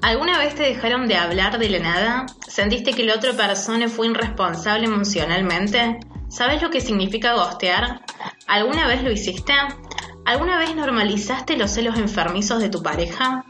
¿Alguna 0.00 0.38
vez 0.38 0.54
te 0.54 0.62
dejaron 0.62 1.08
de 1.08 1.16
hablar 1.16 1.58
de 1.58 1.68
la 1.70 1.80
nada? 1.80 2.26
¿Sentiste 2.46 2.92
que 2.92 3.02
la 3.02 3.16
otra 3.16 3.32
persona 3.32 3.88
fue 3.88 4.06
irresponsable 4.06 4.86
emocionalmente? 4.86 5.98
¿Sabes 6.28 6.62
lo 6.62 6.70
que 6.70 6.80
significa 6.80 7.34
gostear? 7.34 8.02
¿Alguna 8.46 8.86
vez 8.86 9.02
lo 9.02 9.10
hiciste? 9.10 9.52
¿Alguna 10.24 10.56
vez 10.58 10.76
normalizaste 10.76 11.56
los 11.56 11.72
celos 11.72 11.98
enfermizos 11.98 12.60
de 12.60 12.68
tu 12.68 12.80
pareja? 12.80 13.44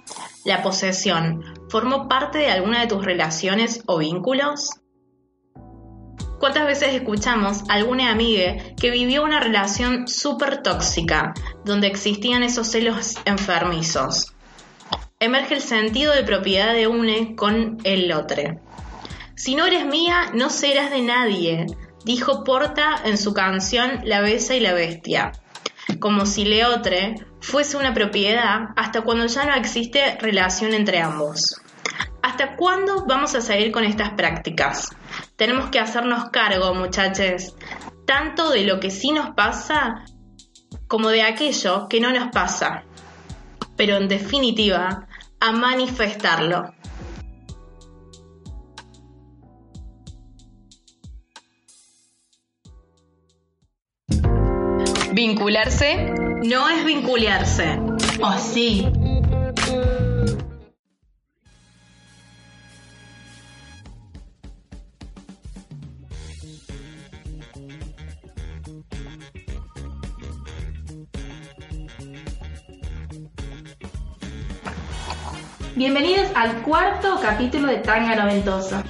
¿La 0.45 0.62
posesión 0.62 1.45
formó 1.68 2.08
parte 2.08 2.39
de 2.39 2.50
alguna 2.50 2.80
de 2.80 2.86
tus 2.86 3.04
relaciones 3.04 3.82
o 3.86 3.99
vínculos? 3.99 4.71
¿Cuántas 6.40 6.67
veces 6.67 6.94
escuchamos 6.94 7.64
a 7.68 7.75
alguna 7.75 8.11
amiga 8.11 8.57
que 8.80 8.90
vivió 8.90 9.22
una 9.22 9.40
relación 9.40 10.08
súper 10.08 10.62
tóxica, 10.62 11.35
donde 11.64 11.89
existían 11.89 12.43
esos 12.43 12.68
celos 12.68 13.17
enfermizos? 13.26 14.32
Emerge 15.21 15.54
el 15.54 15.61
sentido 15.61 16.14
de 16.14 16.22
propiedad 16.22 16.72
de 16.72 16.86
une 16.86 17.35
con 17.35 17.79
el 17.85 18.13
otro. 18.13 18.61
Si 19.35 19.57
no 19.57 19.67
eres 19.67 19.85
mía, 19.85 20.31
no 20.35 20.49
serás 20.49 20.90
de 20.90 21.03
nadie, 21.03 21.67
dijo 22.04 22.45
Porta 22.45 22.96
en 23.04 23.18
su 23.18 23.35
canción 23.35 24.00
La 24.04 24.21
Besa 24.21 24.54
y 24.54 24.61
la 24.61 24.75
Bestia. 24.75 25.32
Como 26.00 26.26
si 26.26 26.45
Leotre 26.45 27.17
fuese 27.40 27.76
una 27.76 27.95
propiedad 27.95 28.68
hasta 28.76 29.03
cuando 29.03 29.26
ya 29.26 29.45
no 29.45 29.54
existe 29.54 30.17
relación 30.21 30.73
entre 30.73 31.00
ambos. 31.00 31.61
¿Hasta 32.23 32.56
cuándo 32.56 33.05
vamos 33.06 33.34
a 33.34 33.41
seguir 33.41 33.73
con 33.73 33.84
estas 33.84 34.11
prácticas? 34.11 34.91
Tenemos 35.37 35.70
que 35.70 35.81
hacernos 35.81 36.31
cargo, 36.31 36.75
muchachos, 36.75 37.56
tanto 38.06 38.50
de 38.50 38.64
lo 38.64 38.78
que 38.81 38.91
sí 38.91 39.11
nos 39.12 39.31
pasa 39.31 40.05
como 40.87 41.09
de 41.09 41.23
aquello 41.23 41.89
que 41.89 42.00
no 42.00 42.12
nos 42.12 42.28
pasa. 42.31 42.84
Pero 43.77 43.97
en 43.97 44.09
definitiva, 44.09 45.08
a 45.41 45.53
manifestarlo. 45.53 46.75
Vincularse 55.12 56.14
no 56.45 56.69
es 56.69 56.84
vincularse. 56.84 57.80
¿O 58.20 58.33
sí? 58.39 58.86
Bienvenidos 75.79 76.27
al 76.34 76.61
cuarto 76.62 77.21
capítulo 77.23 77.69
de 77.69 77.77
Tanga 77.77 78.17
Noventosa. 78.17 78.83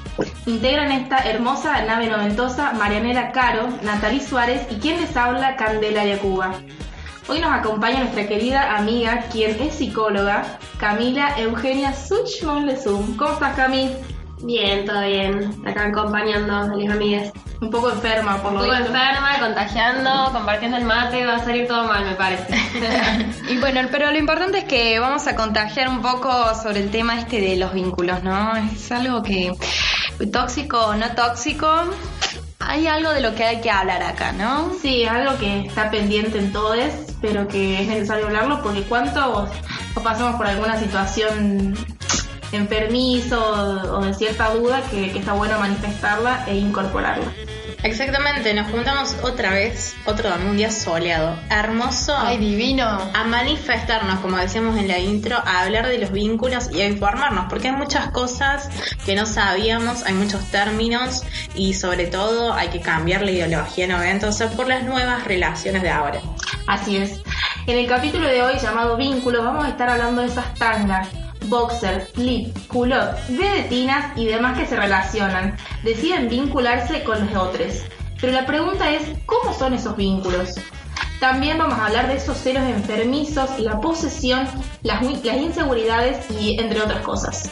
Integran 0.47 0.91
esta 0.91 1.19
hermosa 1.19 1.83
nave 1.85 2.09
noventosa 2.09 2.73
Marianela 2.73 3.31
Caro, 3.33 3.69
Natalie 3.83 4.23
Suárez 4.23 4.67
y 4.71 4.77
quien 4.77 4.99
les 4.99 5.15
habla 5.15 5.57
Candelaria 5.57 6.19
Cuba. 6.19 6.55
Hoy 7.29 7.41
nos 7.41 7.53
acompaña 7.53 7.99
nuestra 7.99 8.27
querida 8.27 8.75
amiga, 8.79 9.27
quien 9.31 9.61
es 9.61 9.75
psicóloga, 9.75 10.59
Camila 10.79 11.39
Eugenia 11.39 11.93
Suchmon 11.93 12.65
Lesum. 12.65 13.19
¿Cómo 13.19 13.35
estás, 13.35 13.55
Cami? 13.55 13.91
Bien, 14.43 14.85
todo 14.85 15.01
bien. 15.03 15.63
Acá 15.67 15.87
acompañando 15.87 16.55
a 16.55 16.67
mis 16.69 16.91
amigas. 16.91 17.33
Un 17.61 17.71
poco 17.71 17.91
enferma, 17.91 18.41
por 18.41 18.53
lo 18.53 18.61
Un 18.61 18.67
poco 18.67 18.77
visto. 18.79 18.95
enferma, 18.95 19.39
contagiando, 19.41 20.31
compartiendo 20.33 20.77
el 20.77 20.85
mate, 20.85 21.27
va 21.27 21.37
a 21.37 21.45
salir 21.45 21.67
todo 21.67 21.85
mal, 21.89 22.05
me 22.05 22.15
parece. 22.15 22.55
Y 23.49 23.57
bueno, 23.59 23.81
pero 23.91 24.13
lo 24.13 24.19
importante 24.19 24.59
es 24.59 24.65
que 24.65 24.99
vamos 25.01 25.27
a 25.27 25.35
contagiar 25.35 25.89
un 25.89 26.01
poco 26.03 26.31
sobre 26.55 26.81
el 26.81 26.91
tema 26.91 27.19
este 27.19 27.41
de 27.41 27.57
los 27.57 27.73
vínculos, 27.73 28.23
¿no? 28.23 28.55
Es 28.57 28.93
algo 28.93 29.23
que, 29.23 29.53
tóxico 30.33 30.79
o 30.79 30.95
no 30.95 31.11
tóxico, 31.15 31.69
hay 32.61 32.87
algo 32.87 33.11
de 33.11 33.21
lo 33.23 33.35
que 33.35 33.45
hay 33.45 33.61
que 33.61 33.71
hablar 33.71 34.03
acá, 34.03 34.33
¿no? 34.33 34.73
Sí, 34.81 35.05
algo 35.05 35.37
que 35.39 35.61
está 35.67 35.91
pendiente 35.91 36.39
en 36.39 36.53
todos, 36.53 36.79
pero 37.21 37.49
que 37.49 37.81
es 37.83 37.89
necesario 37.89 38.27
hablarlo 38.27 38.63
porque 38.63 38.83
cuántos 38.83 39.49
o 39.95 40.01
pasamos 40.01 40.37
por 40.37 40.47
alguna 40.47 40.79
situación 40.79 41.75
enfermizo 42.53 43.39
o 43.97 44.05
de 44.05 44.15
cierta 44.15 44.55
duda 44.55 44.83
que, 44.91 45.13
que 45.13 45.19
está 45.19 45.33
bueno 45.33 45.59
manifestarla 45.59 46.45
e 46.47 46.57
incorporarla. 46.57 47.33
Exactamente, 47.85 48.53
nos 48.55 48.71
juntamos 48.73 49.15
otra 49.23 49.51
vez, 49.51 49.95
otro 50.05 50.29
un 50.35 50.57
día 50.57 50.71
soleado, 50.71 51.39
hermoso. 51.49 52.13
Ay, 52.19 52.37
divino. 52.39 52.85
a 52.85 53.25
manifestarnos, 53.25 54.19
como 54.19 54.37
decíamos 54.37 54.77
en 54.77 54.89
la 54.89 54.99
intro, 54.99 55.37
a 55.37 55.63
hablar 55.63 55.87
de 55.87 55.99
los 55.99 56.11
vínculos 56.11 56.71
y 56.73 56.81
a 56.81 56.89
informarnos, 56.89 57.47
porque 57.49 57.69
hay 57.69 57.77
muchas 57.77 58.11
cosas 58.11 58.69
que 59.07 59.15
no 59.15 59.27
sabíamos, 59.27 60.03
hay 60.03 60.15
muchos 60.15 60.45
términos 60.51 61.23
y 61.55 61.75
sobre 61.75 62.07
todo 62.09 62.53
hay 62.53 62.69
que 62.69 62.81
cambiar 62.81 63.23
la 63.23 63.31
ideología 63.31 63.87
noventosa 63.87 64.51
por 64.51 64.67
las 64.67 64.83
nuevas 64.83 65.25
relaciones 65.25 65.83
de 65.83 65.91
ahora. 65.91 66.21
Así 66.67 66.97
es. 66.97 67.21
En 67.69 67.79
el 67.79 67.87
capítulo 67.87 68.27
de 68.27 68.43
hoy 68.43 68.59
llamado 68.59 68.97
Vínculos 68.97 69.45
vamos 69.45 69.65
a 69.65 69.69
estar 69.69 69.89
hablando 69.89 70.23
de 70.23 70.29
esas 70.29 70.53
tangas, 70.55 71.09
boxer, 71.49 72.09
slip, 72.15 72.57
culot, 72.69 73.17
vedetinas 73.29 74.17
y 74.17 74.27
demás 74.27 74.59
que 74.59 74.67
se 74.67 74.77
relacionan, 74.77 75.57
deciden 75.83 76.29
vincularse 76.29 77.03
con 77.05 77.27
los 77.27 77.37
otros. 77.37 77.83
Pero 78.21 78.33
la 78.33 78.47
pregunta 78.47 78.91
es, 78.91 79.03
¿cómo 79.27 79.55
son 79.55 79.75
esos 79.75 79.97
vínculos? 79.97 80.55
También 81.21 81.59
vamos 81.59 81.79
a 81.79 81.87
hablar 81.87 82.09
de 82.09 82.17
esos 82.17 82.37
celos 82.37 82.63
enfermizos, 82.63 83.59
la 83.59 83.81
posesión, 83.81 84.47
las 84.83 85.03
inseguridades 85.03 86.31
y 86.31 86.59
entre 86.61 86.81
otras 86.81 87.03
cosas. 87.03 87.51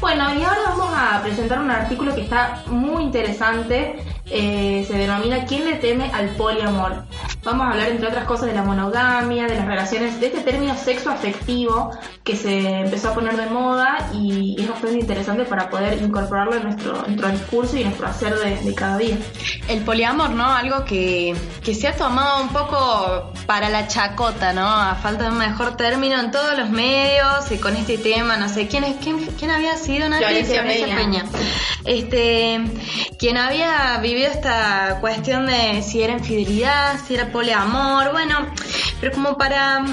Bueno, 0.00 0.34
y 0.38 0.42
ahora 0.42 0.60
vamos 0.68 0.90
a 0.94 1.22
presentar 1.22 1.58
un 1.60 1.70
artículo 1.70 2.14
que 2.14 2.20
está 2.20 2.62
muy 2.66 3.02
interesante. 3.02 3.96
eh, 4.26 4.84
se 4.86 4.94
denomina 4.98 5.44
¿Quién 5.46 5.64
le 5.64 5.76
teme 5.76 6.10
al 6.12 6.28
poliamor? 6.30 7.04
Vamos 7.44 7.66
a 7.66 7.70
hablar, 7.72 7.88
entre 7.88 8.08
otras 8.08 8.24
cosas, 8.24 8.46
de 8.46 8.54
la 8.54 8.62
monogamia, 8.62 9.46
de 9.46 9.56
las 9.56 9.66
relaciones, 9.66 10.18
de 10.18 10.28
este 10.28 10.40
término 10.40 10.74
sexo 10.76 11.10
afectivo 11.10 11.90
que 12.22 12.36
se 12.36 12.80
empezó 12.80 13.10
a 13.10 13.14
poner 13.14 13.36
de 13.36 13.46
moda 13.46 14.10
y, 14.14 14.56
es 14.58 14.68
bastante 14.68 14.98
interesante 14.98 15.44
para 15.44 15.68
poder 15.68 16.00
incorporarlo 16.02 16.54
en 16.54 16.62
nuestro, 16.62 17.04
en 17.06 17.16
nuestro 17.16 17.28
discurso 17.28 17.76
y 17.76 17.82
en 17.82 17.88
nuestro 17.88 18.06
hacer 18.06 18.34
de, 18.38 18.56
de 18.56 18.74
cada 18.74 18.96
día. 18.96 19.18
El 19.68 19.80
poliamor, 19.80 20.30
¿no? 20.30 20.46
Algo 20.46 20.84
que, 20.84 21.36
que 21.62 21.74
se 21.74 21.88
ha 21.88 21.96
tomado 21.96 22.42
un 22.42 22.48
poco 22.48 23.32
para 23.46 23.68
la 23.68 23.88
chacota, 23.88 24.52
¿no? 24.52 24.66
A 24.66 24.94
falta 24.94 25.24
de 25.24 25.30
un 25.30 25.38
mejor 25.38 25.76
término 25.76 26.18
en 26.18 26.30
todos 26.30 26.56
los 26.56 26.70
medios 26.70 27.50
y 27.50 27.58
con 27.58 27.76
este 27.76 27.98
tema, 27.98 28.36
no 28.38 28.48
sé, 28.48 28.68
¿quién, 28.68 28.84
es, 28.84 28.96
quién, 29.02 29.18
quién 29.38 29.50
había 29.50 29.76
sido? 29.76 30.06
Florencia 30.06 30.64
Peña. 30.64 31.24
Este, 31.84 32.60
quien 33.18 33.36
había 33.36 33.98
vivido 33.98 34.30
esta 34.30 34.98
cuestión 35.00 35.46
de 35.46 35.82
si 35.82 36.02
era 36.02 36.14
infidelidad, 36.14 36.98
si 37.06 37.14
era 37.14 37.30
poliamor, 37.34 38.12
bueno, 38.12 38.46
pero 39.00 39.12
como 39.12 39.36
para 39.36 39.84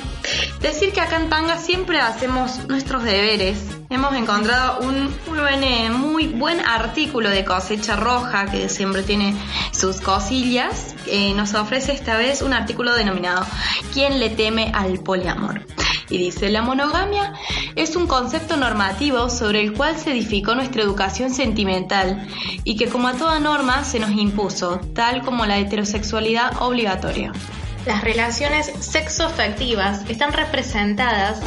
decir 0.61 0.93
que 0.93 1.01
acá 1.01 1.17
en 1.17 1.27
Tanga 1.27 1.57
siempre 1.57 1.99
hacemos 1.99 2.67
nuestros 2.67 3.03
deberes. 3.03 3.80
Hemos 3.91 4.15
encontrado 4.15 4.79
un 4.87 5.13
muy 5.27 5.39
buen, 5.39 5.63
eh, 5.65 5.89
muy 5.89 6.27
buen 6.27 6.61
artículo 6.61 7.29
de 7.29 7.43
cosecha 7.43 7.97
roja 7.97 8.45
que 8.45 8.69
siempre 8.69 9.03
tiene 9.03 9.35
sus 9.73 9.99
cosillas. 9.99 10.95
Nos 11.35 11.53
ofrece 11.55 11.91
esta 11.91 12.15
vez 12.15 12.41
un 12.41 12.53
artículo 12.53 12.95
denominado 12.95 13.45
¿Quién 13.93 14.21
le 14.21 14.29
teme 14.29 14.71
al 14.73 14.99
poliamor? 14.99 15.65
Y 16.09 16.17
dice, 16.17 16.49
la 16.49 16.61
monogamia 16.61 17.33
es 17.75 17.97
un 17.97 18.07
concepto 18.07 18.55
normativo 18.55 19.29
sobre 19.29 19.59
el 19.59 19.73
cual 19.73 19.97
se 19.97 20.11
edificó 20.11 20.55
nuestra 20.55 20.83
educación 20.83 21.33
sentimental 21.33 22.25
y 22.63 22.77
que 22.77 22.87
como 22.87 23.09
a 23.09 23.13
toda 23.15 23.41
norma 23.41 23.83
se 23.83 23.99
nos 23.99 24.11
impuso, 24.11 24.79
tal 24.95 25.21
como 25.21 25.45
la 25.45 25.57
heterosexualidad 25.57 26.61
obligatoria. 26.61 27.33
Las 27.85 28.05
relaciones 28.05 28.71
sexoafectivas 28.79 30.09
están 30.09 30.31
representadas 30.31 31.41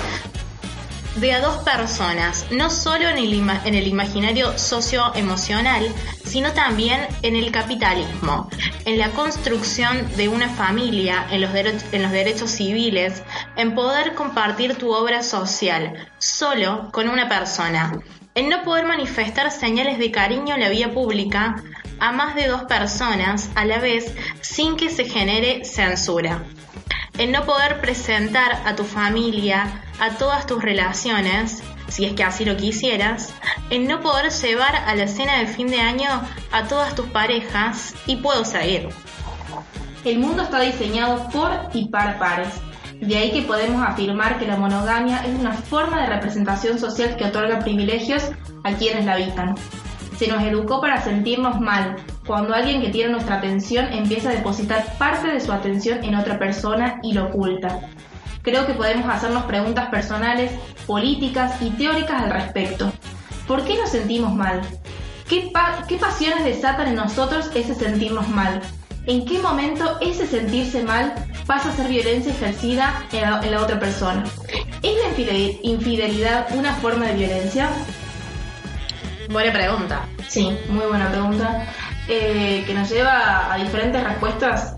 de 1.17 1.33
a 1.33 1.41
dos 1.41 1.59
personas, 1.59 2.47
no 2.51 2.71
solo 2.71 3.09
en 3.09 3.19
el, 3.19 3.33
ima- 3.33 3.61
en 3.65 3.75
el 3.75 3.87
imaginario 3.87 4.59
socioemocional, 4.59 5.87
sino 6.25 6.53
también 6.53 7.01
en 7.23 7.37
el 7.37 7.53
capitalismo, 7.53 8.49
en 8.85 8.99
la 8.99 9.11
construcción 9.11 10.09
de 10.17 10.29
una 10.29 10.49
familia, 10.49 11.27
en 11.31 11.41
los, 11.41 11.51
en 11.55 12.03
los 12.03 12.11
derechos 12.11 12.51
civiles, 12.51 13.23
en 13.57 13.75
poder 13.75 14.15
compartir 14.15 14.75
tu 14.77 14.93
obra 14.93 15.23
social 15.23 16.09
solo 16.19 16.89
con 16.93 17.09
una 17.09 17.29
persona, 17.29 17.93
en 18.35 18.49
no 18.49 18.65
poder 18.65 18.85
manifestar 18.87 19.51
señales 19.53 19.99
de 19.99 20.11
cariño 20.11 20.55
en 20.55 20.61
la 20.61 20.69
vía 20.69 20.93
pública 20.93 21.63
a 22.01 22.11
más 22.11 22.35
de 22.35 22.49
dos 22.49 22.65
personas 22.65 23.51
a 23.55 23.65
la 23.65 23.79
vez 23.79 24.13
sin 24.41 24.77
que 24.77 24.91
se 24.91 25.05
genere 25.05 25.65
censura 25.65 26.43
en 27.17 27.31
no 27.31 27.45
poder 27.45 27.81
presentar 27.81 28.61
a 28.67 28.75
tu 28.75 28.83
familia, 28.83 29.84
a 30.01 30.11
todas 30.11 30.47
tus 30.47 30.63
relaciones, 30.63 31.63
si 31.89 32.05
es 32.05 32.13
que 32.15 32.25
así 32.25 32.45
lo 32.45 32.57
quisieras, 32.57 33.33
en 33.71 33.87
no 33.87 34.01
poder 34.01 34.31
llevar 34.31 34.77
a 34.77 34.95
la 34.95 35.07
cena 35.07 35.39
de 35.39 35.47
fin 35.47 35.69
de 35.69 35.81
año 35.81 36.09
a 36.53 36.65
todas 36.65 36.95
tus 36.95 37.07
parejas 37.07 37.95
y 38.07 38.17
puedo 38.17 38.45
seguir. 38.45 38.89
El 40.05 40.19
mundo 40.19 40.43
está 40.43 40.61
diseñado 40.61 41.29
por 41.31 41.51
y 41.73 41.89
para 41.89 42.19
pares. 42.19 42.49
De 43.01 43.17
ahí 43.17 43.33
que 43.33 43.43
podemos 43.43 43.83
afirmar 43.83 44.39
que 44.39 44.47
la 44.47 44.57
monogamia 44.57 45.25
es 45.25 45.39
una 45.39 45.53
forma 45.53 46.03
de 46.03 46.07
representación 46.07 46.79
social 46.79 47.17
que 47.17 47.25
otorga 47.25 47.61
privilegios 47.61 48.31
a 48.65 48.73
quienes 48.75 49.05
la 49.05 49.15
habitan. 49.15 49.55
Se 50.17 50.29
nos 50.29 50.43
educó 50.43 50.81
para 50.81 51.03
sentirnos 51.03 51.61
mal 51.61 51.97
cuando 52.27 52.55
alguien 52.55 52.81
que 52.81 52.91
tiene 52.91 53.13
nuestra 53.13 53.37
atención 53.37 53.93
empieza 53.93 54.31
a 54.31 54.35
depositar 54.35 54.97
parte 54.97 55.29
de 55.29 55.41
su 55.41 55.53
atención 55.53 56.05
en 56.05 56.15
otra 56.15 56.39
persona 56.39 57.01
y 57.03 57.13
lo 57.13 57.27
oculta. 57.27 57.81
Creo 58.45 58.67
que 58.67 58.75
podemos 58.75 59.09
hacernos 59.09 59.45
preguntas 59.45 59.89
personales, 59.89 60.53
políticas 60.87 61.63
y 61.63 61.71
teóricas 61.71 62.23
al 62.23 62.31
respecto. 62.31 62.93
¿Por 63.49 63.65
qué 63.65 63.77
nos 63.79 63.89
sentimos 63.89 64.35
mal? 64.35 64.61
¿Qué, 65.27 65.51
¿Qué, 65.89 65.97
pasiones 65.97 66.45
desatan 66.45 66.89
en 66.89 66.97
nosotros 66.97 67.51
ese 67.55 67.75
sentirnos 67.75 68.29
mal? 68.29 68.61
¿En 69.07 69.25
qué 69.25 69.39
momento 69.39 69.99
ese 70.03 70.27
sentirse 70.27 70.83
mal 70.83 71.15
pasa 71.47 71.71
a 71.71 71.73
ser 71.73 71.89
violencia 71.89 72.33
ejercida 72.33 73.07
en 73.13 73.23
la, 73.23 73.41
en 73.43 73.51
la 73.51 73.63
otra 73.63 73.81
persona? 73.81 74.25
¿Es 74.83 74.93
la 74.95 75.33
infidelidad 75.63 76.47
una 76.55 76.75
forma 76.75 77.07
de 77.07 77.15
violencia? 77.15 77.71
Buena 79.31 79.55
pregunta. 79.55 80.05
Sí, 80.29 80.55
muy 80.69 80.85
buena 80.85 81.11
pregunta. 81.11 81.67
Eh, 82.09 82.63
que 82.67 82.75
nos 82.75 82.91
lleva 82.91 83.51
a 83.51 83.57
diferentes 83.57 84.05
respuestas 84.05 84.77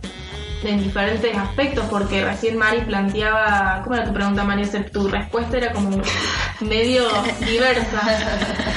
en 0.67 0.83
diferentes 0.83 1.37
aspectos, 1.37 1.85
porque 1.91 2.25
recién 2.25 2.57
Mari 2.57 2.81
planteaba, 2.83 3.81
¿cómo 3.85 3.97
era 3.97 4.05
tu 4.07 4.13
pregunta, 4.13 4.45
Mari? 4.45 4.65
Tu 4.93 5.09
respuesta 5.09 5.57
era 5.57 5.73
como 5.73 6.01
medio 6.61 7.09
diversa, 7.47 8.03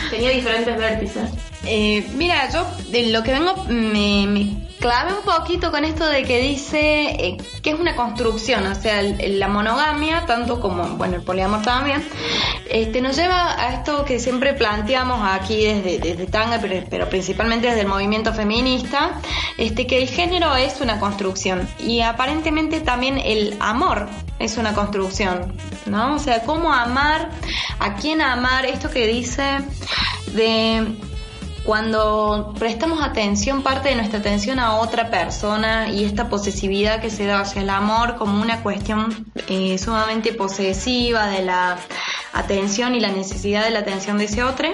tenía 0.10 0.32
diferentes 0.32 0.78
vértices. 0.78 1.30
Eh, 1.66 2.08
mira, 2.16 2.50
yo 2.52 2.66
de 2.90 3.12
lo 3.12 3.24
que 3.24 3.32
vengo 3.32 3.66
me, 3.68 4.26
me 4.28 4.69
clave 4.80 5.14
un 5.14 5.24
poquito 5.24 5.72
con 5.72 5.84
esto 5.84 6.06
de 6.06 6.24
que 6.24 6.42
dice 6.42 7.10
eh, 7.10 7.38
que 7.62 7.72
es 7.72 7.80
una 7.80 7.96
construcción, 7.96 8.66
o 8.66 8.76
sea, 8.76 9.02
la 9.02 9.48
monogamia, 9.48 10.26
tanto 10.26 10.60
como, 10.60 10.84
bueno, 10.96 11.18
el 11.18 11.22
poliamor 11.22 11.62
también, 11.62 12.04
este, 12.70 13.02
nos 13.02 13.16
lleva 13.18 13.62
a 13.62 13.74
esto 13.74 14.06
que 14.06 14.20
siempre 14.20 14.54
planteamos 14.54 15.20
aquí 15.24 15.66
desde, 15.66 16.00
desde 16.00 16.26
Tanga, 16.28 16.60
pero, 16.62 16.84
pero, 16.90 17.10
principalmente 17.10 17.68
desde 17.68 17.82
el 17.82 17.88
movimiento 17.88 18.34
feminista, 18.34 19.20
este, 19.58 19.86
que 19.86 20.02
el 20.02 20.08
género 20.08 20.56
es 20.56 20.80
una 20.82 21.00
construcción 21.00 21.68
y 21.80 22.02
aparentemente 22.02 22.80
también 22.80 23.18
el 23.18 23.58
amor 23.60 24.08
es 24.40 24.58
una 24.58 24.74
construcción, 24.74 25.58
¿no? 25.86 26.16
O 26.16 26.20
sea, 26.20 26.44
cómo 26.44 26.74
amar, 26.74 27.30
a 27.80 27.96
quién 27.96 28.22
amar, 28.22 28.66
esto 28.66 28.90
que 28.90 29.06
dice 29.08 29.60
de 30.34 30.88
cuando 31.70 32.56
prestamos 32.58 33.04
atención, 33.04 33.62
parte 33.62 33.90
de 33.90 33.96
nuestra 33.96 34.18
atención 34.18 34.58
a 34.58 34.78
otra 34.78 35.12
persona 35.12 35.88
y 35.90 36.04
esta 36.04 36.28
posesividad 36.28 37.00
que 37.00 37.12
se 37.12 37.28
da 37.28 37.42
hacia 37.42 37.62
el 37.62 37.70
amor 37.70 38.16
como 38.16 38.42
una 38.42 38.64
cuestión 38.64 39.28
eh, 39.48 39.78
sumamente 39.78 40.34
posesiva 40.34 41.28
de 41.28 41.44
la 41.44 41.78
atención 42.34 42.96
y 42.96 43.00
la 43.00 43.12
necesidad 43.12 43.64
de 43.66 43.70
la 43.70 43.82
atención 43.82 44.18
de 44.18 44.24
ese 44.24 44.44
otro, 44.44 44.68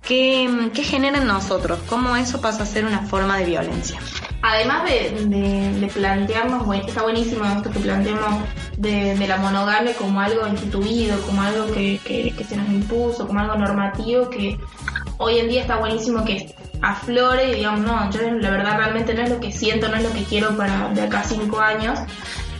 ¿qué, 0.00 0.70
qué 0.72 0.84
genera 0.84 1.18
en 1.18 1.26
nosotros? 1.26 1.80
¿Cómo 1.88 2.14
eso 2.14 2.40
pasa 2.40 2.62
a 2.62 2.66
ser 2.66 2.84
una 2.84 3.00
forma 3.00 3.36
de 3.38 3.46
violencia? 3.46 3.98
Además 4.42 4.84
de, 4.84 5.26
de, 5.26 5.88
plantearnos, 5.88 6.66
bueno, 6.66 6.86
está 6.86 7.02
buenísimo 7.02 7.44
esto 7.46 7.68
que 7.68 7.80
planteamos 7.80 8.44
de, 8.76 9.16
la 9.26 9.38
monogamia 9.38 9.92
como 9.94 10.20
algo 10.20 10.46
instituido, 10.46 11.20
como 11.22 11.42
algo 11.42 11.66
que, 11.74 11.98
que 12.04 12.44
se 12.44 12.56
nos 12.56 12.68
impuso, 12.68 13.26
como 13.26 13.40
algo 13.40 13.56
normativo 13.56 14.30
que 14.30 14.56
hoy 15.20 15.38
en 15.38 15.48
día 15.48 15.60
está 15.60 15.76
buenísimo 15.76 16.24
que 16.24 16.52
aflore 16.82 17.50
y 17.50 17.54
digamos, 17.56 17.80
no, 17.80 18.10
yo 18.10 18.20
la 18.40 18.50
verdad 18.50 18.78
realmente 18.78 19.14
no 19.14 19.22
es 19.22 19.30
lo 19.30 19.38
que 19.38 19.52
siento, 19.52 19.88
no 19.88 19.96
es 19.96 20.02
lo 20.02 20.12
que 20.12 20.24
quiero 20.24 20.56
para 20.56 20.88
de 20.88 21.02
acá 21.02 21.22
cinco 21.22 21.60
años. 21.60 21.98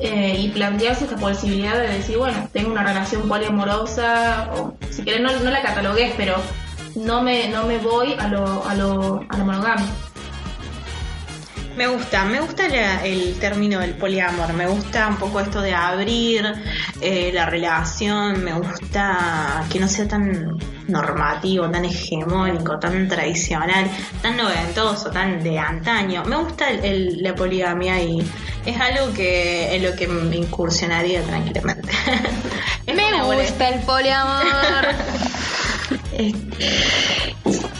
Eh, 0.03 0.37
y 0.39 0.49
plantearse 0.49 1.05
esta 1.05 1.17
posibilidad 1.17 1.79
de 1.79 1.89
decir, 1.89 2.17
bueno, 2.17 2.49
tengo 2.55 2.71
una 2.73 2.83
relación 2.83 3.29
poliamorosa, 3.29 4.51
o 4.55 4.75
si 4.89 5.03
querés 5.03 5.21
no, 5.21 5.31
no 5.41 5.51
la 5.51 5.61
catalogues, 5.61 6.15
pero 6.17 6.37
no 6.95 7.23
me, 7.23 7.49
no 7.49 7.67
me 7.67 7.77
voy 7.77 8.15
a 8.19 8.29
lo, 8.29 8.67
a 8.67 8.75
lo, 8.75 9.27
a 9.29 9.37
lo 9.37 9.45
monogamia. 9.45 9.87
Me 11.77 11.87
gusta, 11.87 12.25
me 12.25 12.41
gusta 12.41 12.67
el 13.05 13.39
término 13.39 13.81
del 13.81 13.95
poliamor, 13.95 14.53
me 14.55 14.67
gusta 14.67 15.07
un 15.07 15.17
poco 15.17 15.41
esto 15.41 15.61
de 15.61 15.75
abrir 15.75 16.51
eh, 17.03 17.31
la 17.35 17.45
relación, 17.47 18.43
me 18.43 18.55
gusta 18.55 19.65
que 19.71 19.81
no 19.81 19.89
sea 19.89 20.09
tan 20.09 20.59
normativo, 20.91 21.69
tan 21.71 21.85
hegemónico, 21.85 22.79
tan 22.79 23.09
tradicional, 23.09 23.91
tan 24.23 24.37
noventoso, 24.37 25.11
tan 25.11 25.43
de 25.43 25.59
antaño. 25.59 26.25
Me 26.25 26.37
gusta 26.37 26.67
la 26.83 27.35
poligamia 27.35 28.03
y 28.03 28.23
es 28.67 28.81
algo 28.81 29.13
que 29.15 29.75
en 29.75 29.83
lo 29.83 29.95
que 29.97 30.07
me 30.07 30.37
incursionaría 30.37 31.23
tranquilamente. 31.23 31.91
me 32.87 33.23
gusta 33.23 33.69
el 33.69 33.81
poliamor. 33.81 34.87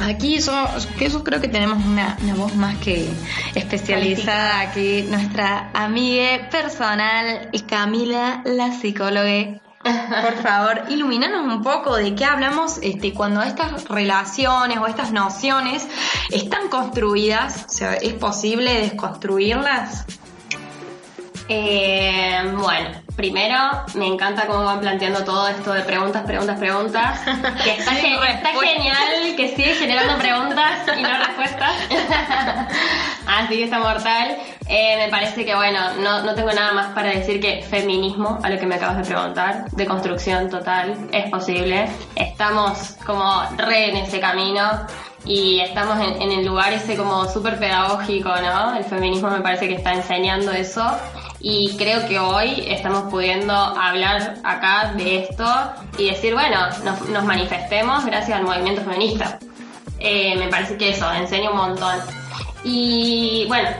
Aquí 0.00 0.40
yo, 0.40 0.66
yo 0.98 1.24
creo 1.24 1.40
que 1.42 1.48
tenemos 1.48 1.84
una, 1.84 2.16
voz 2.34 2.54
más 2.56 2.76
que 2.78 3.06
especializada 3.54 4.60
aquí, 4.60 5.02
nuestra 5.02 5.70
amiga 5.74 6.48
personal 6.50 7.50
Camila, 7.68 8.42
la 8.46 8.72
psicóloga. 8.72 9.60
Por 9.82 10.34
favor, 10.42 10.82
iluminanos 10.90 11.46
un 11.46 11.62
poco 11.62 11.96
de 11.96 12.14
qué 12.14 12.26
hablamos 12.26 12.78
este, 12.82 13.14
cuando 13.14 13.40
estas 13.42 13.88
relaciones 13.88 14.76
o 14.76 14.86
estas 14.86 15.10
nociones 15.10 15.86
están 16.30 16.68
construidas, 16.68 17.64
o 17.64 17.68
sea, 17.70 17.94
¿es 17.94 18.12
posible 18.14 18.74
desconstruirlas? 18.82 20.04
Eh, 21.48 22.42
bueno, 22.58 22.90
primero 23.16 23.56
me 23.94 24.06
encanta 24.06 24.46
cómo 24.46 24.64
van 24.64 24.80
planteando 24.80 25.24
todo 25.24 25.48
esto 25.48 25.72
de 25.72 25.82
preguntas, 25.82 26.24
preguntas, 26.24 26.58
preguntas. 26.58 27.20
Que 27.64 27.72
está, 27.72 27.92
genial, 27.92 29.34
que 29.36 29.48
sigue 29.56 29.74
generando 29.74 30.18
preguntas 30.18 30.86
y 30.96 31.02
no 31.02 31.08
respuestas. 31.08 31.72
Así 33.26 33.56
que 33.56 33.64
está 33.64 33.78
mortal. 33.80 34.36
Eh, 34.70 34.96
me 34.96 35.08
parece 35.08 35.44
que, 35.44 35.54
bueno, 35.54 35.80
no, 36.00 36.22
no 36.22 36.34
tengo 36.34 36.52
nada 36.52 36.72
más 36.72 36.94
para 36.94 37.10
decir 37.10 37.40
que 37.40 37.62
feminismo, 37.62 38.38
a 38.42 38.48
lo 38.48 38.58
que 38.58 38.66
me 38.66 38.76
acabas 38.76 38.98
de 38.98 39.04
preguntar, 39.04 39.68
de 39.70 39.84
construcción 39.84 40.48
total, 40.48 41.08
es 41.12 41.28
posible. 41.28 41.88
Estamos 42.14 42.96
como 43.04 43.42
re 43.56 43.90
en 43.90 43.96
ese 43.96 44.20
camino 44.20 44.86
y 45.24 45.58
estamos 45.60 45.98
en, 45.98 46.22
en 46.22 46.38
el 46.38 46.46
lugar 46.46 46.72
ese 46.72 46.96
como 46.96 47.24
súper 47.28 47.58
pedagógico, 47.58 48.28
¿no? 48.28 48.76
El 48.76 48.84
feminismo 48.84 49.28
me 49.28 49.40
parece 49.40 49.66
que 49.66 49.74
está 49.74 49.92
enseñando 49.92 50.52
eso 50.52 50.88
y 51.40 51.74
creo 51.76 52.06
que 52.06 52.18
hoy 52.18 52.64
estamos 52.68 53.10
pudiendo 53.10 53.54
hablar 53.54 54.36
acá 54.44 54.92
de 54.94 55.24
esto 55.24 55.44
y 55.96 56.10
decir, 56.10 56.34
bueno, 56.34 56.68
nos, 56.84 57.24
manifestemos 57.24 58.04
gracias 58.04 58.38
al 58.38 58.44
movimiento 58.44 58.82
feminista. 58.82 59.38
Eh, 59.98 60.36
me 60.36 60.48
parece 60.48 60.76
que 60.76 60.90
eso 60.90 61.10
enseña 61.12 61.50
un 61.50 61.56
montón. 61.56 61.98
Y 62.62 63.46
bueno, 63.48 63.70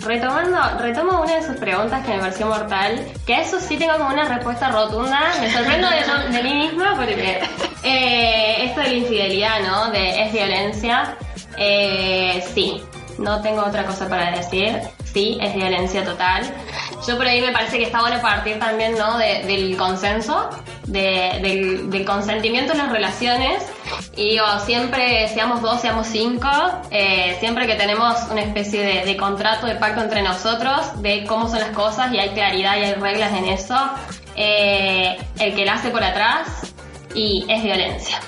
retomando, 0.00 0.58
retomo 0.78 1.22
una 1.22 1.36
de 1.36 1.42
sus 1.42 1.56
preguntas 1.56 2.04
que 2.04 2.12
me 2.12 2.20
pareció 2.20 2.46
mortal, 2.46 3.06
que 3.26 3.34
a 3.34 3.40
eso 3.42 3.60
sí 3.60 3.76
tengo 3.76 3.92
como 3.96 4.10
una 4.10 4.28
respuesta 4.28 4.70
rotunda, 4.70 5.32
me 5.40 5.50
sorprendo 5.52 5.88
de, 6.30 6.42
mí 6.42 6.54
misma 6.54 6.96
porque 6.96 7.40
eh, 7.82 8.64
esto 8.64 8.80
de 8.80 8.88
la 8.88 8.94
infidelidad, 8.94 9.60
¿no? 9.60 9.90
De 9.90 10.22
es 10.22 10.32
violencia, 10.32 11.16
eh, 11.56 12.44
sí, 12.54 12.82
no 13.20 13.40
tengo 13.42 13.62
otra 13.62 13.84
cosa 13.84 14.08
para 14.08 14.30
decir 14.32 14.80
sí, 15.12 15.38
es 15.40 15.54
violencia 15.54 16.04
total. 16.04 16.42
Yo 17.06 17.16
por 17.16 17.26
ahí 17.26 17.40
me 17.40 17.52
parece 17.52 17.78
que 17.78 17.84
está 17.84 18.00
bueno 18.00 18.20
partir 18.20 18.58
también, 18.58 18.96
¿no? 18.96 19.18
del 19.18 19.76
consenso, 19.76 20.50
del, 20.86 22.04
consentimiento 22.06 22.72
en 22.72 22.78
las 22.78 22.92
relaciones. 22.92 23.64
Y 24.16 24.30
digo, 24.30 24.46
siempre, 24.64 25.28
seamos 25.28 25.62
dos, 25.62 25.80
seamos 25.80 26.06
cinco, 26.06 26.48
eh, 26.90 27.36
siempre 27.40 27.66
que 27.66 27.74
tenemos 27.74 28.16
una 28.30 28.42
especie 28.42 29.04
de, 29.04 29.16
contrato, 29.16 29.66
de 29.66 29.76
pacto 29.76 30.02
entre 30.02 30.22
nosotros, 30.22 31.02
de 31.02 31.24
cómo 31.26 31.48
son 31.48 31.60
las 31.60 31.70
cosas 31.70 32.12
y 32.12 32.18
hay 32.18 32.30
claridad 32.30 32.76
y 32.76 32.84
hay 32.84 32.94
reglas 32.94 33.32
en 33.32 33.44
eso, 33.46 33.76
eh, 34.36 35.18
el 35.38 35.54
que 35.54 35.64
la 35.64 35.74
hace 35.74 35.90
por 35.90 36.02
atrás 36.02 36.72
y 37.14 37.44
es 37.48 37.62
violencia. 37.62 38.20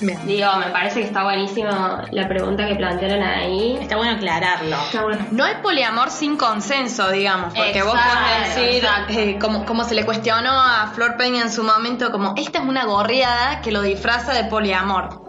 Digo, 0.00 0.48
me 0.58 0.70
parece 0.70 1.00
que 1.00 1.06
está 1.06 1.24
buenísimo 1.24 1.70
la 2.10 2.28
pregunta 2.28 2.66
que 2.66 2.76
plantearon 2.76 3.22
ahí. 3.22 3.78
Está 3.80 3.96
bueno 3.96 4.12
aclararlo. 4.12 4.76
No 5.30 5.44
hay 5.44 5.56
poliamor 5.62 6.10
sin 6.10 6.36
consenso, 6.36 7.10
digamos, 7.10 7.54
porque 7.54 7.82
vos 7.82 7.94
podés 7.94 8.54
decir, 8.54 8.88
eh, 9.08 9.38
como, 9.40 9.64
como 9.64 9.84
se 9.84 9.94
le 9.94 10.04
cuestionó 10.04 10.50
a 10.50 10.92
Flor 10.94 11.16
Peña 11.16 11.42
en 11.42 11.50
su 11.50 11.64
momento, 11.64 12.10
como 12.12 12.34
esta 12.36 12.60
es 12.60 12.64
una 12.64 12.84
gorriada 12.84 13.60
que 13.60 13.72
lo 13.72 13.82
disfraza 13.82 14.32
de 14.32 14.44
poliamor. 14.44 15.27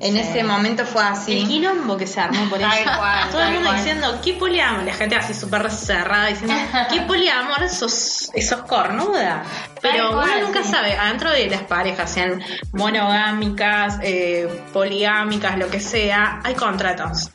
En 0.00 0.16
ese 0.16 0.44
momento 0.44 0.84
fue 0.84 1.02
así. 1.02 1.40
El 1.40 1.48
quilombo 1.48 1.96
que 1.96 2.06
se 2.06 2.20
armó 2.20 2.48
por 2.48 2.60
eso. 2.60 2.68
Todo 3.30 3.42
el 3.42 3.54
mundo 3.54 3.72
diciendo, 3.72 4.20
¿qué 4.22 4.34
poliamor? 4.34 4.84
La 4.84 4.94
gente 4.94 5.16
así 5.16 5.34
súper 5.34 5.70
cerrada 5.70 6.26
diciendo, 6.26 6.54
¿qué 6.90 7.00
poliamor? 7.02 7.62
Esos, 7.62 8.30
esos 8.34 8.62
cornuda. 8.62 9.42
Pero 9.80 10.12
uno 10.12 10.40
nunca 10.40 10.62
sabe, 10.64 10.96
adentro 10.96 11.30
de 11.30 11.48
las 11.48 11.62
parejas, 11.62 12.10
sean 12.10 12.42
monogámicas, 12.72 13.98
eh, 14.02 14.48
poligámicas, 14.72 15.56
lo 15.58 15.68
que 15.68 15.80
sea, 15.80 16.40
hay 16.44 16.54
contratos. 16.54 17.30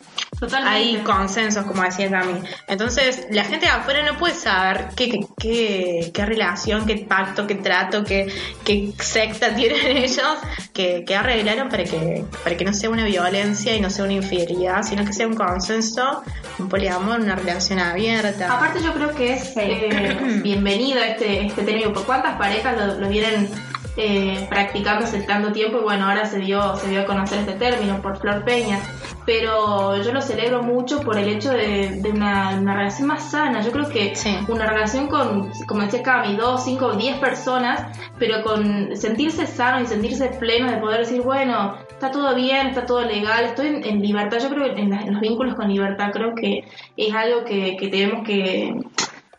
Totalmente. 0.45 0.77
hay 0.77 0.97
consensos, 1.03 1.65
como 1.65 1.83
decía 1.83 2.09
Cami. 2.09 2.41
Entonces, 2.67 3.27
la 3.31 3.43
gente 3.43 3.65
de 3.65 3.71
afuera 3.71 4.03
no 4.03 4.17
puede 4.17 4.33
saber 4.33 4.89
qué, 4.95 5.09
qué, 5.09 5.19
qué, 5.39 6.11
qué 6.13 6.25
relación, 6.25 6.85
qué 6.85 6.97
pacto, 6.97 7.47
qué 7.47 7.55
trato, 7.55 8.03
qué, 8.03 8.27
qué 8.65 8.91
secta 8.99 9.55
tienen 9.55 9.97
ellos 9.97 10.37
que, 10.73 11.05
que 11.05 11.15
arreglaron 11.15 11.69
para 11.69 11.85
que, 11.85 12.25
para 12.43 12.57
que 12.57 12.65
no 12.65 12.73
sea 12.73 12.89
una 12.89 13.05
violencia 13.05 13.75
y 13.75 13.79
no 13.79 13.89
sea 13.89 14.05
una 14.05 14.13
infidelidad, 14.13 14.83
sino 14.83 15.05
que 15.05 15.13
sea 15.13 15.27
un 15.27 15.35
consenso, 15.35 16.23
un 16.59 16.67
poliamor, 16.67 17.21
una 17.21 17.35
relación 17.35 17.79
abierta. 17.79 18.53
Aparte 18.53 18.83
yo 18.83 18.93
creo 18.93 19.15
que 19.15 19.33
es 19.33 19.55
eh, 19.55 20.39
bienvenido 20.43 20.99
este, 21.01 21.45
este 21.45 21.63
término, 21.63 21.93
por 21.93 22.05
cuántas 22.05 22.37
parejas 22.37 22.77
lo, 22.77 22.99
lo 22.99 23.07
vienen 23.07 23.49
eh, 23.95 24.47
practicando 24.49 25.05
hace 25.05 25.21
tanto 25.21 25.51
tiempo 25.51 25.77
y 25.77 25.83
bueno, 25.83 26.09
ahora 26.09 26.25
se 26.25 26.39
dio, 26.39 26.75
se 26.77 26.89
dio 26.89 27.01
a 27.01 27.05
conocer 27.05 27.39
este 27.39 27.53
término 27.53 28.01
por 28.01 28.19
Flor 28.19 28.43
Peña. 28.43 28.79
Pero 29.25 29.95
yo 30.01 30.11
lo 30.11 30.21
celebro 30.21 30.63
mucho 30.63 30.99
por 31.01 31.17
el 31.17 31.29
hecho 31.29 31.51
de, 31.51 31.99
de 32.01 32.09
una, 32.11 32.57
una 32.59 32.75
relación 32.75 33.07
más 33.07 33.31
sana. 33.31 33.61
Yo 33.61 33.71
creo 33.71 33.87
que 33.87 34.13
Sí. 34.15 34.37
una 34.49 34.65
relación 34.65 35.07
con, 35.07 35.49
como 35.65 35.81
decía 35.83 36.03
Cami, 36.03 36.35
dos, 36.35 36.65
cinco, 36.65 36.91
diez 36.93 37.17
personas, 37.19 37.85
pero 38.19 38.43
con 38.43 38.95
sentirse 38.97 39.47
sano 39.47 39.81
y 39.81 39.85
sentirse 39.85 40.27
pleno 40.27 40.69
de 40.69 40.77
poder 40.77 40.99
decir, 40.99 41.21
bueno, 41.21 41.77
está 41.89 42.11
todo 42.11 42.35
bien, 42.35 42.67
está 42.67 42.85
todo 42.85 43.01
legal, 43.05 43.45
estoy 43.45 43.67
en, 43.67 43.83
en 43.85 44.01
libertad. 44.01 44.39
Yo 44.41 44.49
creo 44.49 44.75
que 44.75 44.81
en, 44.81 44.89
la- 44.89 45.01
en 45.01 45.13
los 45.13 45.21
vínculos 45.21 45.55
con 45.55 45.69
libertad 45.69 46.11
creo 46.11 46.35
que 46.35 46.65
es 46.97 47.13
algo 47.15 47.45
que, 47.45 47.77
que 47.77 47.87
tenemos 47.87 48.25
que, 48.27 48.75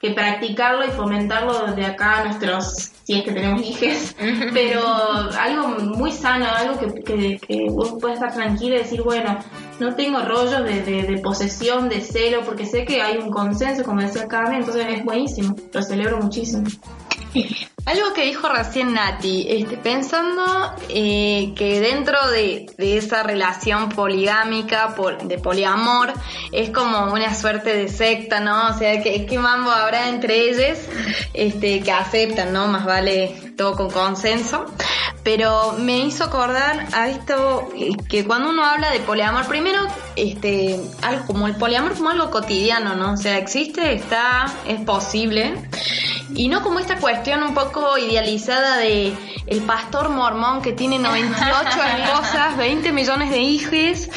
que 0.01 0.11
practicarlo 0.13 0.87
y 0.87 0.91
fomentarlo 0.93 1.67
desde 1.67 1.85
acá 1.85 2.21
a 2.21 2.25
nuestros, 2.25 2.91
si 3.05 3.15
es 3.15 3.23
que 3.23 3.33
tenemos 3.33 3.63
hijos, 3.63 4.17
pero 4.55 4.83
algo 5.39 5.69
muy 5.97 6.11
sano, 6.11 6.47
algo 6.47 6.79
que, 6.79 7.03
que, 7.03 7.39
que 7.39 7.67
vos 7.71 7.95
estar 8.13 8.33
tranquila 8.33 8.77
y 8.77 8.79
decir, 8.79 9.03
bueno, 9.03 9.39
no 9.79 9.95
tengo 9.95 10.21
rollos 10.21 10.65
de, 10.65 10.83
de, 10.83 11.03
de 11.03 11.19
posesión, 11.19 11.89
de 11.89 12.01
celo, 12.01 12.43
porque 12.45 12.67
sé 12.67 12.85
que 12.85 13.03
hay 13.03 13.19
un 13.19 13.31
consenso, 13.31 13.85
como 13.85 14.01
decía 14.01 14.27
Carmen, 14.27 14.61
entonces 14.61 14.87
es 14.89 15.05
buenísimo, 15.05 15.55
lo 15.73 15.83
celebro 15.83 16.19
muchísimo. 16.19 16.65
Algo 17.87 18.15
que 18.15 18.23
dijo 18.25 18.49
recién 18.49 18.95
Nati, 18.95 19.47
este, 19.47 19.77
pensando 19.77 20.43
eh, 20.89 21.53
que 21.55 21.81
dentro 21.81 22.31
de, 22.31 22.65
de 22.79 22.97
esa 22.97 23.23
relación 23.23 23.91
poligámica, 23.91 24.95
pol- 24.95 25.19
de 25.25 25.37
poliamor, 25.39 26.13
es 26.51 26.71
como 26.71 27.13
una 27.13 27.35
suerte 27.35 27.77
de 27.77 27.89
secta, 27.91 28.41
¿no? 28.41 28.69
O 28.69 28.79
sea, 28.79 29.03
que 29.03 29.27
qué 29.27 29.39
mambo 29.39 29.71
habrá 29.71 30.09
entre 30.09 30.49
ellos 30.49 30.79
este, 31.35 31.83
que 31.83 31.93
aceptan, 31.93 32.55
¿no? 32.55 32.69
Más 32.69 32.87
vale 32.87 33.53
todo 33.57 33.77
con 33.77 33.91
consenso. 33.91 34.65
Pero 35.23 35.73
me 35.79 36.01
hizo 36.01 36.25
acordar 36.25 36.87
a 36.93 37.09
esto 37.09 37.69
eh, 37.77 37.91
que 38.09 38.25
cuando 38.27 38.51
uno 38.51 38.65
habla 38.65 38.91
de 38.91 39.01
poliamor, 39.01 39.47
primero, 39.47 39.81
este, 40.17 40.81
algo 41.03 41.27
como 41.27 41.47
el 41.49 41.57
poliamor 41.57 41.95
como 41.95 42.11
algo 42.11 42.31
cotidiano, 42.31 42.95
¿no? 42.95 43.13
O 43.13 43.17
sea, 43.17 43.37
existe, 43.39 43.93
está, 43.95 44.47
es 44.67 44.81
posible. 44.81 45.55
Y 46.35 46.49
no 46.49 46.63
como 46.63 46.79
esta 46.79 46.97
cuestión 46.99 47.43
un 47.43 47.55
poco 47.55 47.74
idealizada 47.99 48.77
de 48.79 49.15
el 49.47 49.61
pastor 49.63 50.09
mormón 50.09 50.63
que 50.63 50.73
tiene 50.73 50.99
98 50.99 51.79
esposas, 52.03 52.57
20 52.57 52.93
millones 52.93 53.31
de 53.31 53.39
hijos, 53.39 54.09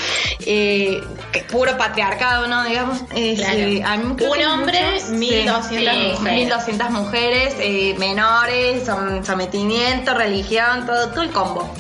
eh, 0.46 1.04
que 1.32 1.40
es 1.40 1.46
puro 1.46 1.78
patriarcado, 1.78 2.48
¿no? 2.48 2.64
Digamos, 2.64 3.00
es, 3.16 3.40
Claro. 3.40 3.58
eh, 3.58 3.84
a 3.84 3.98
mí 3.98 4.16
creo 4.16 4.32
Un 4.32 4.46
hombre, 4.46 4.80
muchos- 4.94 5.10
1200 5.10 5.66
sí, 5.68 5.76
mujeres. 6.18 6.20
1200 6.36 6.90
mujeres, 6.92 7.56
eh, 7.60 7.96
menores, 7.98 8.88
som- 8.88 9.24
sometimiento, 9.24 10.14
religión, 10.14 10.86
todo, 10.86 11.10
todo 11.10 11.22
el 11.24 11.32
combo. 11.32 11.74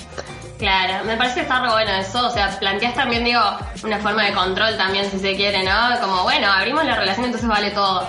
Claro, 0.60 1.05
me 1.05 1.15
parece 1.17 1.36
que 1.36 1.41
está 1.41 1.62
re 1.62 1.69
bueno 1.69 1.91
eso, 1.93 2.25
o 2.27 2.31
sea, 2.31 2.57
planteas 2.60 2.96
también, 2.96 3.24
digo, 3.24 3.39
una 3.84 4.00
forma 4.00 4.24
de 4.24 4.34
control 4.34 4.75
también, 4.75 5.10
si 5.12 5.19
se 5.19 5.36
quiere, 5.36 5.63
¿no? 5.63 6.00
Como, 6.01 6.24
bueno, 6.24 6.51
abrimos 6.51 6.84
la 6.84 6.96
relación, 6.96 7.25
entonces 7.25 7.48
vale 7.48 7.69
todo. 7.72 8.07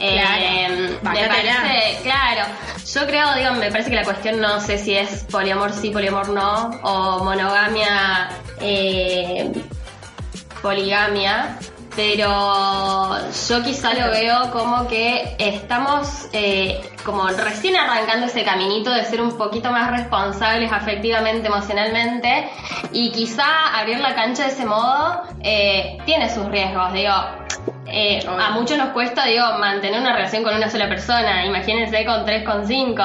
Eh, 0.00 0.16
Claro, 0.16 0.74
me 0.80 0.98
bájatela. 1.02 1.28
parece, 1.60 2.02
claro, 2.02 2.42
yo 2.94 3.06
creo, 3.06 3.34
digo, 3.34 3.52
me 3.52 3.70
parece 3.70 3.90
que 3.90 3.96
la 3.96 4.04
cuestión 4.04 4.40
no 4.40 4.58
sé 4.60 4.78
si 4.78 4.94
es 4.94 5.24
poliamor 5.30 5.72
sí, 5.72 5.90
poliamor 5.90 6.30
no, 6.30 6.70
o 6.82 7.22
monogamia, 7.22 8.30
eh, 8.60 9.52
poligamia, 10.62 11.56
pero 11.96 13.16
yo 13.48 13.62
quizá 13.62 13.92
lo 13.94 14.10
veo 14.10 14.50
como 14.52 14.86
que 14.88 15.34
estamos 15.38 16.28
eh, 16.32 16.80
como 17.04 17.26
recién 17.28 17.76
arrancando 17.76 18.26
ese 18.26 18.44
caminito 18.44 18.90
de 18.92 19.04
ser 19.04 19.20
un 19.20 19.36
poquito 19.36 19.70
más 19.70 19.90
responsables 19.90 20.70
afectivamente, 20.72 21.48
emocionalmente, 21.48 22.48
y 22.92 23.10
quizá 23.12 23.76
abrir 23.78 23.98
la 24.00 24.14
cancha 24.14 24.44
de 24.44 24.50
ese 24.50 24.64
modo 24.64 25.22
eh, 25.42 25.98
tiene 26.06 26.32
sus 26.32 26.46
riesgos, 26.46 26.92
digo. 26.92 27.12
Eh, 27.90 28.22
a 28.26 28.50
muchos 28.50 28.78
nos 28.78 28.90
cuesta, 28.90 29.24
digo, 29.26 29.44
mantener 29.58 30.00
una 30.00 30.12
relación 30.12 30.42
con 30.42 30.54
una 30.54 30.70
sola 30.70 30.88
persona. 30.88 31.44
Imagínense 31.44 32.04
con 32.04 32.24
tres, 32.24 32.44
con 32.44 32.66
cinco. 32.66 33.02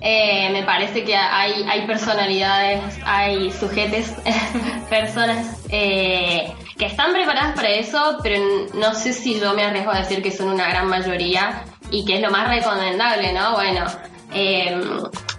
Eh, 0.00 0.50
me 0.50 0.62
parece 0.64 1.04
que 1.04 1.16
hay, 1.16 1.64
hay 1.68 1.86
personalidades, 1.86 2.82
hay 3.04 3.50
sujetes, 3.52 4.14
personas 4.90 5.62
eh, 5.70 6.52
que 6.76 6.86
están 6.86 7.12
preparadas 7.12 7.54
para 7.54 7.68
eso, 7.70 8.18
pero 8.22 8.42
no 8.74 8.94
sé 8.94 9.12
si 9.12 9.40
yo 9.40 9.54
me 9.54 9.62
arriesgo 9.62 9.92
a 9.92 9.98
decir 9.98 10.22
que 10.22 10.30
son 10.30 10.48
una 10.48 10.68
gran 10.68 10.88
mayoría 10.88 11.64
y 11.90 12.04
que 12.04 12.16
es 12.16 12.20
lo 12.20 12.30
más 12.30 12.48
recomendable, 12.48 13.32
¿no? 13.32 13.52
Bueno, 13.52 13.84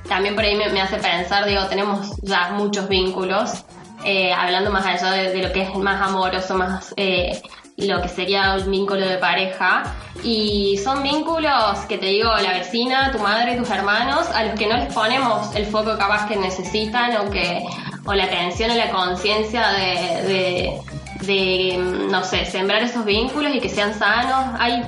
también 0.07 0.35
por 0.35 0.43
ahí 0.43 0.55
me, 0.55 0.69
me 0.69 0.81
hace 0.81 0.97
pensar, 0.97 1.45
digo, 1.45 1.65
tenemos 1.67 2.15
ya 2.21 2.51
muchos 2.51 2.87
vínculos, 2.87 3.65
eh, 4.05 4.31
hablando 4.31 4.69
más 4.71 4.85
allá 4.85 5.11
de, 5.11 5.33
de 5.33 5.41
lo 5.41 5.51
que 5.51 5.63
es 5.63 5.75
más 5.75 6.01
amoroso, 6.01 6.55
más 6.55 6.93
eh, 6.95 7.41
lo 7.77 8.01
que 8.01 8.07
sería 8.07 8.55
un 8.55 8.71
vínculo 8.71 9.07
de 9.07 9.17
pareja. 9.17 9.95
Y 10.23 10.77
son 10.83 11.03
vínculos 11.03 11.79
que 11.87 11.97
te 11.97 12.07
digo, 12.07 12.29
la 12.29 12.53
vecina, 12.53 13.11
tu 13.11 13.19
madre, 13.19 13.57
tus 13.57 13.69
hermanos, 13.69 14.27
a 14.33 14.43
los 14.45 14.57
que 14.57 14.67
no 14.67 14.77
les 14.77 14.93
ponemos 14.93 15.53
el 15.55 15.65
foco 15.65 15.97
capaz 15.97 16.27
que 16.27 16.35
necesitan 16.35 17.17
o 17.17 17.29
que 17.29 17.63
o 18.05 18.13
la 18.13 18.25
atención 18.25 18.71
o 18.71 18.75
la 18.75 18.91
conciencia 18.91 19.67
de, 19.69 20.23
de, 20.27 20.81
de, 21.21 21.77
no 22.09 22.23
sé, 22.23 22.45
sembrar 22.45 22.83
esos 22.83 23.03
vínculos 23.03 23.53
y 23.53 23.59
que 23.59 23.69
sean 23.69 23.93
sanos. 23.93 24.55
Hay 24.59 24.83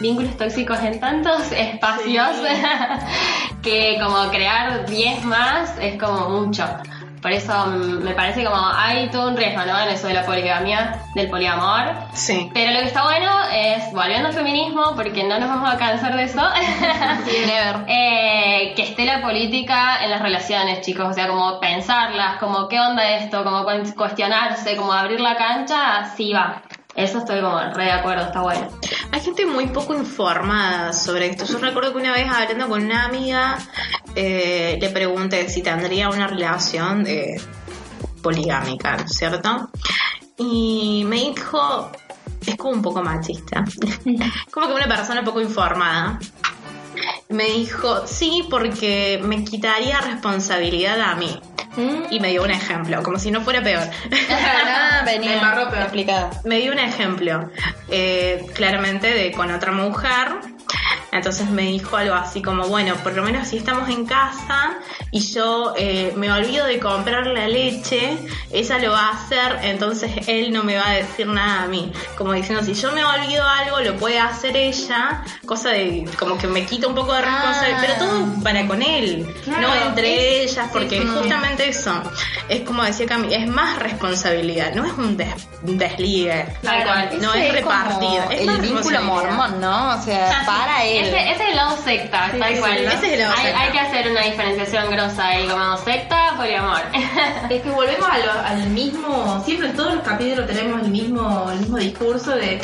vínculos 0.00 0.36
tóxicos 0.36 0.78
en 0.80 0.98
tantos 0.98 1.52
espacios 1.56 2.30
que 3.62 3.98
como 4.02 4.28
crear 4.30 4.86
10 4.86 5.24
más 5.24 5.78
es 5.80 6.00
como 6.02 6.28
mucho. 6.28 6.64
Por 7.24 7.32
eso 7.32 7.54
mm, 7.68 8.02
me 8.04 8.12
parece 8.12 8.44
como 8.44 8.54
hay 8.76 9.08
todo 9.08 9.28
un 9.30 9.36
riesgo, 9.38 9.64
¿no? 9.64 9.80
En 9.80 9.88
eso 9.88 10.08
de 10.08 10.12
la 10.12 10.26
poligamia, 10.26 10.98
del 11.14 11.30
poliamor. 11.30 11.94
Sí. 12.12 12.50
Pero 12.52 12.72
lo 12.72 12.80
que 12.80 12.86
está 12.88 13.02
bueno 13.04 13.30
es, 13.50 13.90
volviendo 13.94 14.28
al 14.28 14.34
feminismo, 14.34 14.92
porque 14.94 15.24
no 15.24 15.38
nos 15.38 15.48
vamos 15.48 15.72
a 15.72 15.78
cansar 15.78 16.14
de 16.16 16.24
eso, 16.24 16.42
Never. 17.46 17.84
eh, 17.88 18.74
que 18.76 18.82
esté 18.82 19.06
la 19.06 19.22
política 19.22 20.04
en 20.04 20.10
las 20.10 20.20
relaciones, 20.20 20.82
chicos. 20.82 21.06
O 21.08 21.12
sea, 21.14 21.26
como 21.28 21.58
pensarlas, 21.60 22.36
como 22.38 22.68
qué 22.68 22.78
onda 22.78 23.08
esto, 23.16 23.42
como 23.42 23.64
cu- 23.64 23.94
cuestionarse, 23.96 24.76
como 24.76 24.92
abrir 24.92 25.20
la 25.20 25.36
cancha, 25.36 26.04
sí 26.16 26.32
va. 26.32 26.60
Eso 26.96 27.18
estoy 27.18 27.40
como 27.40 27.58
re 27.58 27.84
de 27.84 27.92
acuerdo, 27.92 28.26
está 28.26 28.40
bueno. 28.40 28.68
Hay 29.10 29.20
gente 29.20 29.46
muy 29.46 29.66
poco 29.66 29.94
informada 29.94 30.92
sobre 30.92 31.26
esto. 31.26 31.44
Yo 31.44 31.58
recuerdo 31.58 31.92
que 31.92 31.98
una 31.98 32.12
vez 32.12 32.28
hablando 32.28 32.68
con 32.68 32.84
una 32.84 33.04
amiga, 33.04 33.58
eh, 34.14 34.78
le 34.80 34.90
pregunté 34.90 35.48
si 35.48 35.62
tendría 35.62 36.08
una 36.08 36.26
relación 36.26 37.04
poligámica, 38.22 38.96
¿no 38.96 39.04
es 39.04 39.12
¿cierto? 39.12 39.70
Y 40.38 41.04
me 41.06 41.16
dijo, 41.16 41.90
es 42.46 42.56
como 42.56 42.72
un 42.72 42.82
poco 42.82 43.02
machista, 43.02 43.64
como 44.50 44.66
que 44.66 44.72
una 44.72 44.88
persona 44.88 45.24
poco 45.24 45.40
informada. 45.40 46.18
Me 47.28 47.44
dijo, 47.44 48.06
sí, 48.06 48.46
porque 48.50 49.20
me 49.22 49.44
quitaría 49.44 50.00
responsabilidad 50.00 51.00
a 51.00 51.14
mí. 51.16 51.40
Y 52.10 52.20
me 52.20 52.28
dio 52.28 52.44
un 52.44 52.52
ejemplo, 52.52 53.02
como 53.02 53.18
si 53.18 53.32
no 53.32 53.40
fuera 53.40 53.60
peor. 53.62 53.82
Venía 55.04 55.30
Me 55.32 55.40
me 56.44 56.58
dio 56.60 56.72
un 56.72 56.78
ejemplo, 56.78 57.50
eh, 57.90 58.46
claramente 58.54 59.08
de 59.12 59.32
con 59.32 59.50
otra 59.50 59.72
mujer. 59.72 60.53
Entonces 61.12 61.48
me 61.48 61.62
dijo 61.62 61.96
algo 61.96 62.14
así 62.16 62.42
como, 62.42 62.66
bueno, 62.66 62.96
por 62.96 63.14
lo 63.14 63.22
menos 63.22 63.46
si 63.46 63.56
estamos 63.56 63.88
en 63.88 64.04
casa 64.04 64.74
y 65.12 65.20
yo 65.32 65.72
eh, 65.76 66.12
me 66.16 66.32
olvido 66.32 66.66
de 66.66 66.80
comprar 66.80 67.24
la 67.28 67.46
leche, 67.46 68.18
ella 68.50 68.78
lo 68.78 68.90
va 68.90 69.10
a 69.10 69.10
hacer, 69.12 69.60
entonces 69.62 70.10
él 70.26 70.52
no 70.52 70.64
me 70.64 70.76
va 70.76 70.88
a 70.88 70.92
decir 70.94 71.28
nada 71.28 71.62
a 71.62 71.66
mí. 71.68 71.92
Como 72.18 72.32
diciendo, 72.32 72.64
si 72.64 72.74
yo 72.74 72.90
me 72.90 73.04
olvido 73.04 73.44
algo, 73.48 73.78
lo 73.78 73.94
puede 73.94 74.18
hacer 74.18 74.56
ella, 74.56 75.22
cosa 75.46 75.68
de 75.70 76.04
como 76.18 76.36
que 76.36 76.48
me 76.48 76.66
quita 76.66 76.88
un 76.88 76.96
poco 76.96 77.12
de 77.14 77.22
responsabilidad, 77.22 77.78
Ah. 77.78 77.84
pero 77.86 77.94
todo 78.10 78.42
para 78.42 78.66
con 78.66 78.82
él, 78.82 79.32
Claro, 79.44 79.60
no 79.68 79.74
entre 79.86 80.42
es- 80.44 80.50
ellas, 80.50 80.68
porque 80.72 81.00
sí. 81.00 81.06
justamente 81.06 81.68
eso, 81.68 81.92
es 82.48 82.62
como 82.62 82.82
decía 82.82 83.06
Cami, 83.06 83.32
es 83.32 83.46
más 83.46 83.78
responsabilidad, 83.78 84.74
no 84.74 84.84
es 84.84 84.92
un, 84.94 85.16
des- 85.16 85.46
un 85.62 85.78
desligue. 85.78 86.44
No 87.20 87.32
Ese 87.34 87.46
es 87.48 87.52
repartido, 87.54 88.30
es 88.32 88.40
el 88.48 88.60
vínculo 88.60 89.00
mormón, 89.02 89.60
¿no? 89.60 89.96
O 89.96 90.02
sea, 90.02 90.28
para 90.58 90.84
él. 90.84 91.04
ese, 91.04 91.18
ese 91.32 91.42
es 91.42 91.48
el 91.50 91.56
lado 91.56 91.76
secta, 91.84 92.30
Sí, 92.32 92.38
tal 92.38 92.54
sí, 92.54 92.60
cual. 92.60 92.78
sí, 92.78 92.84
¿no? 92.84 92.90
ese 92.92 93.06
es 93.06 93.12
el 93.14 93.18
lado 93.20 93.34
hay, 93.36 93.44
secta. 93.44 93.60
hay 93.60 93.70
que 93.72 93.78
hacer 93.80 94.10
una 94.10 94.20
diferenciación 94.22 94.90
grosa 94.90 95.26
ahí, 95.28 95.46
como 95.48 95.76
secta, 95.78 96.34
poliamor. 96.36 96.80
Es 97.50 97.62
que 97.62 97.70
volvemos 97.70 98.08
a 98.08 98.18
lo- 98.18 98.46
al 98.46 98.66
mismo, 98.70 99.42
siempre 99.44 99.68
en 99.68 99.76
todos 99.76 99.94
los 99.94 100.02
capítulos 100.04 100.46
tenemos 100.46 100.82
el 100.82 100.88
mismo, 100.88 101.50
el 101.52 101.60
mismo 101.60 101.76
discurso 101.78 102.30
de 102.32 102.60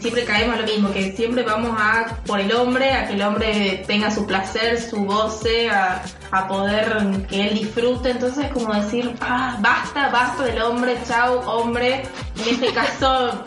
siempre 0.00 0.24
caemos 0.24 0.56
a 0.56 0.60
lo 0.60 0.66
mismo, 0.66 0.92
que 0.92 1.12
siempre 1.12 1.42
vamos 1.42 1.76
a 1.78 2.16
por 2.26 2.40
el 2.40 2.52
hombre, 2.54 2.92
a 2.92 3.06
que 3.08 3.14
el 3.14 3.22
hombre 3.22 3.82
tenga 3.86 4.10
su 4.10 4.26
placer, 4.26 4.80
su 4.80 5.04
goce, 5.04 5.68
a, 5.70 6.02
a 6.30 6.46
poder 6.48 7.26
que 7.28 7.48
él 7.48 7.54
disfrute, 7.54 8.10
entonces 8.10 8.46
como 8.52 8.72
decir, 8.74 9.14
ah, 9.20 9.56
basta, 9.60 10.08
basta 10.10 10.44
del 10.44 10.62
hombre, 10.62 10.96
chau, 11.06 11.40
hombre, 11.46 12.02
en 12.46 12.54
este 12.54 12.72
caso 12.72 13.44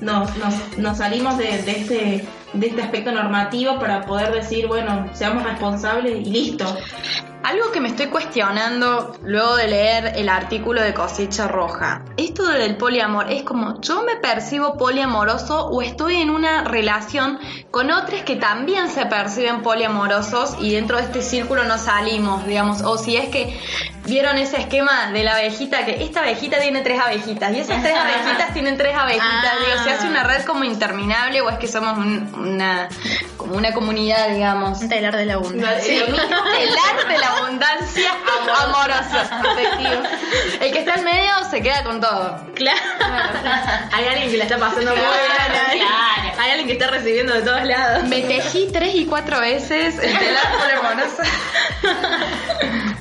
nos, 0.00 0.36
nos, 0.36 0.54
nos 0.78 0.98
salimos 0.98 1.38
de, 1.38 1.62
de 1.62 1.70
este 1.72 2.28
de 2.52 2.66
este 2.66 2.82
aspecto 2.82 3.12
normativo 3.12 3.78
para 3.78 4.02
poder 4.06 4.32
decir, 4.32 4.66
bueno, 4.66 5.08
seamos 5.12 5.44
responsables 5.44 6.26
y 6.26 6.30
listo. 6.30 6.76
Algo 7.42 7.72
que 7.72 7.80
me 7.80 7.88
estoy 7.88 8.06
cuestionando 8.08 9.16
luego 9.22 9.56
de 9.56 9.66
leer 9.68 10.12
el 10.16 10.28
artículo 10.28 10.82
de 10.82 10.92
Cosecha 10.92 11.48
Roja. 11.48 12.02
Esto 12.18 12.44
del 12.46 12.76
poliamor 12.76 13.32
es 13.32 13.42
como, 13.44 13.80
¿yo 13.80 14.02
me 14.02 14.16
percibo 14.16 14.76
poliamoroso 14.76 15.66
o 15.68 15.80
estoy 15.80 16.16
en 16.16 16.28
una 16.30 16.64
relación 16.64 17.38
con 17.70 17.90
otros 17.90 18.22
que 18.22 18.36
también 18.36 18.90
se 18.90 19.06
perciben 19.06 19.62
poliamorosos 19.62 20.56
y 20.60 20.74
dentro 20.74 20.98
de 20.98 21.04
este 21.04 21.22
círculo 21.22 21.64
no 21.64 21.78
salimos, 21.78 22.44
digamos? 22.46 22.82
O 22.82 22.98
si 22.98 23.16
es 23.16 23.30
que 23.30 23.58
vieron 24.04 24.36
ese 24.36 24.58
esquema 24.58 25.10
de 25.12 25.24
la 25.24 25.32
abejita, 25.36 25.84
que 25.86 26.02
esta 26.04 26.20
abejita 26.20 26.58
tiene 26.58 26.82
tres 26.82 27.00
abejitas 27.00 27.52
y 27.54 27.60
esas 27.60 27.82
tres 27.82 27.94
abejitas 27.96 28.52
tienen 28.52 28.76
tres 28.76 28.94
abejitas. 28.96 29.24
Ah. 29.44 29.56
Digo, 29.66 29.82
¿se 29.84 29.90
hace 29.92 30.06
una 30.08 30.24
red 30.24 30.44
como 30.44 30.64
interminable 30.64 31.40
o 31.40 31.48
es 31.48 31.58
que 31.58 31.68
somos 31.68 31.96
un- 31.96 32.30
una, 32.34 32.88
como 33.38 33.54
una 33.56 33.72
comunidad, 33.72 34.28
digamos? 34.28 34.80
Un 34.82 34.88
telar 34.90 35.16
de 35.16 35.24
la 35.24 35.34
abundancia. 35.34 35.80
Sí. 35.82 35.96
El 35.98 36.14
arte 36.90 37.08
de 37.12 37.18
la 37.18 37.29
abundancia 37.36 38.10
amorosa. 38.64 39.20
Afectivo. 39.22 40.02
El 40.60 40.72
que 40.72 40.78
está 40.80 40.94
en 40.94 41.04
medio 41.04 41.32
se 41.50 41.62
queda 41.62 41.82
con 41.84 42.00
todo. 42.00 42.40
Claro. 42.54 42.78
Hay 43.92 44.06
alguien 44.06 44.30
que 44.30 44.36
la 44.36 44.44
está 44.44 44.58
pasando 44.58 44.90
muy 44.90 45.00
bien. 45.00 45.10
Hay, 45.70 45.78
Claro. 45.80 46.40
hay 46.40 46.50
alguien 46.50 46.66
que 46.66 46.72
está 46.74 46.86
recibiendo 46.88 47.32
de 47.34 47.42
todos 47.42 47.64
lados. 47.64 48.04
Me 48.04 48.20
tejí 48.22 48.70
tres 48.72 48.94
y 48.94 49.06
cuatro 49.06 49.40
veces 49.40 49.98
el 49.98 50.18
telar 50.18 50.58
poliamoroso. 50.58 51.22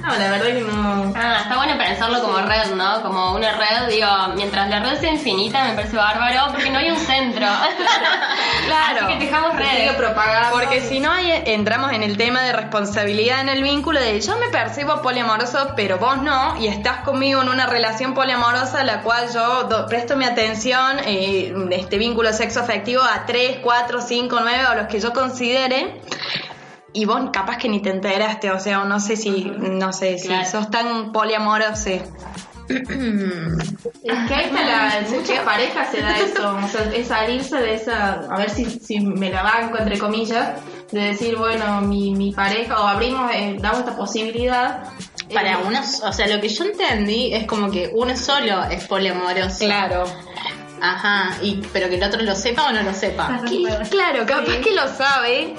No, 0.02 0.16
la 0.18 0.32
verdad 0.32 0.46
que 0.48 0.62
no. 0.62 1.14
Ah, 1.16 1.40
está 1.44 1.56
bueno 1.58 1.78
pensarlo 1.78 2.22
como 2.22 2.40
red, 2.40 2.68
¿no? 2.74 3.02
Como 3.04 3.34
una 3.34 3.52
red, 3.52 3.90
digo, 3.90 4.08
mientras 4.36 4.70
la 4.70 4.80
red 4.80 5.00
sea 5.00 5.12
infinita 5.12 5.64
me 5.66 5.74
parece 5.74 5.96
bárbaro 5.98 6.52
porque 6.54 6.70
no 6.70 6.80
hay 6.80 6.90
un 6.92 6.98
centro. 6.98 7.46
Claro. 8.66 9.08
Así 9.08 9.18
que 9.20 9.26
dejamos 9.26 9.52
Sigue 9.52 9.92
redes. 9.92 10.12
Porque 10.52 10.82
si 10.82 11.00
no, 11.00 11.12
ahí 11.12 11.32
entramos 11.46 11.92
en 11.92 12.04
el 12.04 12.18
tema 12.18 12.42
de 12.44 12.54
responsabilidad 12.54 13.42
en 13.42 13.50
el 13.50 13.62
vínculo 13.64 14.00
de 14.00 14.14
yo 14.22 14.38
me 14.38 14.50
percibo 14.50 15.02
poliamoroso, 15.02 15.74
pero 15.76 15.98
vos 15.98 16.22
no, 16.22 16.56
y 16.62 16.68
estás 16.68 17.02
conmigo 17.02 17.42
en 17.42 17.50
una 17.50 17.66
relación 17.66 18.14
poliamorosa, 18.14 18.84
la 18.84 19.02
cual 19.02 19.28
yo 19.34 19.64
do- 19.66 19.86
presto 19.88 20.16
mi 20.18 20.26
atención, 20.26 20.98
eh, 21.06 21.54
este 21.72 21.98
vínculo 21.98 22.32
sexo 22.34 22.60
afectivo 22.60 23.02
a 23.02 23.26
3, 23.26 23.58
4, 23.64 24.02
5, 24.02 24.38
9 24.42 24.64
o 24.72 24.76
los 24.76 24.88
que 24.88 25.00
yo 25.00 25.14
considere. 25.14 26.02
Y 26.92 27.06
vos 27.06 27.22
capaz 27.32 27.58
que 27.58 27.70
ni 27.70 27.82
te 27.82 27.92
enteraste, 27.92 28.50
o 28.52 28.60
sea, 28.60 28.80
no 28.84 29.00
sé 29.00 29.16
si, 29.16 29.44
no 29.46 29.94
sé, 29.94 30.18
Claro. 30.26 30.46
si 30.46 30.52
sos 30.52 30.72
tan 30.72 31.12
poliamoroso. 31.12 31.90
Es 32.70 32.84
que 32.88 34.34
ahí 34.34 34.46
está 34.46 34.64
la, 34.64 35.00
en 35.00 35.12
muchas 35.12 35.40
parejas 35.40 35.88
se 35.92 36.02
da 36.02 36.18
eso, 36.18 36.56
o 36.56 36.68
sea, 36.68 36.84
es 36.94 37.08
salirse 37.08 37.58
de 37.58 37.74
esa, 37.74 38.14
a 38.30 38.38
ver 38.38 38.50
si, 38.50 38.66
si 38.66 39.00
me 39.00 39.30
la 39.32 39.44
banco 39.44 39.78
entre 39.80 39.98
comillas, 39.98 40.52
de 40.92 41.02
decir, 41.02 41.36
bueno, 41.36 41.82
mi, 41.82 42.16
mi 42.16 42.32
pareja, 42.32 42.82
o 42.82 42.88
abrimos, 42.88 43.32
eh, 43.34 43.58
damos 43.60 43.80
esta 43.80 43.96
posibilidad. 43.96 44.84
Para 45.34 45.54
eh, 45.54 45.58
o 46.04 46.12
sea, 46.12 46.28
lo 46.28 46.42
que 46.42 46.50
yo 46.50 46.64
entendí 46.64 47.34
es 47.34 47.46
como 47.46 47.70
que 47.70 47.92
uno 47.94 48.16
solo 48.18 48.64
es 48.64 48.88
poliamoroso. 48.88 49.66
Claro. 49.66 50.06
Ajá, 50.82 51.32
y, 51.42 51.62
pero 51.74 51.90
que 51.90 51.96
el 51.96 52.04
otro 52.04 52.22
lo 52.22 52.36
sepa 52.36 52.68
o 52.68 52.72
no 52.72 52.82
lo 52.84 52.94
sepa. 52.94 53.42
Claro, 53.90 54.26
capaz 54.26 54.58
que 54.64 54.72
lo 54.72 54.88
sabe, 54.88 55.56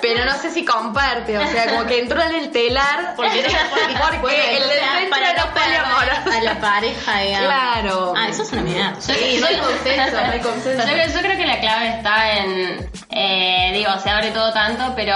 pero 0.00 0.24
no 0.24 0.32
sé 0.38 0.50
si 0.50 0.64
comparte, 0.64 1.38
o 1.38 1.46
sea, 1.46 1.66
como 1.70 1.86
que 1.86 2.00
entró 2.00 2.22
en 2.22 2.32
el 2.34 2.50
telar. 2.50 3.14
Porque, 3.16 3.42
porque, 3.42 4.18
Porque 4.20 4.56
el 4.56 4.62
del 4.68 4.78
centro 4.78 5.10
para 5.10 5.30
era 5.30 5.44
no 5.44 5.52
poliamoroso. 5.52 6.38
a 6.38 6.42
la 6.42 6.60
pareja, 6.60 7.20
digamos. 7.20 7.46
Claro. 7.46 8.14
Ah, 8.16 8.28
eso 8.28 8.42
es 8.42 8.52
una 8.52 8.62
mierda. 8.62 9.00
Sí, 9.00 9.38
no 9.40 9.46
hay 9.46 9.56
consenso, 9.58 10.16
no 10.20 10.32
hay 10.32 10.40
consenso. 10.40 10.86
Yo 10.86 10.92
creo, 10.92 11.06
yo 11.08 11.20
creo 11.20 11.36
que 11.36 11.46
la 11.46 11.60
clave 11.60 11.88
está 11.90 12.32
en, 12.38 12.90
eh, 13.10 13.70
digo, 13.74 13.90
se 14.02 14.10
abre 14.10 14.30
todo 14.30 14.52
tanto, 14.52 14.92
pero 14.96 15.14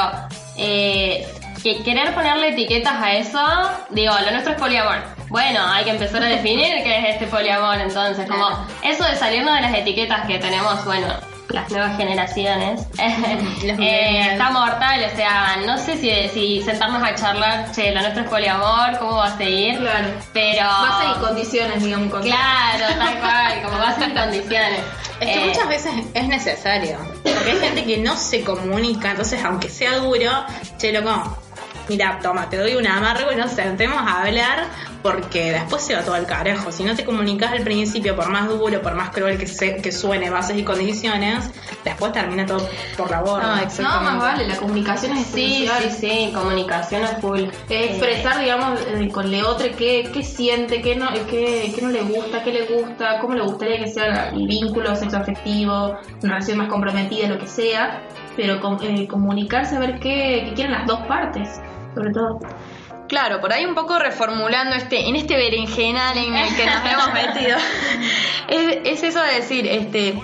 eh, 0.56 1.26
que 1.62 1.82
querer 1.82 2.14
ponerle 2.14 2.50
etiquetas 2.50 2.94
a 3.02 3.12
eso, 3.14 3.40
digo, 3.90 4.12
lo 4.24 4.30
nuestro 4.30 4.52
es 4.52 4.58
poliamor. 4.60 5.17
Bueno, 5.28 5.60
hay 5.66 5.84
que 5.84 5.90
empezar 5.90 6.22
a 6.22 6.26
definir 6.26 6.82
qué 6.82 6.98
es 6.98 7.14
este 7.14 7.26
poliamor, 7.26 7.76
entonces, 7.78 8.28
como 8.28 8.48
eso 8.82 9.04
de 9.04 9.16
salirnos 9.16 9.54
de 9.54 9.60
las 9.62 9.74
etiquetas 9.74 10.26
que 10.26 10.38
tenemos, 10.38 10.84
bueno, 10.84 11.06
las 11.50 11.70
nuevas 11.70 11.96
generaciones, 11.96 12.82
eh, 12.98 13.38
millennials. 13.42 14.32
está 14.32 14.50
mortal, 14.50 15.00
o 15.12 15.16
sea, 15.16 15.56
no 15.66 15.78
sé 15.78 15.96
si, 15.96 16.28
si 16.28 16.62
sentarnos 16.62 17.02
a 17.02 17.14
charlar, 17.14 17.70
che, 17.72 17.92
lo 17.92 18.00
nuestro 18.00 18.22
es 18.24 18.28
poliamor, 18.28 18.98
cómo 18.98 19.16
va 19.16 19.26
a 19.28 19.36
seguir, 19.36 19.78
Claro. 19.78 20.08
pero... 20.32 20.66
Base 20.66 21.06
y 21.16 21.20
condiciones, 21.20 21.82
digamos, 21.82 22.10
con 22.10 22.22
Claro, 22.22 22.84
tal 22.98 23.18
cual, 23.18 23.62
como 23.62 23.78
base 23.78 24.04
y 24.06 24.14
condiciones. 24.14 24.80
Es 25.20 25.26
que 25.26 25.42
Eh, 25.44 25.46
muchas 25.48 25.68
veces 25.68 25.92
es 26.14 26.28
necesario. 26.28 26.98
Porque 27.24 27.50
hay 27.50 27.58
gente 27.58 27.84
que 27.84 27.96
no 27.98 28.14
se 28.16 28.42
comunica, 28.44 29.10
entonces 29.10 29.42
aunque 29.44 29.68
sea 29.68 29.96
duro, 29.96 30.44
che, 30.76 30.92
loco, 30.92 31.38
mira, 31.88 32.18
toma, 32.22 32.48
te 32.50 32.56
doy 32.58 32.74
un 32.76 32.86
amargo 32.86 33.32
y 33.32 33.36
nos 33.36 33.50
sentemos 33.52 33.98
a 33.98 34.20
hablar 34.20 34.64
porque 35.02 35.52
después 35.52 35.82
se 35.82 35.94
va 35.94 36.02
todo 36.02 36.14
al 36.14 36.26
carajo. 36.26 36.72
Si 36.72 36.82
no 36.82 36.94
te 36.96 37.04
comunicas 37.04 37.52
al 37.52 37.62
principio, 37.62 38.16
por 38.16 38.28
más 38.30 38.48
duro, 38.48 38.82
por 38.82 38.94
más 38.94 39.10
cruel 39.10 39.38
que, 39.38 39.46
se- 39.46 39.76
que 39.76 39.92
suene 39.92 40.28
bases 40.30 40.56
y 40.58 40.64
condiciones, 40.64 41.50
después 41.84 42.12
termina 42.12 42.44
todo 42.46 42.66
por 42.96 43.10
la 43.10 43.20
borda. 43.20 43.62
No, 43.78 43.82
No, 43.82 44.00
más 44.02 44.18
vale, 44.18 44.46
la 44.48 44.56
comunicación 44.56 45.16
es 45.16 45.26
Sí, 45.26 45.68
sí, 45.82 45.90
sí, 45.90 46.32
comunicación 46.34 47.04
a 47.04 47.08
full. 47.20 47.40
Eh, 47.68 47.84
expresar, 47.90 48.40
digamos, 48.40 48.80
eh, 48.88 49.08
con 49.12 49.30
Leotre 49.30 49.72
qué, 49.72 50.10
qué 50.12 50.22
siente, 50.22 50.82
qué 50.82 50.96
no, 50.96 51.08
qué, 51.30 51.72
qué 51.74 51.80
no 51.82 51.90
le 51.90 52.02
gusta, 52.02 52.42
qué 52.42 52.52
le 52.52 52.66
gusta, 52.66 53.20
cómo 53.20 53.34
le 53.34 53.42
gustaría 53.44 53.78
que 53.78 53.86
sea 53.88 54.30
el 54.30 54.46
vínculo 54.46 54.96
sexoafectivo, 54.96 55.96
una 56.22 56.32
relación 56.34 56.58
más 56.58 56.68
comprometida, 56.68 57.28
lo 57.28 57.38
que 57.38 57.46
sea, 57.46 58.02
pero 58.36 58.60
com- 58.60 58.78
eh, 58.82 59.06
comunicarse 59.06 59.76
a 59.76 59.78
ver 59.78 60.00
qué, 60.00 60.42
qué 60.48 60.52
quieren 60.54 60.72
las 60.72 60.86
dos 60.86 61.00
partes, 61.06 61.60
sobre 61.94 62.10
todo. 62.12 62.40
Claro, 63.08 63.40
por 63.40 63.52
ahí 63.52 63.64
un 63.64 63.74
poco 63.74 63.98
reformulando 63.98 64.76
este, 64.76 65.08
en 65.08 65.16
este 65.16 65.36
berenjenal 65.36 66.16
en 66.18 66.34
el 66.34 66.54
que 66.54 66.66
nos 66.66 66.84
hemos 66.84 67.12
metido. 67.14 67.58
Es, 68.48 68.78
es 68.84 69.02
eso 69.02 69.20
de 69.20 69.34
decir, 69.34 69.66
este, 69.66 70.18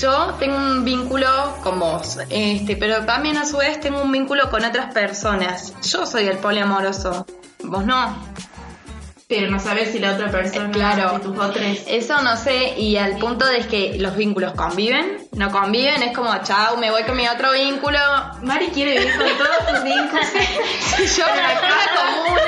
yo 0.00 0.34
tengo 0.40 0.56
un 0.56 0.84
vínculo 0.84 1.28
con 1.62 1.78
vos, 1.78 2.18
este, 2.28 2.76
pero 2.76 3.04
también 3.04 3.36
a 3.36 3.46
su 3.46 3.58
vez 3.58 3.78
tengo 3.78 4.02
un 4.02 4.10
vínculo 4.10 4.50
con 4.50 4.64
otras 4.64 4.92
personas. 4.92 5.72
Yo 5.82 6.04
soy 6.04 6.26
el 6.26 6.38
poliamoroso, 6.38 7.24
vos 7.62 7.84
no. 7.86 8.16
Pero 9.28 9.50
no 9.50 9.60
saber 9.60 9.86
si 9.86 9.98
la 9.98 10.12
otra 10.14 10.30
persona, 10.30 10.68
Eh, 10.68 10.72
claro. 10.72 11.16
si 11.16 11.22
tus 11.22 11.38
otros... 11.38 11.62
Eso 11.86 12.22
no 12.22 12.34
sé, 12.38 12.78
y 12.78 12.96
al 12.96 13.18
punto 13.18 13.44
de 13.44 13.58
que 13.66 13.98
los 13.98 14.16
vínculos 14.16 14.52
conviven, 14.54 15.18
no 15.32 15.50
conviven, 15.52 16.02
es 16.02 16.16
como, 16.16 16.34
chau, 16.42 16.78
me 16.78 16.90
voy 16.90 17.02
con 17.02 17.14
mi 17.14 17.28
otro 17.28 17.52
vínculo. 17.52 17.98
Mari 18.42 18.68
quiere 18.68 18.98
vivir 18.98 19.14
con 19.18 19.28
todos 19.36 19.68
sus 19.68 19.84
vínculos 19.84 20.26
Yo 21.16 21.26
en 21.28 21.36
me 21.36 21.42
la 21.42 21.60
común, 21.94 22.38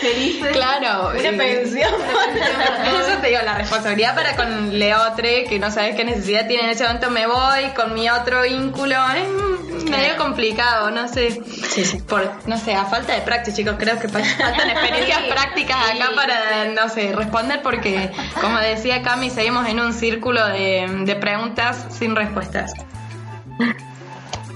felices. 0.00 0.52
Claro. 0.52 1.10
Una 1.10 1.28
eh, 1.28 1.32
pensión. 1.32 1.92
Eso 1.94 3.18
te 3.20 3.28
digo, 3.28 3.40
la 3.44 3.54
responsabilidad 3.54 4.14
para 4.14 4.36
con 4.36 4.78
Leotre, 4.78 5.44
que 5.44 5.58
no 5.58 5.70
sabes 5.70 5.96
qué 5.96 6.04
necesidad 6.04 6.46
tiene 6.46 6.64
en 6.64 6.70
ese 6.70 6.84
momento, 6.84 7.10
me 7.10 7.26
voy 7.26 7.64
con 7.74 7.94
mi 7.94 8.08
otro 8.08 8.42
vínculo. 8.42 8.96
Es 9.14 9.84
medio 9.90 10.16
complicado, 10.16 10.90
no 10.90 11.08
sé. 11.08 11.40
Sí, 11.70 11.84
sí. 11.84 11.98
Por, 11.98 12.28
no 12.46 12.56
sé, 12.58 12.74
a 12.74 12.84
falta 12.86 13.14
de 13.14 13.20
práctica, 13.20 13.56
chicos, 13.56 13.76
creo 13.78 13.98
que 13.98 14.08
fa- 14.08 14.20
faltan 14.24 14.70
experiencias 14.70 15.22
prácticas 15.30 15.76
acá 15.94 16.10
para, 16.14 16.64
no 16.74 16.88
sé, 16.88 17.12
responder 17.12 17.62
porque, 17.62 18.10
como 18.40 18.58
decía 18.58 19.02
Cami, 19.02 19.30
seguimos 19.30 19.68
en 19.68 19.80
un 19.80 19.92
círculo 19.92 20.46
de, 20.48 20.86
de 21.04 21.16
preguntas 21.16 21.86
sin 21.90 22.16
respuestas. 22.16 22.72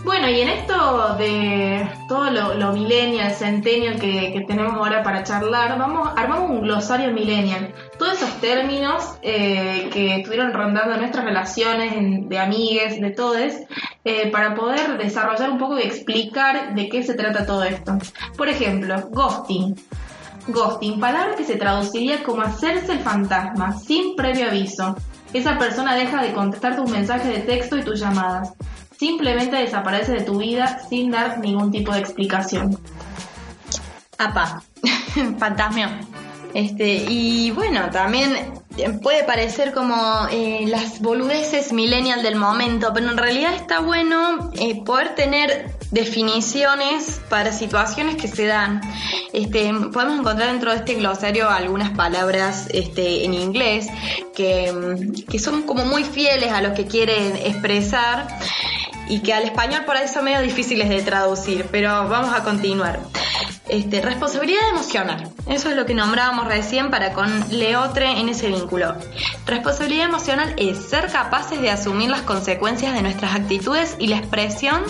Bueno, 0.03 0.31
y 0.31 0.41
en 0.41 0.49
esto 0.49 1.15
de 1.17 1.87
todo 2.09 2.31
lo, 2.31 2.55
lo 2.55 2.73
millennial, 2.73 3.33
centennial 3.33 4.01
que, 4.01 4.33
que 4.33 4.45
tenemos 4.47 4.73
ahora 4.73 5.03
para 5.03 5.23
charlar, 5.25 5.79
vamos 5.79 6.09
armamos 6.17 6.51
un 6.51 6.63
glosario 6.63 7.13
millennial. 7.13 7.75
Todos 7.99 8.15
esos 8.15 8.41
términos 8.41 9.19
eh, 9.21 9.91
que 9.93 10.17
estuvieron 10.17 10.55
rondando 10.55 10.97
nuestras 10.97 11.25
relaciones 11.25 12.29
de 12.29 12.39
amigues, 12.39 12.99
de 12.99 13.11
todes, 13.11 13.67
eh, 14.05 14.31
para 14.31 14.55
poder 14.55 14.97
desarrollar 14.97 15.51
un 15.51 15.59
poco 15.59 15.79
y 15.79 15.83
explicar 15.83 16.75
de 16.75 16.89
qué 16.89 17.03
se 17.03 17.15
trata 17.15 17.45
todo 17.45 17.65
esto. 17.65 17.99
Por 18.39 18.49
ejemplo, 18.49 18.97
ghosting. 19.11 19.77
Ghosting, 20.49 20.99
palabra 20.99 21.37
que 21.37 21.45
se 21.45 21.57
traduciría 21.57 22.23
como 22.23 22.41
hacerse 22.41 22.93
el 22.93 23.01
fantasma, 23.01 23.79
sin 23.79 24.17
previo 24.17 24.49
aviso. 24.49 24.97
Esa 25.35 25.59
persona 25.59 25.95
deja 25.95 26.23
de 26.23 26.33
contestar 26.33 26.75
tus 26.75 26.91
mensajes 26.91 27.29
de 27.29 27.41
texto 27.41 27.77
y 27.77 27.83
tus 27.83 28.01
llamadas. 28.01 28.55
Simplemente 29.01 29.57
desaparece 29.57 30.13
de 30.13 30.21
tu 30.21 30.37
vida 30.37 30.79
sin 30.91 31.11
dar 31.11 31.39
ningún 31.39 31.73
tipo 31.73 31.91
de 31.91 32.01
explicación. 32.01 32.79
Apa, 34.19 34.63
fantasma. 35.39 36.01
Este, 36.53 37.07
y 37.09 37.51
bueno, 37.53 37.89
también 37.91 38.53
puede 39.03 39.25
parecer 39.25 39.73
como 39.73 40.27
eh, 40.31 40.65
las 40.67 41.01
boludeces 41.01 41.73
millennial 41.73 42.23
del 42.23 42.37
momento, 42.37 42.91
pero 42.93 43.09
en 43.11 43.17
realidad 43.17 43.55
está 43.55 43.81
bueno 43.81 44.51
eh, 44.55 44.83
poder 44.85 45.15
tener 45.15 45.71
definiciones 45.93 47.23
para 47.31 47.53
situaciones 47.53 48.17
que 48.17 48.29
se 48.29 48.47
dan. 48.47 48.83
Este, 49.33 49.73
podemos 49.93 50.19
encontrar 50.19 50.51
dentro 50.51 50.73
de 50.73 50.79
este 50.79 50.95
glosario 50.95 51.49
algunas 51.49 51.91
palabras 51.91 52.69
este, 52.73 53.25
en 53.25 53.33
inglés 53.33 53.87
que, 54.35 55.25
que 55.27 55.39
son 55.39 55.63
como 55.63 55.87
muy 55.87 56.05
fieles 56.05 56.53
a 56.53 56.61
lo 56.61 56.75
que 56.75 56.87
quieren 56.87 57.37
expresar 57.37 58.29
y 59.11 59.21
que 59.21 59.35
al 59.35 59.43
español 59.43 59.85
por 59.85 59.97
ahí 59.97 60.07
son 60.07 60.25
medio 60.25 60.41
difíciles 60.41 60.89
de 60.89 61.03
traducir, 61.03 61.67
pero 61.73 62.09
vamos 62.09 62.33
a 62.33 62.45
continuar. 62.45 63.01
Este, 63.69 64.01
responsabilidad 64.01 64.69
emocional. 64.71 65.29
Eso 65.49 65.69
es 65.69 65.77
lo 65.77 65.85
que 65.85 65.95
nombrábamos 65.95 66.47
recién 66.47 66.91
para 66.91 67.13
con 67.13 67.29
Leotre 67.51 68.21
en 68.21 68.29
ese 68.29 68.47
vínculo. 68.47 68.95
Responsabilidad 69.47 70.07
emocional 70.07 70.55
es 70.57 70.79
ser 70.89 71.11
capaces 71.11 71.61
de 71.61 71.71
asumir 71.71 72.09
las 72.09 72.23
consecuencias 72.23 72.95
de 72.95 73.03
nuestras 73.03 73.35
actitudes 73.35 73.97
y 73.99 74.07
la 74.07 74.19
expresión 74.19 74.85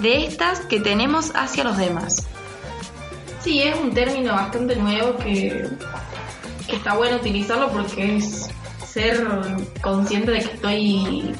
de 0.00 0.26
estas 0.26 0.60
que 0.60 0.78
tenemos 0.78 1.32
hacia 1.34 1.64
los 1.64 1.76
demás. 1.76 2.28
Sí, 3.42 3.60
es 3.60 3.76
un 3.76 3.92
término 3.92 4.34
bastante 4.34 4.76
nuevo 4.76 5.16
que, 5.16 5.68
que 6.68 6.76
está 6.76 6.94
bueno 6.94 7.16
utilizarlo 7.16 7.70
porque 7.70 8.18
es 8.18 8.48
ser 8.86 9.26
consciente 9.82 10.30
de 10.30 10.38
que 10.40 10.54
estoy 10.54 11.34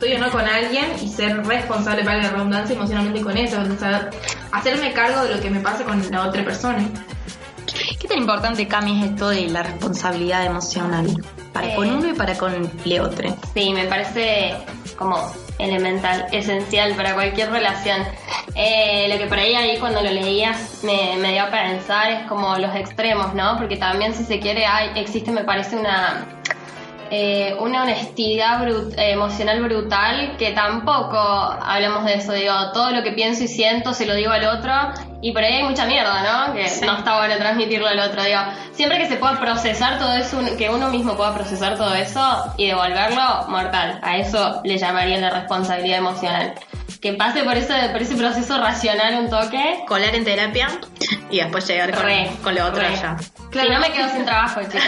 estoy 0.00 0.14
o 0.14 0.18
no 0.18 0.30
con 0.30 0.46
alguien 0.46 0.86
y 1.02 1.08
ser 1.08 1.46
responsable 1.46 2.02
para 2.02 2.22
la 2.22 2.30
redundancia 2.30 2.74
emocionalmente 2.74 3.20
con 3.20 3.36
eso, 3.36 3.60
o 3.60 3.78
sea, 3.78 4.08
hacerme 4.50 4.94
cargo 4.94 5.24
de 5.24 5.34
lo 5.34 5.42
que 5.42 5.50
me 5.50 5.60
pasa 5.60 5.84
con 5.84 6.02
la 6.10 6.26
otra 6.26 6.42
persona. 6.42 6.82
¿Qué 8.00 8.08
tan 8.08 8.16
importante, 8.18 8.66
Cami, 8.66 8.98
es 9.04 9.10
esto 9.10 9.28
de 9.28 9.48
la 9.48 9.62
responsabilidad 9.62 10.46
emocional? 10.46 11.06
Para 11.52 11.74
con 11.74 11.86
Eh. 11.86 11.92
uno 11.92 12.08
y 12.08 12.14
para 12.14 12.34
con 12.38 12.70
Leotre. 12.84 13.34
Sí, 13.54 13.72
me 13.74 13.84
parece 13.84 14.54
como 14.96 15.16
elemental, 15.58 16.26
esencial 16.32 16.94
para 16.94 17.12
cualquier 17.12 17.50
relación. 17.50 18.00
Eh, 18.54 19.06
lo 19.12 19.18
que 19.18 19.26
por 19.26 19.38
ahí 19.38 19.54
ahí 19.54 19.76
cuando 19.78 20.00
lo 20.00 20.10
leías 20.10 20.82
me, 20.82 21.16
me 21.18 21.32
dio 21.32 21.42
a 21.42 21.50
pensar 21.50 22.10
es 22.10 22.26
como 22.26 22.56
los 22.56 22.74
extremos, 22.74 23.34
¿no? 23.34 23.58
Porque 23.58 23.76
también 23.76 24.14
si 24.14 24.24
se 24.24 24.40
quiere 24.40 24.64
hay, 24.64 24.98
existe 24.98 25.30
me 25.30 25.44
parece 25.44 25.76
una 25.76 26.26
eh, 27.10 27.56
una 27.58 27.82
honestidad 27.82 28.60
brut- 28.62 28.94
eh, 28.98 29.12
emocional 29.12 29.62
brutal 29.62 30.36
que 30.38 30.52
tampoco 30.52 31.18
hablamos 31.18 32.04
de 32.04 32.14
eso, 32.14 32.32
digo, 32.32 32.54
todo 32.72 32.90
lo 32.90 33.02
que 33.02 33.12
pienso 33.12 33.44
y 33.44 33.48
siento 33.48 33.92
se 33.94 34.06
lo 34.06 34.14
digo 34.14 34.30
al 34.30 34.44
otro 34.44 34.72
y 35.22 35.32
por 35.32 35.42
ahí 35.42 35.54
hay 35.54 35.64
mucha 35.64 35.84
mierda, 35.86 36.22
¿no? 36.22 36.54
Que 36.54 36.66
no 36.86 36.98
está 36.98 37.18
bueno 37.18 37.36
transmitirlo 37.36 37.88
al 37.88 37.98
otro, 37.98 38.22
digo, 38.22 38.40
siempre 38.72 38.98
que 38.98 39.06
se 39.08 39.16
pueda 39.16 39.38
procesar 39.40 39.98
todo 39.98 40.12
eso, 40.14 40.38
que 40.56 40.70
uno 40.70 40.88
mismo 40.88 41.16
pueda 41.16 41.34
procesar 41.34 41.76
todo 41.76 41.94
eso 41.94 42.54
y 42.56 42.68
devolverlo, 42.68 43.46
mortal, 43.48 43.98
a 44.02 44.16
eso 44.16 44.60
le 44.64 44.78
llamaría 44.78 45.18
la 45.18 45.30
responsabilidad 45.30 45.98
emocional. 45.98 46.54
Que 47.00 47.14
pase 47.14 47.42
por 47.44 47.56
ese, 47.56 47.74
por 47.92 48.02
ese 48.02 48.14
proceso 48.14 48.58
racional 48.58 49.14
un 49.24 49.30
toque, 49.30 49.84
Colar 49.88 50.14
en 50.14 50.24
terapia 50.24 50.68
y 51.30 51.38
después 51.38 51.66
llegar 51.66 51.92
con, 51.94 52.02
Re, 52.02 52.30
con 52.42 52.54
lo 52.54 52.66
otro 52.66 52.80
re. 52.80 52.88
allá. 52.88 53.16
Claro. 53.50 53.68
si 53.68 53.74
no 53.74 53.80
me 53.80 53.92
quedo 53.92 54.08
sin 54.10 54.24
trabajo, 54.24 54.60
chicos. 54.70 54.82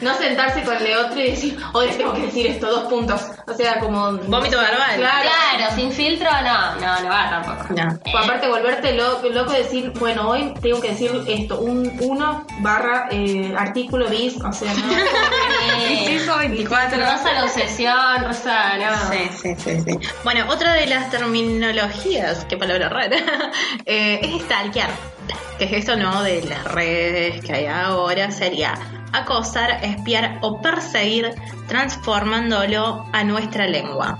No 0.00 0.14
sentarse 0.14 0.62
con 0.62 0.76
el 0.76 0.96
otro 0.96 1.20
y 1.20 1.30
decir, 1.30 1.58
hoy 1.72 1.88
tengo 1.96 2.12
que 2.14 2.22
decir 2.22 2.46
esto, 2.46 2.66
dos 2.68 2.84
puntos. 2.84 3.22
O 3.46 3.54
sea, 3.54 3.78
como... 3.78 4.12
Vómito 4.12 4.58
verbal. 4.58 4.96
Claro. 4.96 5.28
Claro, 5.56 5.74
sin 5.76 5.92
filtro 5.92 6.28
no, 6.42 6.74
no, 6.76 7.00
no 7.00 7.08
va 7.08 7.30
tampoco. 7.30 7.74
No. 7.74 7.98
O 8.12 8.18
aparte 8.18 8.48
volverte 8.48 8.94
loco, 8.94 9.28
loco 9.28 9.52
y 9.54 9.58
decir, 9.58 9.92
bueno, 9.98 10.28
hoy 10.28 10.52
tengo 10.60 10.80
que 10.80 10.88
decir 10.90 11.10
esto, 11.26 11.58
un 11.60 11.90
1 12.00 12.46
barra 12.60 13.08
eh, 13.10 13.54
artículo 13.56 14.08
bis, 14.08 14.36
o 14.42 14.52
sea, 14.52 14.72
no. 14.74 14.92
Eh, 14.92 15.92
Inciso 15.94 16.36
24. 16.38 16.98
Rosa 16.98 17.32
la 17.32 17.44
obsesión, 17.44 18.24
Rosa, 18.24 18.76
no. 18.76 19.12
Sí, 19.12 19.30
sí, 19.40 19.54
sí, 19.56 19.80
sí. 19.80 19.98
Bueno, 20.22 20.44
otra 20.48 20.74
de 20.74 20.86
las 20.86 21.10
terminologías, 21.10 22.44
qué 22.46 22.56
palabra 22.56 22.88
rara, 22.88 23.16
eh, 23.86 24.20
es 24.22 24.42
stalkear. 24.42 24.83
Que 25.58 25.64
es 25.64 25.72
esto, 25.72 25.96
¿no? 25.96 26.22
De 26.22 26.42
las 26.42 26.64
redes 26.64 27.44
que 27.44 27.52
hay 27.52 27.66
ahora, 27.66 28.30
sería 28.30 28.74
acosar, 29.12 29.84
espiar 29.84 30.38
o 30.42 30.60
perseguir, 30.60 31.30
transformándolo 31.68 33.06
a 33.12 33.24
nuestra 33.24 33.66
lengua. 33.66 34.18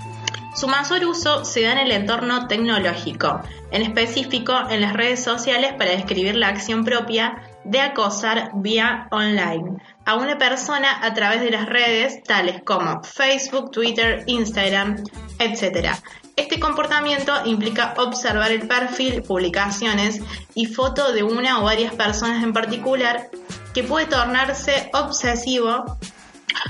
Su 0.55 0.69
mayor 0.69 1.03
uso 1.03 1.43
se 1.43 1.63
da 1.63 1.73
en 1.73 1.79
el 1.79 1.91
entorno 1.91 2.47
tecnológico, 2.47 3.41
en 3.71 3.81
específico 3.81 4.53
en 4.69 4.79
las 4.79 4.93
redes 4.93 5.21
sociales 5.21 5.73
para 5.73 5.91
describir 5.91 6.37
la 6.37 6.47
acción 6.47 6.85
propia 6.85 7.43
de 7.65 7.81
acosar 7.81 8.51
vía 8.53 9.09
online 9.11 9.77
a 10.05 10.15
una 10.15 10.37
persona 10.37 11.05
a 11.05 11.13
través 11.13 11.41
de 11.41 11.51
las 11.51 11.65
redes 11.65 12.23
tales 12.23 12.61
como 12.63 13.03
Facebook, 13.03 13.71
Twitter, 13.71 14.23
Instagram, 14.27 15.03
etc. 15.39 15.89
Este 16.35 16.59
comportamiento 16.59 17.31
implica 17.45 17.93
observar 17.97 18.51
el 18.51 18.67
perfil, 18.67 19.21
publicaciones 19.23 20.19
y 20.53 20.65
foto 20.65 21.13
de 21.13 21.23
una 21.23 21.59
o 21.61 21.63
varias 21.63 21.93
personas 21.93 22.43
en 22.43 22.51
particular 22.53 23.29
que 23.73 23.83
puede 23.83 24.05
tornarse 24.07 24.89
obsesivo 24.93 25.97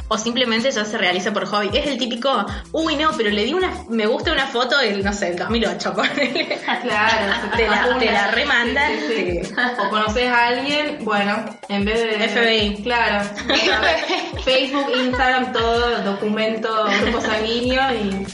o 0.07 0.17
simplemente 0.17 0.69
ya 0.71 0.83
se 0.85 0.97
realiza 0.97 1.31
por 1.33 1.45
hobby. 1.45 1.69
Es 1.73 1.87
el 1.87 1.97
típico, 1.97 2.45
uy 2.73 2.95
no, 2.95 3.11
pero 3.17 3.29
le 3.29 3.43
di 3.45 3.53
una, 3.53 3.71
me 3.89 4.05
gusta 4.07 4.31
una 4.33 4.47
foto 4.47 4.77
del, 4.79 5.03
no 5.03 5.13
sé, 5.13 5.27
del 5.27 5.37
2008, 5.37 5.93
ponele. 5.95 6.59
Claro, 6.81 7.33
Te 7.55 7.67
la- 7.67 7.97
te 7.99 8.11
la 8.11 8.31
remandan, 8.31 8.91
Sí, 9.07 9.41
sí. 9.45 9.53
O 9.83 9.89
conoces 9.89 10.27
a 10.27 10.47
alguien, 10.47 10.99
bueno, 11.03 11.45
en 11.69 11.85
vez 11.85 12.01
de. 12.01 12.27
FBI. 12.27 12.83
Claro. 12.83 13.27
Facebook, 14.43 14.91
Instagram, 14.95 15.53
todo, 15.53 15.99
documento, 16.03 16.85
grupo 17.01 17.21
sanguíneo 17.21 17.81
y 17.93 18.25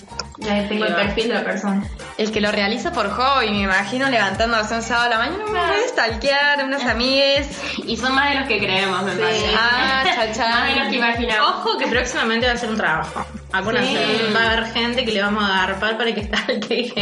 ya 0.42 0.68
tengo 0.68 0.86
el 0.86 0.96
perfil 0.96 1.28
de 1.30 1.34
la 1.36 1.44
persona. 1.44 1.84
El 2.18 2.32
que 2.32 2.42
lo 2.42 2.52
realiza 2.52 2.92
por 2.92 3.10
hobby, 3.10 3.50
me 3.52 3.62
imagino 3.62 4.10
levantándose 4.10 4.76
un 4.76 4.82
sábado 4.82 5.08
a 5.08 5.10
la 5.10 5.18
mañana, 5.20 5.44
me 5.46 5.52
voy 5.52 5.60
a 5.86 5.88
stalkear 5.90 6.64
unas 6.66 6.86
amigues. 6.86 7.48
Y 7.86 7.96
son 7.98 8.14
más 8.16 8.30
de 8.30 8.40
los 8.40 8.48
que 8.48 8.60
creemos, 8.60 9.02
me 9.04 9.14
Sí. 9.14 9.20
parece. 9.22 9.56
Ah, 9.58 10.04
cha, 10.34 10.50
Más 10.50 10.68
de 10.68 10.76
los 10.76 10.86
que 10.90 11.00
cha. 11.00 11.08
imaginamos. 11.08 11.50
Ojo 11.50 11.78
que 11.78 11.88
próximamente 11.88 12.48
va 12.48 12.54
a 12.54 12.58
ser 12.58 12.70
un 12.70 12.78
trabajo. 12.78 13.26
Sí. 13.52 14.34
va 14.36 14.42
a 14.44 14.52
haber 14.52 14.66
gente 14.74 15.06
que 15.06 15.12
le 15.12 15.22
vamos 15.22 15.44
a 15.44 15.64
agarpar 15.64 15.98
para 15.98 16.14
que 16.14 16.22
esté 16.32 16.62
Sí, 16.68 16.94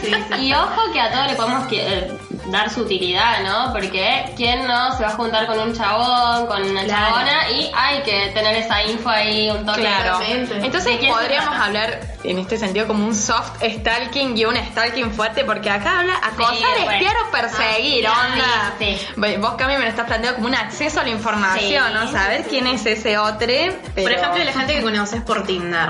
sí. 0.00 0.14
Y 0.40 0.52
ojo 0.54 0.92
que 0.92 1.00
a 1.00 1.10
todos 1.12 1.26
le 1.28 1.34
podemos 1.34 1.66
eh, 1.72 2.10
dar 2.46 2.70
su 2.70 2.80
utilidad, 2.82 3.40
¿no? 3.42 3.72
Porque 3.72 4.24
quién 4.36 4.66
no 4.66 4.96
se 4.96 5.02
va 5.04 5.10
a 5.10 5.12
juntar 5.12 5.46
con 5.46 5.58
un 5.58 5.74
chabón, 5.74 6.46
con 6.46 6.62
una 6.62 6.84
Claro. 6.84 7.06
chabona 7.14 7.50
y 7.50 7.70
hay 7.74 8.02
que 8.02 8.30
tener 8.34 8.56
esa 8.56 8.82
info 8.84 9.08
ahí, 9.10 9.50
un 9.50 9.64
toque. 9.66 9.80
Claro. 9.80 10.20
Entonces 10.26 10.84
¿De 10.84 10.98
quién 10.98 11.12
se 11.12 11.18
podríamos 11.18 11.54
hablar 11.56 12.00
en 12.24 12.38
este 12.38 12.56
sentido 12.56 12.86
como 12.86 13.04
un 13.04 13.14
soft 13.14 13.60
stalking 13.62 14.36
y 14.38 14.44
un 14.44 14.56
stalking 14.56 15.10
fuerte, 15.12 15.44
porque 15.44 15.68
acá 15.70 16.00
habla 16.00 16.14
acosar, 16.22 16.54
Sí, 16.56 16.62
espiar 16.64 16.84
bueno. 16.84 17.28
o 17.28 17.30
perseguir, 17.32 18.06
Ah, 18.06 18.28
onda. 18.32 18.72
sí, 18.78 18.96
sí. 18.98 19.06
Ve- 19.16 19.38
Vos, 19.38 19.54
Cami, 19.54 19.74
me 19.76 19.80
lo 19.84 19.88
estás 19.90 20.06
planteando 20.06 20.36
como 20.36 20.48
un 20.48 20.54
acceso 20.54 21.00
a 21.00 21.02
la 21.02 21.10
información, 21.10 21.84
Sí, 21.88 21.94
¿no? 21.94 22.10
Saber 22.10 22.44
quién 22.48 22.66
es 22.66 22.86
ese 22.86 23.18
otro. 23.18 23.38
pero- 23.46 23.74
Por 23.94 24.12
ejemplo, 24.12 24.44
la 24.44 24.52
gente 24.52 24.74
que 24.74 24.82
conoces 24.82 25.20
por 25.22 25.44
Tinder. 25.44 25.81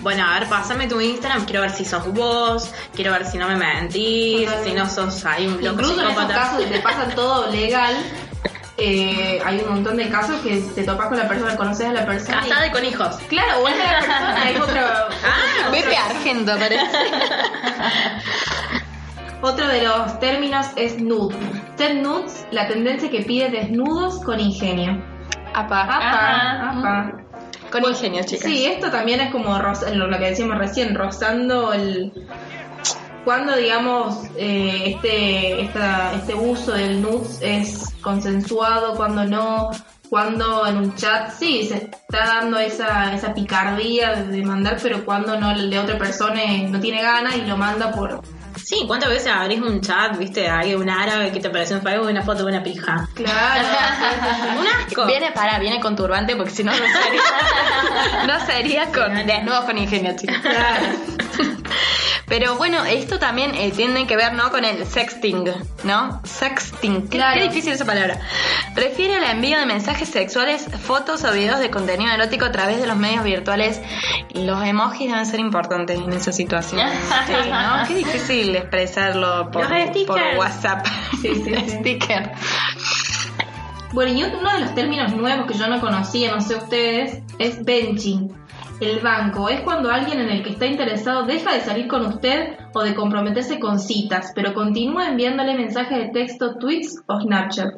Bueno, 0.00 0.24
a 0.26 0.38
ver, 0.38 0.48
pásame 0.48 0.86
tu 0.86 1.00
Instagram, 1.00 1.44
quiero 1.44 1.60
ver 1.62 1.70
si 1.70 1.84
sos 1.84 2.06
vos, 2.12 2.70
quiero 2.94 3.12
ver 3.12 3.24
si 3.26 3.36
no 3.38 3.48
me 3.48 3.56
mentís, 3.56 4.48
si 4.64 4.72
no 4.72 4.88
sos 4.88 5.24
ahí 5.24 5.46
un 5.46 5.54
loco 5.64 5.80
Incluso 5.82 5.94
en 5.94 6.00
esos 6.00 6.10
psicópata. 6.14 6.34
casos 6.40 6.58
que 6.64 6.66
te 6.66 6.78
pasan 6.80 7.10
todo 7.14 7.50
legal, 7.50 7.94
eh, 8.78 9.42
hay 9.44 9.58
un 9.60 9.70
montón 9.74 9.96
de 9.96 10.08
casos 10.08 10.36
que 10.42 10.56
te 10.74 10.84
topas 10.84 11.08
con 11.08 11.18
la 11.18 11.26
persona, 11.26 11.56
conoces 11.56 11.88
a 11.88 11.92
la 11.92 12.06
persona. 12.06 12.40
Casada 12.40 12.66
y 12.68 12.70
con 12.70 12.84
hijos. 12.84 13.16
Claro, 13.28 13.60
vuelve 13.60 13.82
a 13.82 13.92
la 13.92 13.98
persona, 13.98 14.50
es 14.50 14.60
otro. 14.60 14.80
Ah, 14.80 15.70
Pepe 15.72 15.96
Argento, 16.10 16.52
parece. 16.56 16.86
Otro 19.40 19.68
de 19.68 19.82
los 19.82 20.18
términos 20.18 20.66
es 20.74 21.00
nude. 21.00 21.36
Ser 21.76 21.94
nudes, 21.96 22.44
la 22.50 22.66
tendencia 22.66 23.08
que 23.08 23.22
pide 23.22 23.48
desnudos 23.50 24.20
con 24.24 24.40
ingenio. 24.40 25.00
Apa. 25.54 25.82
Apa, 25.82 26.70
apa. 26.70 27.12
Con 27.70 27.84
ingenio, 27.84 28.22
chicas. 28.24 28.50
Sí, 28.50 28.64
esto 28.66 28.90
también 28.90 29.20
es 29.20 29.30
como 29.30 29.56
lo 29.58 30.18
que 30.18 30.24
decíamos 30.24 30.58
recién, 30.58 30.94
rozando 30.94 31.72
el... 31.72 32.12
Cuando, 33.24 33.56
digamos, 33.56 34.16
eh, 34.38 34.94
este, 34.94 35.60
esta- 35.60 36.14
este 36.14 36.34
uso 36.34 36.72
del 36.72 37.02
nudes 37.02 37.38
es 37.42 37.90
consensuado, 38.00 38.94
cuando 38.94 39.24
no, 39.24 39.70
cuando 40.08 40.66
en 40.66 40.78
un 40.78 40.94
chat 40.94 41.30
sí 41.38 41.66
se 41.66 41.74
está 41.76 42.26
dando 42.26 42.58
esa, 42.58 43.12
esa 43.14 43.34
picardía 43.34 44.14
de 44.22 44.42
mandar, 44.42 44.78
pero 44.82 45.04
cuando 45.04 45.38
no, 45.38 45.50
el 45.50 45.68
de 45.68 45.78
otra 45.78 45.98
persona 45.98 46.40
no 46.70 46.80
tiene 46.80 47.02
ganas 47.02 47.36
y 47.36 47.42
lo 47.42 47.58
manda 47.58 47.92
por, 47.92 48.22
Sí, 48.64 48.84
¿cuántas 48.86 49.10
veces 49.10 49.28
abrís 49.28 49.60
un 49.60 49.80
chat, 49.80 50.16
viste, 50.18 50.48
hay 50.48 50.74
un 50.74 50.88
árabe 50.88 51.32
que 51.32 51.40
te 51.40 51.48
aparece 51.48 51.74
en 51.74 51.82
Facebook 51.82 52.08
una 52.08 52.22
foto 52.22 52.44
de 52.44 52.50
una 52.50 52.62
pija? 52.62 53.08
Claro. 53.14 53.68
Un 54.58 54.66
asco. 54.66 55.06
Viene 55.06 55.30
para, 55.32 55.58
viene 55.58 55.80
con 55.80 55.94
turbante 55.96 56.36
porque 56.36 56.50
si 56.50 56.64
no 56.64 56.72
no 56.72 56.78
sería, 56.78 58.26
no 58.26 58.46
sería 58.46 58.86
con 58.86 59.26
desnudos 59.26 59.64
con 59.64 59.78
ingenio, 59.78 60.14
chicos. 60.16 60.36
claro. 60.38 60.86
Pero 62.28 62.56
bueno, 62.56 62.84
esto 62.84 63.18
también 63.18 63.54
eh, 63.54 63.72
tiene 63.74 64.06
que 64.06 64.16
ver, 64.16 64.34
¿no? 64.34 64.50
Con 64.50 64.64
el 64.64 64.86
sexting, 64.86 65.50
¿no? 65.84 66.20
Sexting. 66.24 67.08
Claro. 67.08 67.40
qué 67.40 67.48
difícil 67.48 67.72
esa 67.72 67.86
palabra. 67.86 68.20
Refiere 68.74 69.14
al 69.14 69.24
envío 69.24 69.58
de 69.58 69.64
mensajes 69.64 70.10
sexuales, 70.10 70.66
fotos 70.82 71.24
o 71.24 71.32
videos 71.32 71.58
de 71.58 71.70
contenido 71.70 72.12
erótico 72.12 72.44
a 72.44 72.52
través 72.52 72.80
de 72.80 72.86
los 72.86 72.96
medios 72.96 73.24
virtuales. 73.24 73.80
Los 74.34 74.62
emojis 74.62 75.10
deben 75.10 75.24
ser 75.24 75.40
importantes 75.40 75.98
en 75.98 76.12
esa 76.12 76.32
situación. 76.32 76.86
Sí, 77.26 77.32
¿no? 77.50 77.88
Qué 77.88 77.94
difícil 77.94 78.47
expresarlo 78.56 79.50
por, 79.50 79.66
WhatsApp. 80.36 80.86
Sí, 81.20 81.34
sí, 81.34 81.54
sí. 81.66 81.70
Sticker. 81.70 82.32
Bueno, 83.92 84.12
y 84.12 84.22
uno 84.22 84.52
de 84.52 84.60
los 84.60 84.74
términos 84.74 85.14
nuevos 85.14 85.46
que 85.46 85.54
yo 85.58 85.66
no 85.66 85.80
conocía, 85.80 86.34
no 86.34 86.40
sé 86.40 86.56
ustedes, 86.56 87.22
es 87.38 87.64
benching. 87.64 88.30
El 88.80 89.00
banco 89.00 89.48
es 89.48 89.60
cuando 89.62 89.90
alguien 89.90 90.20
en 90.20 90.28
el 90.28 90.42
que 90.44 90.50
está 90.50 90.66
interesado 90.66 91.24
deja 91.24 91.52
de 91.52 91.62
salir 91.62 91.88
con 91.88 92.06
usted 92.06 92.58
o 92.74 92.82
de 92.82 92.94
comprometerse 92.94 93.58
con 93.58 93.80
citas, 93.80 94.32
pero 94.34 94.54
continúa 94.54 95.08
enviándole 95.08 95.54
mensajes 95.54 95.98
de 95.98 96.08
texto, 96.10 96.58
tweets 96.58 97.02
o 97.06 97.20
Snapchat. 97.20 97.74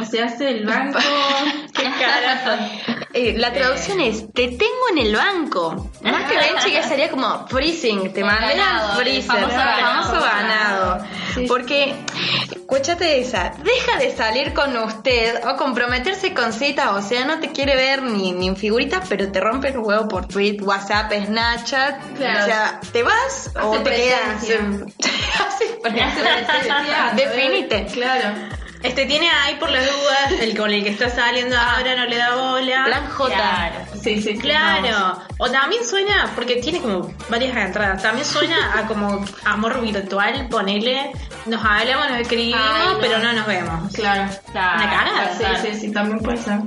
O 0.00 0.04
sea, 0.04 0.26
hace 0.26 0.50
el 0.50 0.66
banco. 0.66 0.98
¿Qué 1.74 1.82
cara? 1.84 2.70
Eh, 3.14 3.34
la 3.36 3.52
traducción 3.52 4.00
es 4.00 4.32
te 4.32 4.48
tengo 4.48 4.88
en 4.92 4.98
el 4.98 5.16
banco. 5.16 5.90
Más 6.02 6.30
que 6.30 6.36
benching 6.36 6.72
que 6.72 6.82
sería 6.82 7.10
como 7.10 7.46
freezing, 7.48 8.12
te 8.12 8.22
mandé 8.22 8.60
al 8.60 8.96
freezer, 8.96 9.24
famoso 9.24 9.56
ganado. 9.56 10.02
famoso 10.04 10.20
ganado. 10.20 11.04
Sí. 11.34 11.46
Porque, 11.48 11.94
escúchate 12.50 13.20
esa, 13.20 13.54
deja 13.64 13.98
de 13.98 14.14
salir 14.14 14.52
con 14.52 14.76
usted 14.76 15.44
o 15.46 15.56
comprometerse 15.56 16.34
con 16.34 16.52
citas, 16.52 16.90
o 16.92 17.02
sea, 17.02 17.24
no 17.24 17.40
te 17.40 17.50
quiere 17.50 17.74
ver 17.76 18.02
ni, 18.02 18.32
ni 18.32 18.48
en 18.48 18.56
figuritas, 18.56 19.06
pero 19.08 19.32
te 19.32 19.40
rompe 19.40 19.68
el 19.68 19.78
huevo 19.78 20.06
por 20.06 20.26
tweet, 20.26 20.60
WhatsApp, 20.60 21.12
Snapchat. 21.12 22.16
Claro. 22.16 22.42
O 22.42 22.46
sea, 22.46 22.80
¿te 22.92 23.02
vas 23.02 23.50
o 23.62 23.74
Hace 23.74 23.84
te 23.84 23.90
quedas? 23.96 24.44
presencia. 24.44 24.58
Hace 25.46 25.64
Hace 25.68 25.78
presencia. 25.82 26.46
presencia, 26.60 27.12
Definite. 27.16 27.86
Claro. 27.92 28.34
Este 28.82 29.06
tiene 29.06 29.28
ahí 29.28 29.56
por 29.56 29.70
las 29.70 29.84
dudas, 29.84 30.40
el 30.40 30.56
con 30.56 30.70
el 30.70 30.84
que 30.84 30.90
está 30.90 31.10
saliendo 31.10 31.56
ahora 31.58 31.96
no 31.96 32.04
le 32.06 32.16
da 32.16 32.34
bola. 32.36 32.84
Plan 32.84 33.08
J. 33.10 33.34
Claro. 33.34 33.74
Sí, 34.02 34.22
sí. 34.22 34.38
Claro, 34.38 35.20
o 35.38 35.50
también 35.50 35.84
suena, 35.84 36.30
porque 36.34 36.56
tiene 36.56 36.80
como 36.80 37.12
varias 37.28 37.56
entradas, 37.56 38.02
también 38.02 38.24
suena 38.24 38.78
a 38.78 38.86
como 38.86 39.24
amor 39.44 39.80
virtual, 39.80 40.48
ponele, 40.48 41.10
nos 41.46 41.64
hablamos, 41.64 42.08
nos 42.10 42.20
escribimos, 42.20 42.60
Ay, 42.62 42.88
no. 42.94 42.98
pero 43.00 43.18
no 43.18 43.32
nos 43.32 43.46
vemos. 43.46 43.92
Claro. 43.92 44.30
Claro. 44.52 44.76
Una 44.82 44.90
cara, 44.90 45.32
Sí, 45.36 45.44
sí, 45.72 45.80
sí, 45.80 45.92
también 45.92 46.20
puede 46.20 46.38
ser. 46.38 46.58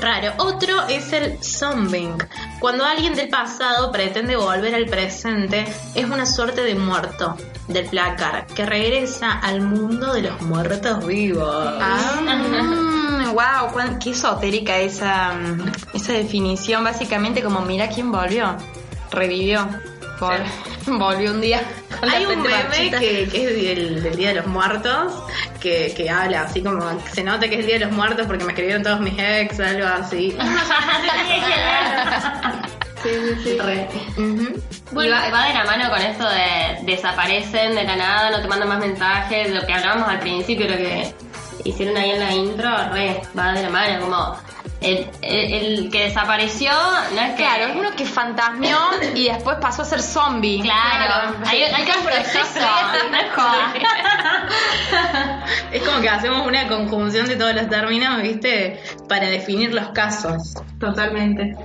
Raro. 0.00 0.32
Otro 0.38 0.86
es 0.88 1.12
el 1.12 1.38
zombing. 1.42 2.16
Cuando 2.58 2.84
alguien 2.84 3.14
del 3.14 3.28
pasado 3.28 3.92
pretende 3.92 4.36
volver 4.36 4.74
al 4.74 4.86
presente, 4.86 5.64
es 5.94 6.04
una 6.06 6.24
suerte 6.26 6.62
de 6.62 6.74
muerto 6.74 7.36
del 7.68 7.86
placar 7.86 8.46
que 8.46 8.64
regresa 8.66 9.32
al 9.32 9.60
mundo 9.60 10.12
de 10.14 10.22
los 10.22 10.40
muertos 10.42 11.06
vivos. 11.06 11.66
Ah, 11.80 13.30
wow, 13.32 13.72
cuán- 13.72 13.98
qué 13.98 14.10
esotérica 14.10 14.78
esa, 14.78 15.32
mm, 15.34 15.72
esa 15.94 16.12
definición. 16.14 16.82
Básicamente 16.84 17.42
como 17.42 17.60
mira 17.60 17.88
quién 17.88 18.10
volvió, 18.10 18.56
revivió, 19.10 19.68
Vol- 20.20 20.44
volvió 20.98 21.30
un 21.32 21.40
día. 21.40 21.62
con 21.98 22.08
la 22.08 22.14
Hay 22.16 22.26
un 22.26 22.42
meme 22.42 22.54
marchita. 22.64 22.98
que, 23.00 23.28
que 23.28 23.44
es 23.44 23.76
del, 23.76 24.02
del 24.02 24.16
Día 24.16 24.28
de 24.28 24.34
los 24.36 24.46
Muertos, 24.46 25.12
que, 25.60 25.92
que 25.96 26.08
habla 26.10 26.42
así 26.42 26.62
como, 26.62 26.80
se 27.12 27.22
nota 27.24 27.48
que 27.48 27.54
es 27.54 27.60
el 27.60 27.66
Día 27.66 27.78
de 27.78 27.84
los 27.86 27.92
Muertos 27.94 28.26
porque 28.26 28.44
me 28.44 28.52
escribieron 28.52 28.82
todos 28.82 29.00
mis 29.00 29.14
ex, 29.18 29.58
algo 29.60 29.86
así. 29.86 30.36
Sí, 33.02 33.08
sí, 33.42 33.42
sí. 33.42 33.58
Y 34.92 35.08
va, 35.08 35.30
va 35.30 35.46
de 35.46 35.54
la 35.54 35.64
mano 35.64 35.88
con 35.88 36.00
esto 36.02 36.28
de 36.28 36.82
desaparecen 36.82 37.74
de 37.74 37.84
la 37.84 37.96
nada, 37.96 38.30
no 38.30 38.42
te 38.42 38.48
mandan 38.48 38.68
más 38.68 38.78
mensajes, 38.78 39.50
lo 39.54 39.64
que 39.66 39.72
hablábamos 39.72 40.06
al 40.06 40.20
principio, 40.20 40.68
lo 40.68 40.76
que 40.76 41.14
hicieron 41.64 41.96
ahí 41.96 42.10
en 42.10 42.20
la 42.20 42.34
intro, 42.34 42.68
re, 42.92 43.22
va 43.38 43.52
de 43.52 43.62
la 43.62 43.70
mano, 43.70 44.00
como 44.02 44.36
el, 44.80 45.06
el, 45.22 45.52
el 45.52 45.90
que 45.90 46.04
desapareció, 46.04 46.70
no 47.14 47.20
es 47.20 47.30
que... 47.32 47.36
Claro, 47.42 47.66
es 47.66 47.76
uno 47.76 47.90
que 47.96 48.04
fantasmeó 48.06 48.78
y 49.14 49.24
después 49.28 49.58
pasó 49.60 49.82
a 49.82 49.84
ser 49.84 50.00
zombie. 50.02 50.62
Claro, 50.62 51.36
hay, 51.46 51.62
hay 51.62 51.84
que 51.84 51.92
proceso, 52.02 52.60
es 55.72 55.82
como 55.82 56.00
que 56.00 56.08
hacemos 56.08 56.46
una 56.46 56.68
conjunción 56.68 57.26
de 57.26 57.36
todos 57.36 57.54
los 57.54 57.68
términos, 57.68 58.22
¿viste? 58.22 58.80
Para 59.08 59.28
definir 59.28 59.74
los 59.74 59.88
casos. 59.90 60.54
Totalmente. 60.78 61.56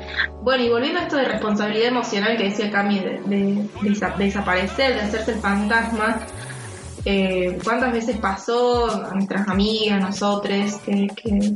Bueno, 0.41 0.63
y 0.63 0.69
volviendo 0.69 0.99
a 0.99 1.03
esto 1.03 1.15
de 1.17 1.25
responsabilidad 1.25 1.87
emocional 1.87 2.37
que 2.37 2.45
decía 2.49 2.69
Cami, 2.71 2.99
de, 2.99 3.21
de- 3.25 3.69
de 3.81 3.89
desa- 3.91 4.15
de 4.15 4.25
desaparecer, 4.25 4.95
de 4.95 5.01
hacerse 5.01 5.31
el 5.33 5.39
fantasma, 5.39 6.19
eh, 7.05 7.57
¿cuántas 7.63 7.91
veces 7.93 8.17
pasó 8.17 9.05
a 9.05 9.13
nuestras 9.13 9.47
amigas, 9.47 10.01
nosotros, 10.01 10.75
que, 10.85 11.07
que 11.15 11.53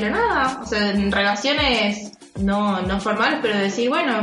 la 0.00 0.10
nada, 0.10 0.60
o 0.62 0.66
sea, 0.66 0.90
en 0.90 1.10
relaciones 1.12 2.12
no, 2.40 2.82
no 2.82 3.00
formales, 3.00 3.38
pero 3.42 3.56
decir, 3.58 3.88
bueno, 3.88 4.22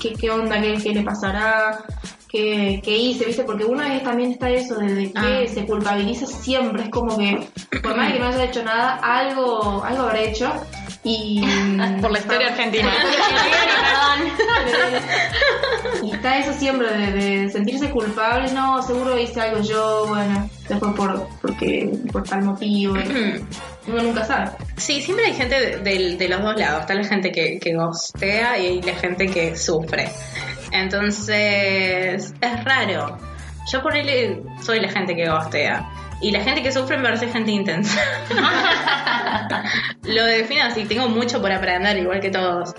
¿qué, 0.00 0.14
qué 0.14 0.30
onda? 0.30 0.60
¿Qué, 0.60 0.78
qué 0.82 0.94
le 0.94 1.02
pasará? 1.02 1.78
¿Qué, 2.28 2.80
qué 2.84 2.96
hice? 2.96 3.24
¿Viste? 3.24 3.42
Porque 3.44 3.64
una 3.64 3.88
vez 3.88 4.02
también 4.04 4.30
está 4.32 4.48
eso 4.50 4.76
de, 4.76 4.94
de 4.94 5.12
que 5.12 5.18
Ah. 5.18 5.52
se 5.52 5.66
culpabiliza 5.66 6.26
siempre, 6.26 6.84
es 6.84 6.88
como 6.90 7.18
que, 7.18 7.48
por 7.82 7.96
más 7.96 8.12
que 8.12 8.18
no 8.20 8.26
haya 8.26 8.44
hecho 8.44 8.62
nada, 8.62 8.96
algo, 9.02 9.82
algo 9.84 10.02
habrá 10.04 10.20
hecho. 10.20 10.52
Y 11.02 11.40
Por 12.00 12.10
la 12.10 12.18
historia 12.18 12.48
argentina. 12.48 12.92
y 16.02 16.12
está 16.12 16.38
eso 16.38 16.52
siempre 16.52 16.88
de, 16.88 17.12
de 17.12 17.50
sentirse 17.50 17.90
culpable, 17.90 18.50
no, 18.52 18.82
seguro 18.82 19.18
hice 19.18 19.40
algo 19.40 19.60
yo, 19.62 20.06
bueno, 20.08 20.48
después 20.68 20.92
por, 20.94 21.28
porque, 21.40 21.90
por 22.12 22.22
tal 22.24 22.42
motivo, 22.42 22.94
uno 23.86 24.02
nunca 24.02 24.24
sabe. 24.24 24.50
Sí, 24.76 25.00
siempre 25.00 25.26
hay 25.26 25.34
gente 25.34 25.58
de, 25.58 25.76
de- 25.78 26.16
de 26.16 26.28
los 26.28 26.42
dos 26.42 26.56
lados. 26.56 26.82
Está 26.82 26.94
la 26.94 27.04
gente 27.04 27.32
que, 27.32 27.58
que 27.58 27.74
gostea 27.74 28.58
y 28.58 28.66
hay 28.66 28.82
la 28.82 28.94
gente 28.94 29.26
que 29.26 29.56
sufre. 29.56 30.10
Entonces, 30.72 32.32
es 32.40 32.64
raro. 32.64 33.18
Yo 33.72 33.82
por 33.82 33.96
él 33.96 34.42
soy 34.62 34.80
la 34.80 34.88
gente 34.88 35.14
que 35.14 35.28
gostea. 35.28 35.88
Y 36.20 36.30
la 36.32 36.42
gente 36.42 36.62
que 36.62 36.70
sufre 36.70 36.96
me 36.98 37.04
parece 37.04 37.28
gente 37.28 37.50
intensa. 37.50 38.00
Lo 40.04 40.24
defino 40.24 40.64
así, 40.64 40.84
tengo 40.84 41.08
mucho 41.08 41.40
por 41.40 41.50
aprender, 41.50 41.96
igual 41.98 42.20
que 42.20 42.30
todos. 42.30 42.74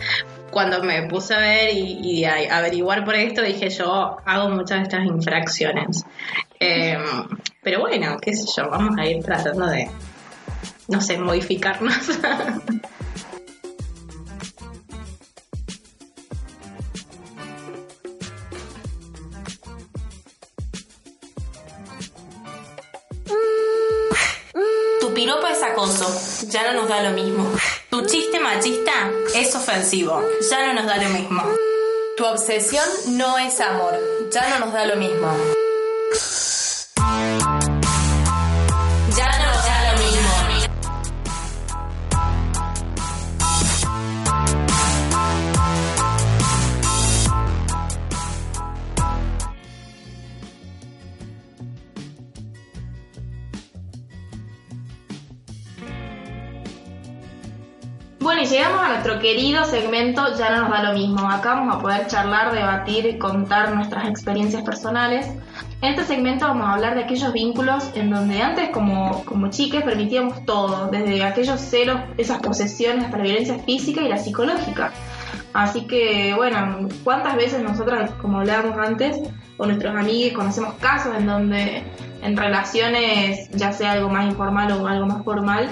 Cuando 0.51 0.83
me 0.83 1.03
puse 1.03 1.33
a 1.33 1.39
ver 1.39 1.73
y, 1.73 1.99
y 2.01 2.25
a 2.25 2.57
averiguar 2.57 3.03
por 3.05 3.15
esto, 3.15 3.41
dije 3.41 3.69
yo 3.69 4.17
hago 4.25 4.49
muchas 4.49 4.79
de 4.79 4.83
estas 4.83 5.05
infracciones. 5.05 6.03
Eh, 6.59 6.97
pero 7.63 7.79
bueno, 7.79 8.17
qué 8.21 8.33
sé 8.33 8.45
yo, 8.55 8.69
vamos 8.69 8.97
a 8.97 9.05
ir 9.05 9.23
tratando 9.23 9.65
de, 9.67 9.89
no 10.87 11.01
sé, 11.01 11.17
modificarnos. 11.17 11.95
Tu 25.21 25.27
piropo 25.27 25.45
es 25.45 25.61
acoso, 25.61 26.07
ya 26.47 26.63
no 26.63 26.81
nos 26.81 26.89
da 26.89 27.03
lo 27.03 27.11
mismo. 27.11 27.47
Tu 27.91 28.05
chiste 28.07 28.39
machista 28.39 28.91
es 29.35 29.55
ofensivo, 29.55 30.19
ya 30.49 30.65
no 30.65 30.73
nos 30.73 30.87
da 30.87 30.97
lo 30.97 31.09
mismo. 31.09 31.43
Tu 32.17 32.25
obsesión 32.25 32.89
no 33.09 33.37
es 33.37 33.59
amor, 33.59 33.93
ya 34.31 34.49
no 34.49 34.65
nos 34.65 34.73
da 34.73 34.87
lo 34.87 34.95
mismo. 34.95 35.31
Nuestro 58.91 59.19
querido 59.19 59.63
segmento 59.63 60.35
Ya 60.37 60.49
no 60.49 60.63
nos 60.63 60.71
da 60.71 60.83
lo 60.83 60.93
mismo. 60.93 61.29
Acá 61.29 61.55
vamos 61.55 61.75
a 61.75 61.79
poder 61.79 62.07
charlar, 62.07 62.53
debatir 62.53 63.17
contar 63.17 63.73
nuestras 63.73 64.07
experiencias 64.07 64.63
personales. 64.63 65.27
En 65.81 65.91
este 65.91 66.03
segmento 66.03 66.45
vamos 66.45 66.67
a 66.67 66.73
hablar 66.73 66.95
de 66.95 67.03
aquellos 67.03 67.31
vínculos 67.31 67.89
en 67.95 68.09
donde 68.09 68.41
antes 68.41 68.69
como, 68.69 69.23
como 69.23 69.49
chiques 69.49 69.83
permitíamos 69.83 70.45
todo, 70.45 70.89
desde 70.91 71.23
aquellos 71.23 71.59
celos, 71.59 72.01
esas 72.17 72.39
posesiones 72.39 73.05
hasta 73.05 73.17
la 73.17 73.23
violencia 73.23 73.59
física 73.59 74.01
y 74.01 74.09
la 74.09 74.17
psicológica. 74.17 74.91
Así 75.53 75.87
que, 75.87 76.33
bueno, 76.35 76.89
¿cuántas 77.03 77.35
veces 77.35 77.63
nosotras, 77.63 78.11
como 78.21 78.39
hablábamos 78.39 78.77
antes, 78.77 79.17
con 79.57 79.69
nuestros 79.69 79.95
amigos 79.95 80.33
conocemos 80.33 80.73
casos 80.75 81.15
en 81.17 81.25
donde 81.25 81.83
en 82.21 82.37
relaciones, 82.37 83.49
ya 83.51 83.71
sea 83.71 83.93
algo 83.93 84.09
más 84.09 84.25
informal 84.25 84.71
o 84.73 84.87
algo 84.87 85.07
más 85.07 85.23
formal, 85.23 85.69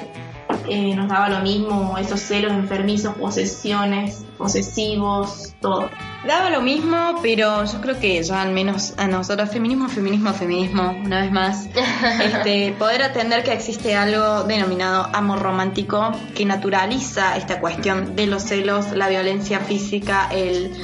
eh, 0.68 0.96
nos 0.96 1.08
daba 1.08 1.30
lo 1.30 1.40
mismo 1.40 1.98
esos 1.98 2.20
celos 2.20 2.52
enfermizos, 2.52 3.16
posesiones, 3.16 4.26
posesivos, 4.38 5.54
todo. 5.62 5.90
Daba 6.26 6.50
lo 6.50 6.62
mismo, 6.62 7.20
pero 7.22 7.64
yo 7.66 7.82
creo 7.82 8.00
que 8.00 8.22
ya 8.22 8.42
al 8.42 8.52
menos 8.52 8.94
a 8.98 9.08
nosotros, 9.08 9.50
feminismo, 9.50 9.88
feminismo, 9.90 10.34
feminismo, 10.34 10.96
una 11.04 11.22
vez 11.22 11.32
más, 11.32 11.70
este, 12.24 12.74
poder 12.78 13.04
atender 13.04 13.44
que 13.44 13.54
existe 13.54 13.96
algo 13.96 14.44
denominado 14.44 15.08
amor 15.14 15.40
romántico 15.40 16.12
que 16.36 16.46
naturaliza 16.46 17.38
esta 17.38 17.60
cuestión 17.60 18.16
de 18.16 18.28
los 18.28 18.44
celos, 18.44 18.92
la 18.92 19.08
violencia 19.08 19.60
física, 19.60 20.30
el 20.32 20.76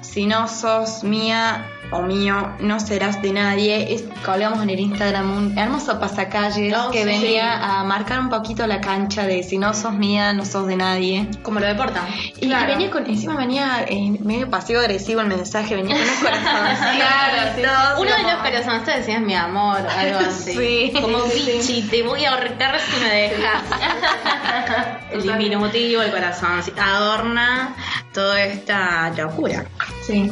si 0.00 0.26
no 0.26 0.48
sos 0.48 1.04
mía, 1.04 1.66
o 1.90 2.02
mío, 2.02 2.52
no 2.60 2.80
serás 2.80 3.20
de 3.22 3.32
nadie. 3.32 3.94
Es, 3.94 4.04
colgamos 4.24 4.62
en 4.62 4.70
el 4.70 4.80
Instagram 4.80 5.30
un 5.36 5.58
hermoso 5.58 5.98
pasacalles 5.98 6.74
Oh, 6.76 6.90
que 6.90 6.98
sí. 7.00 7.04
venía 7.04 7.78
a 7.80 7.84
marcar 7.84 8.20
un 8.20 8.28
poquito 8.28 8.66
la 8.66 8.80
cancha 8.80 9.26
de 9.26 9.42
si 9.42 9.58
no 9.58 9.72
sos 9.74 9.94
mía, 9.94 10.32
no 10.32 10.44
sos 10.44 10.66
de 10.66 10.76
nadie. 10.76 11.28
Como 11.42 11.60
lo 11.60 11.66
deportan. 11.66 12.04
Y, 12.40 12.46
y 12.46 12.54
venía 12.66 12.90
con, 12.90 13.06
encima 13.06 13.36
venía 13.36 13.84
eh, 13.88 14.10
medio 14.20 14.50
pasivo 14.50 14.80
agresivo 14.80 15.20
el 15.22 15.28
mensaje, 15.28 15.74
venía 15.76 15.94
con 15.96 16.04
unos 16.04 16.18
corazoncitos. 16.18 16.78
Claro, 16.98 17.52
sí, 17.56 17.62
todos 17.62 18.00
Uno 18.00 18.10
de 18.10 18.16
como- 18.16 18.28
los 18.30 18.38
corazones 18.42 18.84
te 18.84 18.90
decías 18.98 19.20
mi 19.22 19.34
amor, 19.34 19.78
algo 19.86 20.18
así. 20.28 20.52
Sí. 20.52 20.92
Como 21.00 21.18
bichi, 21.24 21.82
te 21.82 22.02
voy 22.02 22.24
a 22.24 22.32
ahorcar 22.34 22.78
si 22.80 23.00
me 23.04 23.08
dejas. 23.14 23.62
el 25.12 25.22
diminutivo, 25.22 26.02
el 26.02 26.10
corazón, 26.10 26.62
sí, 26.62 26.72
adorna 26.78 27.74
toda 28.12 28.42
esta 28.42 29.10
locura. 29.10 29.64
Sí. 30.06 30.30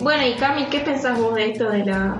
Bueno, 0.00 0.26
y 0.26 0.34
Cami, 0.34 0.64
¿qué 0.66 0.80
pensás 0.80 1.18
vos 1.18 1.34
de 1.34 1.50
esto 1.52 1.70
de 1.70 1.84
la... 1.84 2.18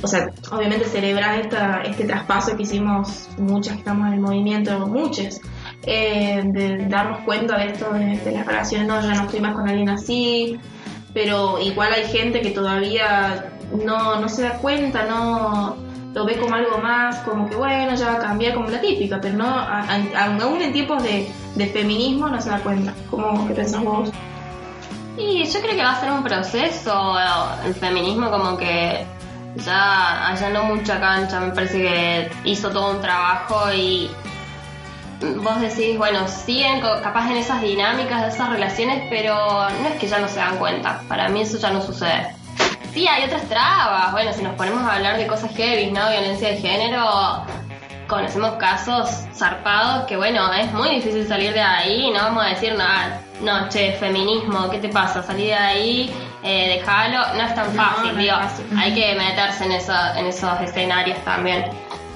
O 0.00 0.06
sea, 0.06 0.28
obviamente 0.52 0.84
celebrar 0.84 1.40
esta, 1.40 1.82
este 1.82 2.04
traspaso 2.04 2.56
que 2.56 2.62
hicimos 2.62 3.28
muchas 3.36 3.72
que 3.74 3.78
estamos 3.80 4.06
en 4.06 4.14
el 4.14 4.20
movimiento, 4.20 4.86
muchas, 4.86 5.40
eh, 5.84 6.40
de 6.44 6.86
darnos 6.86 7.20
cuenta 7.24 7.58
de 7.58 7.66
esto 7.66 7.92
de, 7.92 8.16
de 8.18 8.30
las 8.32 8.46
relaciones, 8.46 8.86
no, 8.86 9.00
ya 9.00 9.14
no 9.14 9.22
estoy 9.24 9.40
más 9.40 9.54
con 9.54 9.68
alguien 9.68 9.88
así, 9.88 10.56
pero 11.12 11.58
igual 11.58 11.92
hay 11.92 12.04
gente 12.04 12.40
que 12.42 12.50
todavía 12.50 13.46
no, 13.84 14.20
no 14.20 14.28
se 14.28 14.42
da 14.42 14.58
cuenta, 14.58 15.04
no 15.04 15.76
lo 16.14 16.24
ve 16.24 16.36
como 16.38 16.54
algo 16.54 16.78
más, 16.78 17.16
como 17.18 17.48
que 17.48 17.56
bueno, 17.56 17.96
ya 17.96 18.06
va 18.06 18.14
a 18.14 18.18
cambiar, 18.20 18.54
como 18.54 18.68
la 18.68 18.80
típica, 18.80 19.18
pero 19.20 19.36
no, 19.36 19.46
a- 19.48 19.84
aún 20.40 20.62
en 20.62 20.72
tiempos 20.72 21.02
de, 21.02 21.28
de 21.56 21.66
feminismo 21.66 22.28
no 22.28 22.40
se 22.40 22.50
da 22.50 22.60
cuenta. 22.60 22.94
¿Cómo 23.10 23.48
que 23.48 23.54
pensás 23.54 23.82
vos? 23.82 24.10
Y 25.18 25.44
yo 25.44 25.60
creo 25.60 25.74
que 25.74 25.82
va 25.82 25.92
a 25.92 26.00
ser 26.00 26.12
un 26.12 26.22
proceso, 26.22 27.16
el 27.64 27.74
feminismo 27.74 28.30
como 28.30 28.56
que 28.56 29.04
ya 29.56 30.28
allanó 30.28 30.64
mucha 30.64 31.00
cancha, 31.00 31.40
me 31.40 31.50
parece 31.52 31.82
que 31.82 32.30
hizo 32.44 32.70
todo 32.70 32.92
un 32.92 33.00
trabajo 33.00 33.72
y 33.74 34.10
vos 35.42 35.60
decís, 35.60 35.98
bueno, 35.98 36.28
siguen 36.28 36.80
capaz 36.80 37.30
en 37.30 37.38
esas 37.38 37.60
dinámicas, 37.60 38.22
de 38.22 38.28
esas 38.28 38.50
relaciones, 38.50 39.02
pero 39.10 39.34
no 39.34 39.88
es 39.88 39.96
que 39.98 40.06
ya 40.06 40.20
no 40.20 40.28
se 40.28 40.36
dan 40.38 40.56
cuenta, 40.58 41.02
para 41.08 41.28
mí 41.28 41.40
eso 41.42 41.58
ya 41.58 41.70
no 41.70 41.82
sucede. 41.82 42.34
Sí, 42.94 43.08
hay 43.08 43.24
otras 43.24 43.42
trabas, 43.48 44.12
bueno, 44.12 44.32
si 44.32 44.42
nos 44.42 44.54
ponemos 44.54 44.82
a 44.84 44.94
hablar 44.94 45.16
de 45.16 45.26
cosas 45.26 45.50
heavy, 45.56 45.90
¿no? 45.90 46.08
Violencia 46.10 46.50
de 46.50 46.58
género, 46.58 47.44
conocemos 48.08 48.52
casos 48.54 49.08
zarpados 49.34 50.06
que 50.06 50.16
bueno, 50.16 50.52
es 50.54 50.72
muy 50.72 50.88
difícil 50.88 51.26
salir 51.28 51.52
de 51.52 51.60
ahí 51.60 52.10
no 52.10 52.20
vamos 52.20 52.44
a 52.44 52.48
decir 52.48 52.74
nada, 52.74 53.20
no, 53.40 53.68
che, 53.68 53.92
feminismo, 53.92 54.68
¿qué 54.70 54.78
te 54.78 54.88
pasa? 54.88 55.22
Salí 55.22 55.46
de 55.46 55.54
ahí, 55.54 56.12
eh, 56.42 56.78
déjalo, 56.78 57.34
no 57.34 57.42
es 57.42 57.54
tan 57.54 57.72
fácil, 57.72 58.14
no 58.14 58.18
digo, 58.18 58.36
fácil. 58.36 58.66
hay 58.76 58.94
que 58.94 59.14
meterse 59.14 59.64
en, 59.64 59.72
eso, 59.72 59.92
en 60.16 60.26
esos 60.26 60.60
escenarios 60.60 61.18
también. 61.24 61.66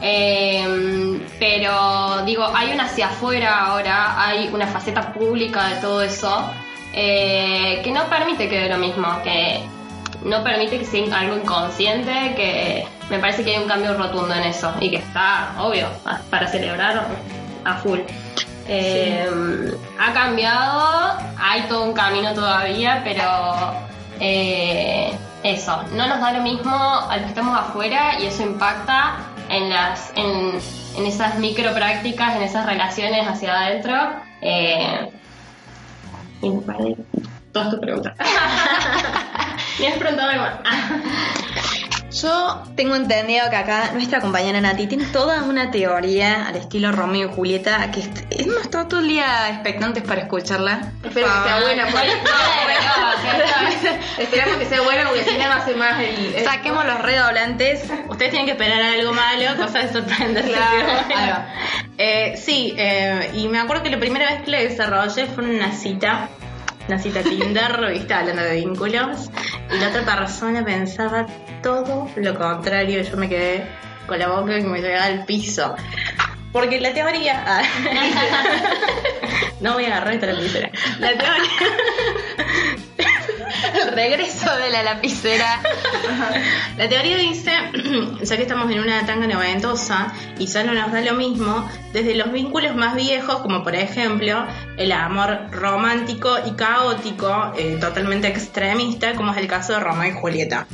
Eh, 0.00 1.20
pero 1.38 2.24
digo, 2.24 2.44
hay 2.52 2.72
una 2.72 2.84
hacia 2.84 3.06
afuera 3.06 3.66
ahora, 3.66 4.20
hay 4.20 4.50
una 4.52 4.66
faceta 4.66 5.12
pública 5.12 5.68
de 5.68 5.76
todo 5.76 6.02
eso 6.02 6.50
eh, 6.92 7.80
que 7.84 7.92
no 7.92 8.04
permite 8.06 8.48
que 8.48 8.68
lo 8.68 8.78
mismo, 8.78 9.06
que 9.22 9.62
no 10.24 10.42
permite 10.42 10.78
que 10.78 10.84
sea 10.84 11.20
algo 11.20 11.36
inconsciente, 11.36 12.34
que 12.36 12.86
me 13.10 13.18
parece 13.18 13.44
que 13.44 13.54
hay 13.56 13.62
un 13.62 13.68
cambio 13.68 13.94
rotundo 13.94 14.34
en 14.34 14.44
eso 14.44 14.72
y 14.80 14.90
que 14.90 14.96
está, 14.96 15.54
obvio, 15.58 15.88
para 16.30 16.48
celebrar 16.48 17.06
a 17.64 17.74
full. 17.76 18.00
Eh, 18.68 19.28
Ha 19.98 20.12
cambiado, 20.12 21.18
hay 21.38 21.62
todo 21.62 21.84
un 21.84 21.92
camino 21.92 22.32
todavía, 22.32 23.02
pero 23.04 23.74
eh, 24.20 25.12
eso, 25.42 25.82
no 25.94 26.06
nos 26.06 26.20
da 26.20 26.32
lo 26.32 26.42
mismo 26.42 26.74
a 26.74 27.16
los 27.16 27.24
que 27.24 27.28
estamos 27.28 27.58
afuera 27.58 28.20
y 28.20 28.26
eso 28.26 28.42
impacta 28.42 29.16
en 29.48 29.68
las 29.68 30.12
en, 30.16 30.58
en 30.96 31.06
esas 31.06 31.38
micro 31.38 31.74
prácticas, 31.74 32.36
en 32.36 32.42
esas 32.42 32.66
relaciones 32.66 33.26
hacia 33.26 33.52
adentro. 33.52 33.94
Eh, 34.40 35.10
y 36.40 36.50
tus 37.52 37.78
preguntas. 37.80 38.14
¿Me 39.80 39.88
has 39.88 39.98
preguntado 39.98 40.30
algo 40.30 40.44
más? 40.44 40.54
Yo 42.22 42.62
tengo 42.76 42.94
entendido 42.94 43.48
que 43.48 43.56
acá 43.56 43.92
nuestra 43.94 44.20
compañera 44.20 44.60
Nati 44.60 44.86
tiene 44.86 45.06
toda 45.06 45.42
una 45.44 45.70
teoría 45.70 46.46
al 46.46 46.56
estilo 46.56 46.92
Romeo 46.92 47.30
y 47.30 47.34
Julieta 47.34 47.90
que 47.90 48.02
hemos 48.30 48.60
estado 48.60 48.86
todo 48.86 49.00
el 49.00 49.08
día 49.08 49.48
expectantes 49.48 50.02
para 50.02 50.20
escucharla. 50.20 50.92
Espero 51.02 51.26
que 51.26 51.48
sea 51.48 51.60
buena, 51.62 51.86
porque 51.86 52.10
esperamos 54.18 54.56
que 54.58 54.66
sea 54.66 54.82
buena 54.82 55.04
porque 55.08 55.24
si 55.24 55.38
no 55.38 55.44
no 55.48 55.52
hace 55.54 55.74
más 55.74 56.00
el... 56.00 56.34
el- 56.34 56.44
Saquemos 56.44 56.84
los 56.84 57.00
redoblantes. 57.00 57.82
Ustedes 58.08 58.30
tienen 58.30 58.44
que 58.46 58.52
esperar 58.52 58.82
algo 58.82 59.12
malo, 59.14 59.56
cosa 59.56 59.78
de 59.80 59.92
sorprenderse. 59.92 60.52
Claro. 60.52 61.44
Eh, 61.96 62.34
sí, 62.36 62.74
eh, 62.76 63.30
y 63.34 63.48
me 63.48 63.58
acuerdo 63.58 63.82
que 63.82 63.90
la 63.90 63.98
primera 63.98 64.30
vez 64.30 64.42
que 64.42 64.50
lo 64.50 64.58
desarrollé 64.58 65.26
fue 65.26 65.44
en 65.44 65.50
una 65.56 65.72
cita, 65.72 66.28
una 66.88 66.98
cita 66.98 67.22
Tinder, 67.22 67.86
viste, 67.92 68.14
hablando 68.14 68.42
de 68.42 68.56
vínculos, 68.56 69.30
y 69.70 69.78
la 69.78 69.88
otra 69.88 70.04
persona 70.04 70.64
pensaba 70.64 71.26
todo 71.62 72.08
lo 72.16 72.38
contrario, 72.38 73.02
yo 73.02 73.16
me 73.16 73.28
quedé 73.28 73.66
con 74.06 74.18
la 74.18 74.28
boca 74.28 74.56
que 74.56 74.64
me 74.64 74.80
llegaba 74.80 75.06
al 75.06 75.24
piso. 75.24 75.74
Porque 76.52 76.80
la 76.80 76.92
teoría... 76.92 77.44
ah, 77.46 77.62
no 79.60 79.74
voy 79.74 79.84
a 79.84 79.88
agarrar 79.88 80.14
esta 80.14 80.26
lapicera. 80.26 80.70
La 80.98 81.08
teoría... 81.08 81.50
El 83.74 83.92
regreso 83.92 84.54
de 84.56 84.70
la 84.70 84.82
lapicera. 84.82 85.60
La 86.76 86.88
teoría 86.88 87.16
dice, 87.16 87.52
ya 88.22 88.36
que 88.36 88.42
estamos 88.42 88.70
en 88.70 88.80
una 88.80 89.06
tanga 89.06 89.26
noventosa 89.26 90.12
y 90.38 90.46
ya 90.46 90.64
no 90.64 90.74
nos 90.74 90.92
da 90.92 91.00
lo 91.00 91.14
mismo, 91.14 91.68
desde 91.92 92.14
los 92.14 92.32
vínculos 92.32 92.74
más 92.74 92.94
viejos, 92.94 93.36
como 93.36 93.62
por 93.62 93.74
ejemplo 93.74 94.46
el 94.76 94.92
amor 94.92 95.50
romántico 95.52 96.36
y 96.44 96.52
caótico, 96.52 97.52
eh, 97.56 97.78
totalmente 97.80 98.28
extremista, 98.28 99.14
como 99.14 99.32
es 99.32 99.38
el 99.38 99.46
caso 99.46 99.74
de 99.74 99.80
Romeo 99.80 100.10
y 100.10 100.12
Julieta. 100.12 100.66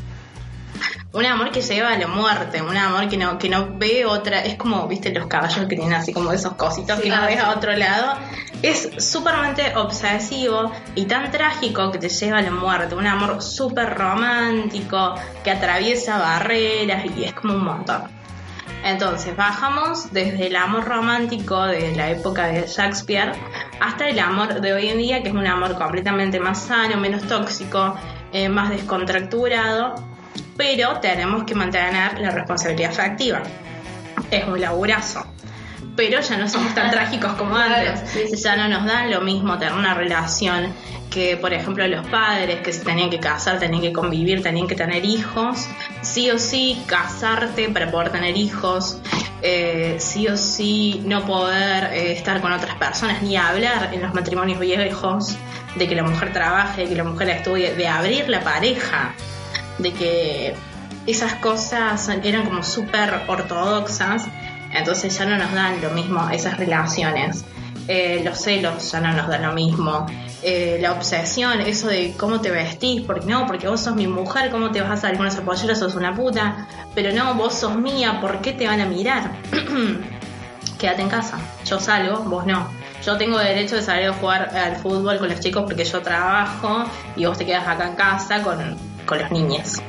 Un 1.11 1.25
amor 1.25 1.51
que 1.51 1.63
lleva 1.63 1.89
a 1.89 1.99
la 1.99 2.07
muerte, 2.07 2.61
un 2.61 2.77
amor 2.77 3.09
que 3.09 3.17
no, 3.17 3.39
que 3.39 3.49
no 3.49 3.79
ve 3.79 4.05
otra, 4.05 4.45
es 4.45 4.57
como, 4.57 4.87
viste, 4.87 5.11
los 5.11 5.27
caballos 5.27 5.67
que 5.67 5.75
tienen 5.75 5.95
así 5.95 6.13
como 6.13 6.31
esos 6.33 6.53
cositos 6.53 7.01
que 7.01 7.09
no 7.09 7.23
ves 7.23 7.41
a 7.41 7.51
otro 7.57 7.75
lado. 7.75 8.19
Es 8.61 8.91
súpermente 8.99 9.75
obsesivo 9.77 10.71
y 10.95 11.07
tan 11.07 11.31
trágico 11.31 11.91
que 11.91 11.99
te 11.99 12.11
lleva 12.11 12.39
a 12.39 12.43
la 12.43 12.51
muerte. 12.51 12.95
Un 12.95 13.07
amor 13.07 13.41
súper 13.41 13.95
romántico 13.95 15.15
que 15.43 15.51
atraviesa 15.51 16.19
barreras 16.19 17.07
y 17.17 17.25
es 17.25 17.33
como 17.33 17.55
un 17.55 17.65
montón. 17.65 18.03
Entonces 18.85 19.35
bajamos 19.35 20.13
desde 20.13 20.49
el 20.49 20.57
amor 20.57 20.85
romántico 20.85 21.65
de 21.65 21.97
la 21.97 22.11
época 22.11 22.49
de 22.49 22.67
Shakespeare 22.67 23.33
hasta 23.81 24.09
el 24.09 24.19
amor 24.19 24.61
de 24.61 24.73
hoy 24.75 24.89
en 24.89 24.99
día, 24.99 25.23
que 25.23 25.31
es 25.31 25.35
un 25.35 25.47
amor 25.47 25.77
completamente 25.79 26.39
más 26.39 26.65
sano, 26.65 26.99
menos 26.99 27.23
tóxico, 27.23 27.97
eh, 28.33 28.51
más 28.51 28.69
descontracturado, 28.69 29.95
pero 30.57 30.99
tenemos 31.01 31.45
que 31.45 31.55
mantener 31.55 32.19
la 32.21 32.31
responsabilidad 32.31 32.91
afectiva. 32.91 33.43
Es 34.31 34.47
un 34.47 34.61
laburazo. 34.61 35.25
Pero 35.97 36.21
ya 36.21 36.37
no 36.37 36.49
somos 36.49 36.75
tan 36.75 36.91
trágicos 36.93 37.33
como 37.35 37.57
antes. 37.57 38.43
Ya 38.43 38.57
no 38.57 38.69
nos 38.69 38.85
dan 38.85 39.11
lo 39.11 39.21
mismo 39.21 39.59
tener 39.59 39.75
una 39.75 39.95
relación 39.95 40.73
que, 41.11 41.37
por 41.37 41.53
ejemplo, 41.53 41.87
los 41.87 42.07
padres 42.07 42.61
que 42.61 42.73
se 42.73 42.85
tenían 42.85 43.11
que 43.11 43.19
casar, 43.19 43.59
tenían 43.59 43.83
que 43.83 43.93
convivir, 43.93 44.43
tenían 44.43 44.67
que 44.67 44.75
tener 44.75 45.05
hijos. 45.05 45.69
Sí 46.03 46.31
o 46.31 46.39
sí 46.39 46.83
casarte 46.87 47.69
para 47.71 47.91
poder 47.91 48.11
tener 48.11 48.37
hijos. 48.37 49.01
Eh, 49.41 49.97
sí 49.99 50.27
o 50.29 50.37
sí 50.37 51.03
no 51.05 51.25
poder 51.25 51.93
eh, 51.93 52.13
estar 52.13 52.41
con 52.41 52.53
otras 52.53 52.77
personas 52.77 53.23
ni 53.23 53.37
hablar 53.37 53.91
en 53.93 54.03
los 54.03 54.13
matrimonios 54.13 54.59
viejos 54.59 55.37
de 55.77 55.87
que 55.87 55.95
la 55.95 56.03
mujer 56.03 56.33
trabaje, 56.33 56.83
de 56.83 56.89
que 56.89 56.97
la 56.97 57.05
mujer 57.05 57.29
estudie, 57.31 57.75
de 57.75 57.87
abrir 57.87 58.29
la 58.29 58.41
pareja 58.41 59.15
de 59.79 59.93
que 59.93 60.55
esas 61.07 61.35
cosas 61.35 62.09
eran 62.23 62.45
como 62.45 62.63
súper 62.63 63.23
ortodoxas, 63.27 64.27
entonces 64.73 65.17
ya 65.17 65.25
no 65.25 65.39
nos 65.39 65.53
dan 65.53 65.81
lo 65.81 65.91
mismo 65.91 66.29
esas 66.31 66.59
relaciones. 66.59 67.45
Eh, 67.89 68.21
los 68.23 68.39
celos 68.39 68.93
ya 68.93 69.01
no 69.01 69.13
nos 69.15 69.29
dan 69.29 69.43
lo 69.43 69.53
mismo. 69.53 70.07
eh, 70.43 70.79
la 70.81 70.93
obsesión, 70.93 71.61
eso 71.63 71.89
de 71.89 72.15
cómo 72.17 72.41
te 72.41 72.51
vestís, 72.51 73.03
porque 73.03 73.27
no, 73.27 73.47
porque 73.47 73.67
vos 73.67 73.81
sos 73.81 73.97
mi 73.97 74.07
mujer, 74.07 74.51
¿cómo 74.51 74.71
te 74.71 74.81
vas 74.81 74.91
a 74.91 74.97
salir 74.97 75.17
con 75.19 75.27
esa 75.27 75.43
pollera? 75.43 75.75
Sos 75.75 75.97
una 75.97 76.15
puta, 76.15 76.69
pero 76.95 77.13
no, 77.13 77.35
vos 77.35 77.55
sos 77.55 77.75
mía, 77.77 78.21
¿por 78.21 78.41
qué 78.41 78.53
te 78.53 78.67
van 78.69 78.81
a 78.81 78.87
mirar? 78.87 79.33
Quédate 80.79 81.03
en 81.03 81.09
casa, 81.09 81.39
yo 81.65 81.81
salgo, 81.81 82.19
vos 82.25 82.47
no. 82.47 82.69
Yo 83.05 83.17
tengo 83.17 83.39
derecho 83.39 83.77
de 83.77 83.83
salir 83.83 84.09
a 84.09 84.13
jugar 84.13 84.57
al 84.57 84.77
fútbol 84.77 85.19
con 85.19 85.29
los 85.29 85.41
chicos 85.41 85.65
porque 85.65 85.85
yo 85.85 86.03
trabajo 86.03 86.85
y 87.17 87.25
vos 87.27 87.37
te 87.37 87.47
quedas 87.47 87.67
acá 87.67 87.89
en 87.89 87.95
casa 87.97 88.43
con, 88.43 88.77
con 89.09 89.19
los 89.19 89.31
niños. 89.33 89.81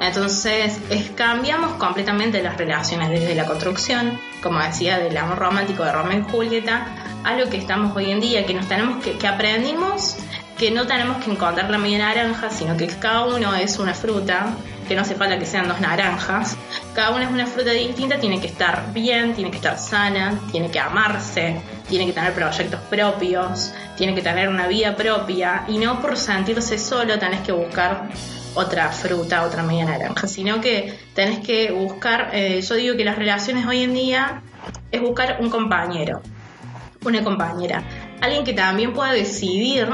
Entonces, 0.00 0.78
es- 0.88 1.10
cambiamos 1.10 1.72
completamente 1.74 2.42
las 2.42 2.56
relaciones 2.56 3.10
desde 3.10 3.34
la 3.34 3.44
construcción, 3.44 4.18
como 4.42 4.60
decía, 4.60 4.98
del 4.98 5.16
amor 5.16 5.38
romántico 5.38 5.84
de 5.84 5.92
Romeo 5.92 6.20
y 6.26 6.30
Julieta, 6.30 6.86
a 7.24 7.36
lo 7.36 7.50
que 7.50 7.56
estamos 7.58 7.94
hoy 7.96 8.10
en 8.10 8.20
día, 8.20 8.46
que 8.46 8.54
nos 8.54 8.66
tenemos 8.68 9.02
que, 9.04 9.18
que 9.18 9.26
aprendimos 9.26 10.16
que 10.56 10.72
no 10.72 10.88
tenemos 10.88 11.22
que 11.24 11.30
encontrar 11.30 11.70
la 11.70 11.78
media 11.78 11.98
naranja, 11.98 12.50
sino 12.50 12.76
que 12.76 12.88
cada 12.88 13.26
uno 13.26 13.54
es 13.54 13.78
una 13.78 13.94
fruta, 13.94 14.48
que 14.88 14.96
no 14.96 15.02
hace 15.02 15.14
falta 15.14 15.38
que 15.38 15.46
sean 15.46 15.68
dos 15.68 15.80
naranjas. 15.80 16.56
Cada 16.96 17.10
una 17.10 17.26
es 17.26 17.30
una 17.30 17.46
fruta 17.46 17.70
distinta, 17.70 18.18
tiene 18.18 18.40
que 18.40 18.48
estar 18.48 18.92
bien, 18.92 19.34
tiene 19.34 19.52
que 19.52 19.58
estar 19.58 19.78
sana, 19.78 20.34
tiene 20.50 20.68
que 20.68 20.80
amarse, 20.80 21.60
tiene 21.88 22.06
que 22.06 22.12
tener 22.12 22.32
proyectos 22.32 22.80
propios, 22.90 23.72
tiene 23.96 24.16
que 24.16 24.22
tener 24.22 24.48
una 24.48 24.66
vida 24.66 24.96
propia 24.96 25.62
y 25.68 25.78
no 25.78 26.00
por 26.02 26.16
sentirse 26.16 26.76
solo 26.76 27.20
tenés 27.20 27.42
que 27.42 27.52
buscar 27.52 28.08
otra 28.54 28.90
fruta, 28.90 29.44
otra 29.44 29.62
media 29.62 29.84
naranja, 29.84 30.26
sino 30.26 30.60
que 30.60 30.98
tenés 31.14 31.40
que 31.40 31.70
buscar, 31.70 32.30
eh, 32.32 32.60
yo 32.60 32.74
digo 32.74 32.96
que 32.96 33.04
las 33.04 33.16
relaciones 33.16 33.66
hoy 33.66 33.82
en 33.82 33.94
día 33.94 34.42
es 34.90 35.00
buscar 35.00 35.38
un 35.40 35.50
compañero, 35.50 36.22
una 37.04 37.22
compañera, 37.22 37.84
alguien 38.20 38.44
que 38.44 38.52
también 38.52 38.92
pueda 38.92 39.12
decidir 39.12 39.88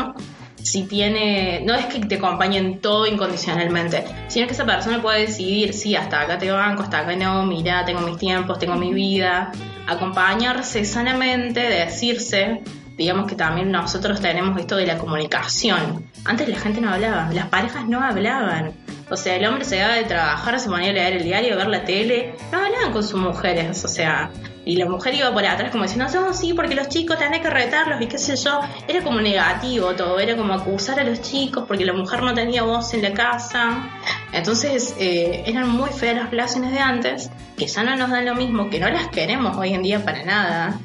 si 0.64 0.84
tiene, 0.84 1.60
no 1.62 1.74
es 1.74 1.84
que 1.86 2.00
te 2.00 2.14
acompañe 2.14 2.56
en 2.56 2.80
todo 2.80 3.06
incondicionalmente, 3.06 4.02
sino 4.28 4.46
que 4.46 4.54
esa 4.54 4.64
persona 4.64 5.02
puede 5.02 5.26
decidir, 5.26 5.74
sí, 5.74 5.94
hasta 5.94 6.22
acá 6.22 6.38
te 6.38 6.50
banco, 6.50 6.82
hasta 6.82 7.00
acá 7.00 7.14
no, 7.16 7.44
mira, 7.44 7.84
tengo 7.84 8.00
mis 8.00 8.16
tiempos, 8.16 8.58
tengo 8.58 8.74
mi 8.76 8.94
vida, 8.94 9.52
acompañarse 9.86 10.86
sanamente, 10.86 11.60
decirse, 11.60 12.62
digamos 12.96 13.28
que 13.28 13.34
también 13.34 13.70
nosotros 13.70 14.20
tenemos 14.20 14.58
esto 14.58 14.76
de 14.76 14.86
la 14.86 14.98
comunicación. 14.98 16.04
Antes 16.24 16.48
la 16.48 16.58
gente 16.58 16.80
no 16.80 16.90
hablaba, 16.90 17.30
las 17.32 17.48
parejas 17.48 17.86
no 17.88 18.02
hablaban. 18.02 18.72
O 19.10 19.16
sea, 19.16 19.36
el 19.36 19.44
hombre 19.46 19.64
se 19.64 19.76
daba 19.76 19.94
de 19.94 20.04
trabajar, 20.04 20.58
se 20.58 20.68
ponía 20.68 20.90
a 20.90 20.92
leer 20.94 21.14
el 21.14 21.24
diario, 21.24 21.54
a 21.54 21.56
ver 21.56 21.68
la 21.68 21.84
tele, 21.84 22.34
no 22.50 22.58
hablaban 22.58 22.92
con 22.92 23.02
sus 23.02 23.20
mujeres, 23.20 23.84
o 23.84 23.88
sea, 23.88 24.30
y 24.66 24.76
la 24.76 24.86
mujer 24.86 25.14
iba 25.14 25.32
por 25.32 25.44
atrás 25.44 25.70
como 25.70 25.84
diciendo, 25.84 26.06
no, 26.12 26.32
sí, 26.32 26.54
porque 26.54 26.74
los 26.74 26.88
chicos 26.88 27.18
tenés 27.18 27.40
que 27.40 27.50
retarlos 27.50 28.00
y 28.00 28.06
qué 28.06 28.18
sé 28.18 28.36
yo. 28.36 28.60
Era 28.88 29.02
como 29.02 29.20
negativo 29.20 29.94
todo, 29.94 30.18
era 30.18 30.36
como 30.36 30.54
acusar 30.54 30.98
a 31.00 31.04
los 31.04 31.20
chicos 31.20 31.64
porque 31.66 31.84
la 31.84 31.92
mujer 31.92 32.22
no 32.22 32.32
tenía 32.32 32.62
voz 32.62 32.94
en 32.94 33.02
la 33.02 33.12
casa. 33.12 33.90
Entonces 34.32 34.94
eh, 34.98 35.44
eran 35.46 35.68
muy 35.68 35.90
feas 35.90 36.16
las 36.16 36.30
relaciones 36.30 36.72
de 36.72 36.78
antes, 36.78 37.30
que 37.56 37.66
ya 37.66 37.82
no 37.82 37.94
nos 37.96 38.10
dan 38.10 38.24
lo 38.24 38.34
mismo, 38.34 38.70
que 38.70 38.80
no 38.80 38.88
las 38.88 39.08
queremos 39.08 39.56
hoy 39.56 39.74
en 39.74 39.82
día 39.82 40.04
para 40.04 40.24
nada. 40.24 40.80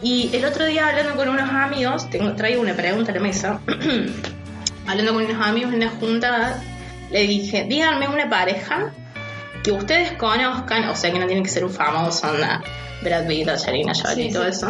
Y 0.00 0.30
el 0.32 0.44
otro 0.44 0.64
día 0.66 0.88
hablando 0.88 1.16
con 1.16 1.28
unos 1.28 1.50
amigos, 1.50 2.08
tengo, 2.10 2.34
traigo 2.34 2.62
una 2.62 2.74
pregunta 2.74 3.10
a 3.10 3.14
la 3.16 3.20
mesa, 3.20 3.60
hablando 4.86 5.12
con 5.12 5.24
unos 5.24 5.46
amigos 5.46 5.72
en 5.72 5.82
una 5.82 5.90
junta, 5.90 6.62
le 7.10 7.22
dije, 7.22 7.64
díganme 7.64 8.08
una 8.08 8.28
pareja 8.28 8.92
que 9.64 9.72
ustedes 9.72 10.12
conozcan, 10.12 10.88
o 10.90 10.94
sea 10.94 11.10
que 11.10 11.18
no 11.18 11.26
tiene 11.26 11.42
que 11.42 11.48
ser 11.48 11.64
un 11.64 11.70
famoso, 11.70 12.28
onda, 12.28 12.62
Brad 13.02 13.26
Pitt, 13.26 13.48
Angelina 13.48 13.94
Jolie 13.94 14.26
y 14.26 14.32
todo 14.32 14.46
eso, 14.46 14.68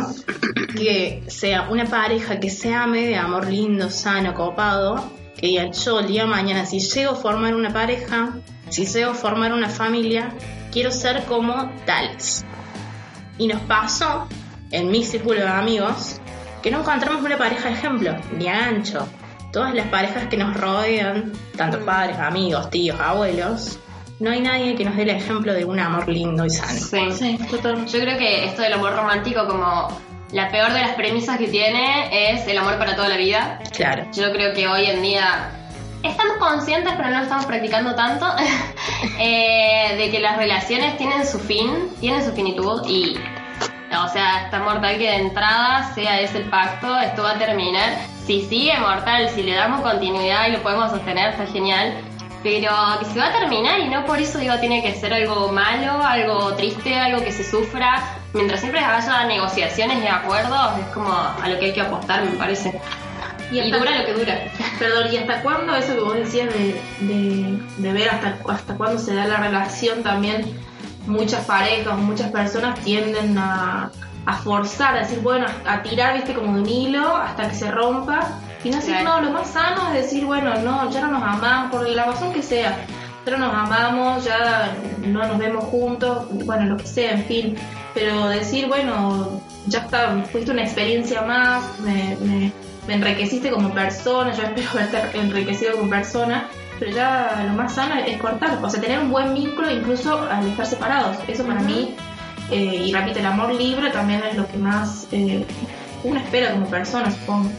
que 0.77 1.25
sea 1.27 1.69
una 1.69 1.85
pareja 1.85 2.39
que 2.39 2.49
se 2.49 2.73
ame 2.73 3.05
de 3.09 3.17
amor 3.17 3.49
lindo, 3.49 3.91
sano, 3.91 4.35
copado, 4.35 5.11
que 5.37 5.49
digan 5.49 5.73
yo 5.73 5.99
el 5.99 6.07
día 6.07 6.23
de 6.23 6.29
mañana, 6.29 6.65
si 6.65 6.79
llego 6.79 7.13
a 7.13 7.17
formar 7.17 7.57
una 7.57 7.73
pareja, 7.73 8.35
si 8.71 8.87
llego 8.87 9.11
a 9.11 9.15
formar 9.15 9.53
una 9.53 9.69
familia, 9.69 10.33
quiero 10.73 10.93
ser 10.93 11.25
como 11.25 11.73
tales. 11.85 12.45
Y 13.37 13.49
nos 13.49 13.63
pasó 13.63 14.29
en 14.71 14.93
mi 14.93 15.03
círculo 15.03 15.41
de 15.41 15.49
amigos 15.49 16.21
que 16.63 16.71
no 16.71 16.81
encontramos 16.81 17.25
una 17.25 17.37
pareja 17.37 17.69
de 17.69 17.75
ejemplo, 17.75 18.17
ni 18.39 18.47
a 18.47 18.69
ancho. 18.69 19.09
Todas 19.53 19.75
las 19.75 19.89
parejas 19.89 20.29
que 20.29 20.37
nos 20.37 20.57
rodean, 20.57 21.33
tanto 21.57 21.85
padres, 21.85 22.17
amigos, 22.19 22.71
tíos, 22.71 22.99
abuelos, 23.01 23.81
no 24.25 24.31
hay 24.31 24.41
nadie 24.41 24.75
que 24.75 24.85
nos 24.85 24.97
dé 24.97 25.03
el 25.03 25.11
ejemplo 25.11 25.53
de 25.53 25.67
un 25.67 25.79
amor 25.79 26.09
lindo 26.09 26.47
y 26.47 26.51
sano. 26.51 26.81
Sí. 26.81 27.13
Sí, 27.13 27.39
totalmente. 27.51 27.93
Yo 27.93 28.01
creo 28.01 28.17
que 28.17 28.47
esto 28.47 28.63
del 28.63 28.73
amor 28.73 28.97
romántico, 28.97 29.47
como 29.47 29.89
la 30.33 30.51
peor 30.51 30.73
de 30.73 30.81
las 30.81 30.93
premisas 30.93 31.37
que 31.37 31.49
tiene, 31.49 32.33
es 32.33 32.49
el 32.49 32.57
amor 32.57 32.79
para 32.79 32.97
toda 32.97 33.11
la 33.11 33.19
vida. 33.19 33.61
Claro. 33.77 34.07
Yo 34.15 34.33
creo 34.33 34.55
que 34.55 34.67
hoy 34.67 34.87
en 34.87 35.03
día 35.03 35.51
estamos 36.03 36.39
conscientes, 36.39 36.95
pero 36.97 37.11
no 37.11 37.19
lo 37.19 37.23
estamos 37.25 37.45
practicando 37.45 37.95
tanto, 37.95 38.27
eh, 39.21 39.95
de 39.99 40.11
que 40.11 40.21
las 40.21 40.39
relaciones 40.39 40.97
tienen 40.97 41.27
su 41.27 41.39
fin, 41.39 41.91
tienen 42.01 42.25
su 42.25 42.33
finitud 42.33 42.83
y, 42.89 43.19
o 43.95 44.09
sea, 44.09 44.45
está 44.45 44.61
mortal 44.61 44.97
que 44.97 45.05
de 45.05 45.17
entrada 45.17 45.93
sea 45.95 46.19
ese 46.21 46.39
el 46.39 46.49
pacto, 46.49 46.99
esto 46.99 47.23
va 47.23 47.33
a 47.33 47.39
terminar. 47.39 47.99
Si 48.25 48.41
sigue 48.47 48.79
mortal, 48.79 49.29
si 49.29 49.43
le 49.43 49.55
damos 49.55 49.83
continuidad 49.83 50.49
y 50.49 50.53
lo 50.53 50.63
podemos 50.63 50.91
sostener, 50.91 51.33
está 51.33 51.47
genial. 51.47 51.95
Pero 52.45 52.71
que 53.01 53.07
se 53.07 53.19
va 53.19 53.29
a 53.29 53.33
terminar 53.33 53.81
y 53.81 53.89
no 53.89 54.05
por 54.05 54.19
eso 54.21 54.39
digo 54.39 54.59
tiene 54.61 54.83
que 54.83 54.95
ser 54.95 55.15
algo 55.15 55.51
malo, 55.51 56.03
algo 56.05 56.53
triste, 56.55 56.95
algo 56.95 57.25
que 57.25 57.33
se 57.33 57.43
sufra. 57.43 58.05
Mientras 58.35 58.61
siempre 58.61 58.81
haya 58.81 59.25
negociaciones 59.25 60.05
y 60.05 60.07
acuerdos, 60.07 60.79
es 60.79 60.87
como 60.89 61.11
a 61.11 61.49
lo 61.49 61.59
que 61.59 61.67
hay 61.67 61.73
que 61.73 61.81
apostar, 61.81 62.23
me 62.23 62.37
parece. 62.37 62.79
Y, 63.51 63.71
dura 63.71 63.99
lo 63.99 64.05
que 64.05 64.13
dura. 64.13 64.39
Perdón, 64.79 65.11
¿y 65.11 65.17
hasta 65.17 65.41
cuándo 65.43 65.75
eso 65.75 65.95
que 65.95 66.01
vos 66.01 66.15
decías 66.15 66.53
de, 66.53 66.81
de, 67.01 67.59
de 67.79 67.93
ver 67.93 68.11
hasta, 68.11 68.37
hasta 68.49 68.75
cuándo 68.77 68.99
se 68.99 69.15
da 69.15 69.27
la 69.27 69.39
relación 69.39 70.03
también? 70.03 70.45
Muchas 71.07 71.47
parejas, 71.47 71.97
muchas 71.97 72.31
personas 72.31 72.79
tienden 72.81 73.39
a, 73.39 73.91
a 74.27 74.33
forzar, 74.35 74.97
a 74.97 75.01
decir, 75.01 75.21
bueno, 75.21 75.47
a 75.67 75.83
tirar, 75.83 76.15
viste, 76.15 76.35
como 76.35 76.55
de 76.55 76.61
un 76.61 76.69
hilo 76.69 77.17
hasta 77.17 77.49
que 77.49 77.55
se 77.55 77.71
rompa. 77.71 78.39
Y 78.65 78.71
no 78.71 78.77
decir, 78.77 78.97
Claro. 78.97 79.21
no, 79.21 79.27
lo 79.27 79.31
más 79.33 79.49
sano 79.49 79.93
es 79.95 80.03
decir, 80.05 80.25
bueno, 80.25 80.55
no, 80.61 80.91
ya 80.91 81.03
no 81.03 81.09
nos 81.13 81.23
amamos, 81.23 81.71
por 81.71 81.89
la 81.89 82.05
razón 82.07 82.33
que 82.33 82.43
sea. 82.43 82.79
Ya 83.27 83.37
no 83.37 83.47
nos 83.47 83.55
amamos, 83.55 84.25
ya 84.25 84.75
no 85.03 85.27
nos 85.27 85.39
vemos 85.39 85.65
juntos, 85.65 86.27
bueno, 86.45 86.65
lo 86.67 86.77
que 86.77 86.87
sea, 86.87 87.13
en 87.13 87.25
fin. 87.25 87.57
Pero 87.95 88.29
decir, 88.29 88.67
bueno, 88.67 89.41
ya 89.67 89.81
está, 89.81 90.15
fuiste 90.33 90.51
una 90.51 90.63
experiencia 90.63 91.23
más, 91.23 91.79
me, 91.81 92.17
me, 92.21 92.53
me 92.87 92.95
enriqueciste 92.95 93.51
como 93.51 93.71
persona, 93.71 94.33
yo 94.35 94.43
espero 94.43 94.69
haberte 94.73 95.19
enriquecido 95.19 95.77
como 95.77 95.89
persona, 95.89 96.49
pero 96.79 96.91
ya 96.91 97.45
lo 97.47 97.55
más 97.55 97.75
sano 97.75 97.95
es 98.01 98.19
cortar, 98.19 98.59
o 98.63 98.69
sea, 98.69 98.81
tener 98.81 98.99
un 98.99 99.11
buen 99.11 99.33
vínculo 99.35 99.71
incluso 99.71 100.21
al 100.31 100.47
estar 100.49 100.67
separados. 100.67 101.17
Eso 101.29 101.45
para 101.45 101.61
mí, 101.61 101.95
eh, 102.51 102.85
y 102.87 102.93
repito, 102.93 103.21
el 103.21 103.27
amor 103.27 103.55
libre 103.55 103.91
también 103.91 104.23
es 104.31 104.37
lo 104.37 104.47
que 104.49 104.59
más 104.59 105.07
eh, 105.13 105.47
uno 106.03 106.19
espera 106.21 106.51
como 106.53 106.67
persona, 106.67 107.11
supongo. 107.11 107.51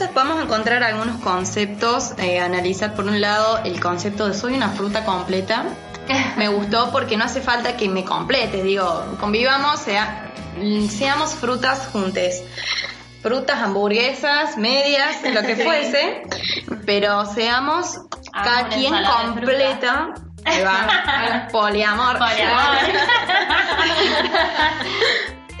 Entonces 0.00 0.14
podemos 0.14 0.44
encontrar 0.44 0.84
algunos 0.84 1.20
conceptos, 1.22 2.12
eh, 2.18 2.38
analizar 2.38 2.94
por 2.94 3.06
un 3.06 3.20
lado 3.20 3.58
el 3.64 3.80
concepto 3.80 4.28
de 4.28 4.34
soy 4.34 4.54
una 4.54 4.68
fruta 4.68 5.04
completa. 5.04 5.64
Me 6.36 6.46
gustó 6.46 6.92
porque 6.92 7.16
no 7.16 7.24
hace 7.24 7.40
falta 7.40 7.76
que 7.76 7.88
me 7.88 8.04
completes, 8.04 8.62
digo, 8.62 9.16
convivamos, 9.18 9.80
sea, 9.80 10.30
seamos 10.88 11.34
frutas 11.34 11.88
juntes. 11.88 12.44
Frutas, 13.22 13.60
hamburguesas, 13.60 14.56
medias, 14.56 15.16
lo 15.34 15.42
que 15.42 15.56
fuese, 15.56 16.22
pero 16.86 17.26
seamos 17.26 17.98
cada 18.32 18.68
quien 18.68 18.94
completa. 19.04 20.14
Va, 20.64 21.48
poliamor. 21.50 22.18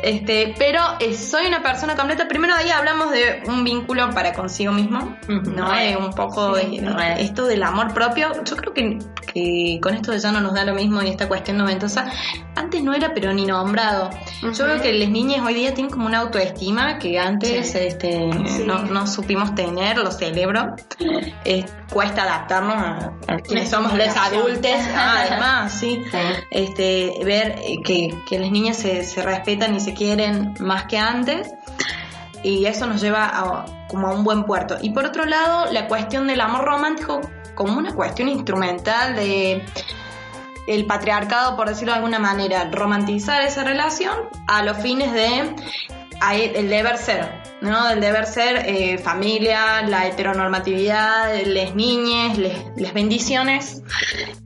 Este, 0.02 0.54
pero 0.58 0.80
eh, 1.00 1.14
soy 1.14 1.46
una 1.46 1.62
persona 1.62 1.96
completa. 1.96 2.28
Primero 2.28 2.54
ahí 2.54 2.70
hablamos 2.70 3.10
de 3.10 3.42
un 3.46 3.64
vínculo 3.64 4.10
para 4.10 4.32
consigo 4.32 4.72
mismo. 4.72 5.16
¿no? 5.28 5.74
Eh, 5.74 5.96
un 5.96 6.10
poco 6.10 6.54
de, 6.54 6.80
de 6.80 7.22
esto 7.22 7.46
del 7.46 7.62
amor 7.62 7.92
propio. 7.92 8.32
Yo 8.44 8.56
creo 8.56 8.72
que, 8.72 8.98
que 9.32 9.78
con 9.82 9.94
esto 9.94 10.12
de 10.12 10.18
ya 10.18 10.32
no 10.32 10.40
nos 10.40 10.54
da 10.54 10.64
lo 10.64 10.74
mismo 10.74 11.02
y 11.02 11.08
esta 11.08 11.28
cuestión 11.28 11.58
noventosa, 11.58 12.10
antes 12.54 12.82
no 12.82 12.94
era 12.94 13.12
pero 13.14 13.32
ni 13.32 13.46
nombrado. 13.46 14.10
Yo 14.42 14.66
veo 14.66 14.80
que 14.80 14.92
las 14.92 15.08
niñas 15.08 15.44
hoy 15.44 15.54
día 15.54 15.74
tienen 15.74 15.90
como 15.90 16.06
una 16.06 16.18
autoestima 16.18 16.98
que 16.98 17.18
antes 17.18 17.74
este, 17.74 18.26
no, 18.66 18.84
no 18.84 19.06
supimos 19.06 19.54
tener, 19.54 19.98
lo 19.98 20.10
celebro. 20.10 20.76
Eh, 21.44 21.64
cuesta 21.92 22.22
adaptarnos 22.24 22.76
a, 22.76 23.12
a 23.32 23.36
quienes 23.38 23.70
somos 23.70 23.94
los 23.94 24.08
adultos, 24.16 24.70
Ah, 24.94 25.24
además, 25.28 25.72
sí. 25.72 26.02
Este, 26.50 27.12
ver 27.24 27.56
que, 27.84 28.14
que 28.28 28.38
las 28.38 28.50
niñas 28.50 28.76
se, 28.76 29.02
se 29.04 29.22
respetan 29.22 29.74
y 29.74 29.80
se 29.80 29.94
quieren 29.94 30.54
más 30.60 30.84
que 30.84 30.98
antes 30.98 31.50
y 32.42 32.66
eso 32.66 32.86
nos 32.86 33.00
lleva 33.00 33.26
a, 33.26 33.64
como 33.88 34.08
a 34.08 34.12
un 34.12 34.22
buen 34.24 34.44
puerto. 34.44 34.76
Y 34.80 34.90
por 34.90 35.04
otro 35.06 35.24
lado, 35.24 35.72
la 35.72 35.86
cuestión 35.88 36.26
del 36.26 36.40
amor 36.40 36.64
romántico 36.64 37.20
como 37.54 37.76
una 37.78 37.92
cuestión 37.94 38.28
instrumental 38.28 39.16
de 39.16 39.64
el 40.68 40.84
patriarcado, 40.86 41.56
por 41.56 41.68
decirlo 41.68 41.92
de 41.92 41.96
alguna 41.96 42.18
manera, 42.18 42.68
romantizar 42.70 43.42
esa 43.42 43.64
relación 43.64 44.14
a 44.46 44.62
los 44.62 44.76
fines 44.78 45.12
de 45.12 45.54
a- 46.20 46.34
el 46.36 46.68
deber 46.68 46.98
ser. 46.98 47.42
¿No? 47.60 47.88
Del 47.88 48.00
deber 48.00 48.26
ser, 48.26 48.64
eh, 48.66 48.98
familia, 48.98 49.82
la 49.82 50.06
heteronormatividad, 50.06 51.34
les 51.44 51.74
niñes, 51.74 52.38
les, 52.38 52.94
bendiciones 52.94 53.82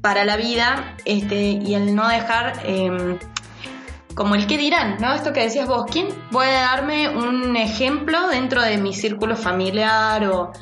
para 0.01 0.25
la 0.25 0.37
vida, 0.37 0.97
este, 1.05 1.59
y 1.63 1.75
el 1.75 1.95
no 1.95 2.09
dejar 2.09 2.63
em, 2.65 3.19
como 4.15 4.35
el 4.35 4.47
que 4.47 4.59
dirán, 4.59 4.97
¿no? 5.01 5.15
Esto 5.15 5.33
que 5.33 5.41
decías 5.41 5.67
vos, 5.67 5.87
¿quién 5.91 6.09
puede 6.31 6.53
darme 6.53 7.09
un 7.09 7.57
ejemplo 7.57 8.29
dentro 8.29 8.63
de 8.63 8.79
mi 8.79 8.93
círculo 8.93 9.37
familiar 9.37 10.27
o, 10.27 10.53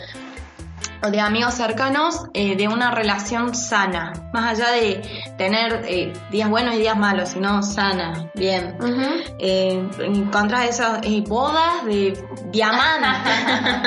o 1.02 1.10
de 1.10 1.20
amigos 1.20 1.54
cercanos 1.54 2.26
eh, 2.34 2.56
de 2.56 2.68
una 2.68 2.90
relación 2.90 3.54
sana? 3.54 4.12
Más 4.32 4.58
allá 4.58 4.72
de 4.72 5.02
tener 5.36 5.84
eh, 5.86 6.12
días 6.30 6.48
buenos 6.48 6.74
y 6.74 6.78
días 6.78 6.96
malos, 6.96 7.30
sino 7.30 7.62
sana, 7.62 8.30
bien. 8.34 8.76
Eh, 9.38 9.88
encontrás 10.00 10.68
esas 10.68 11.00
eh, 11.02 11.22
bodas 11.26 11.84
de 11.84 12.22
diamantes. 12.50 13.32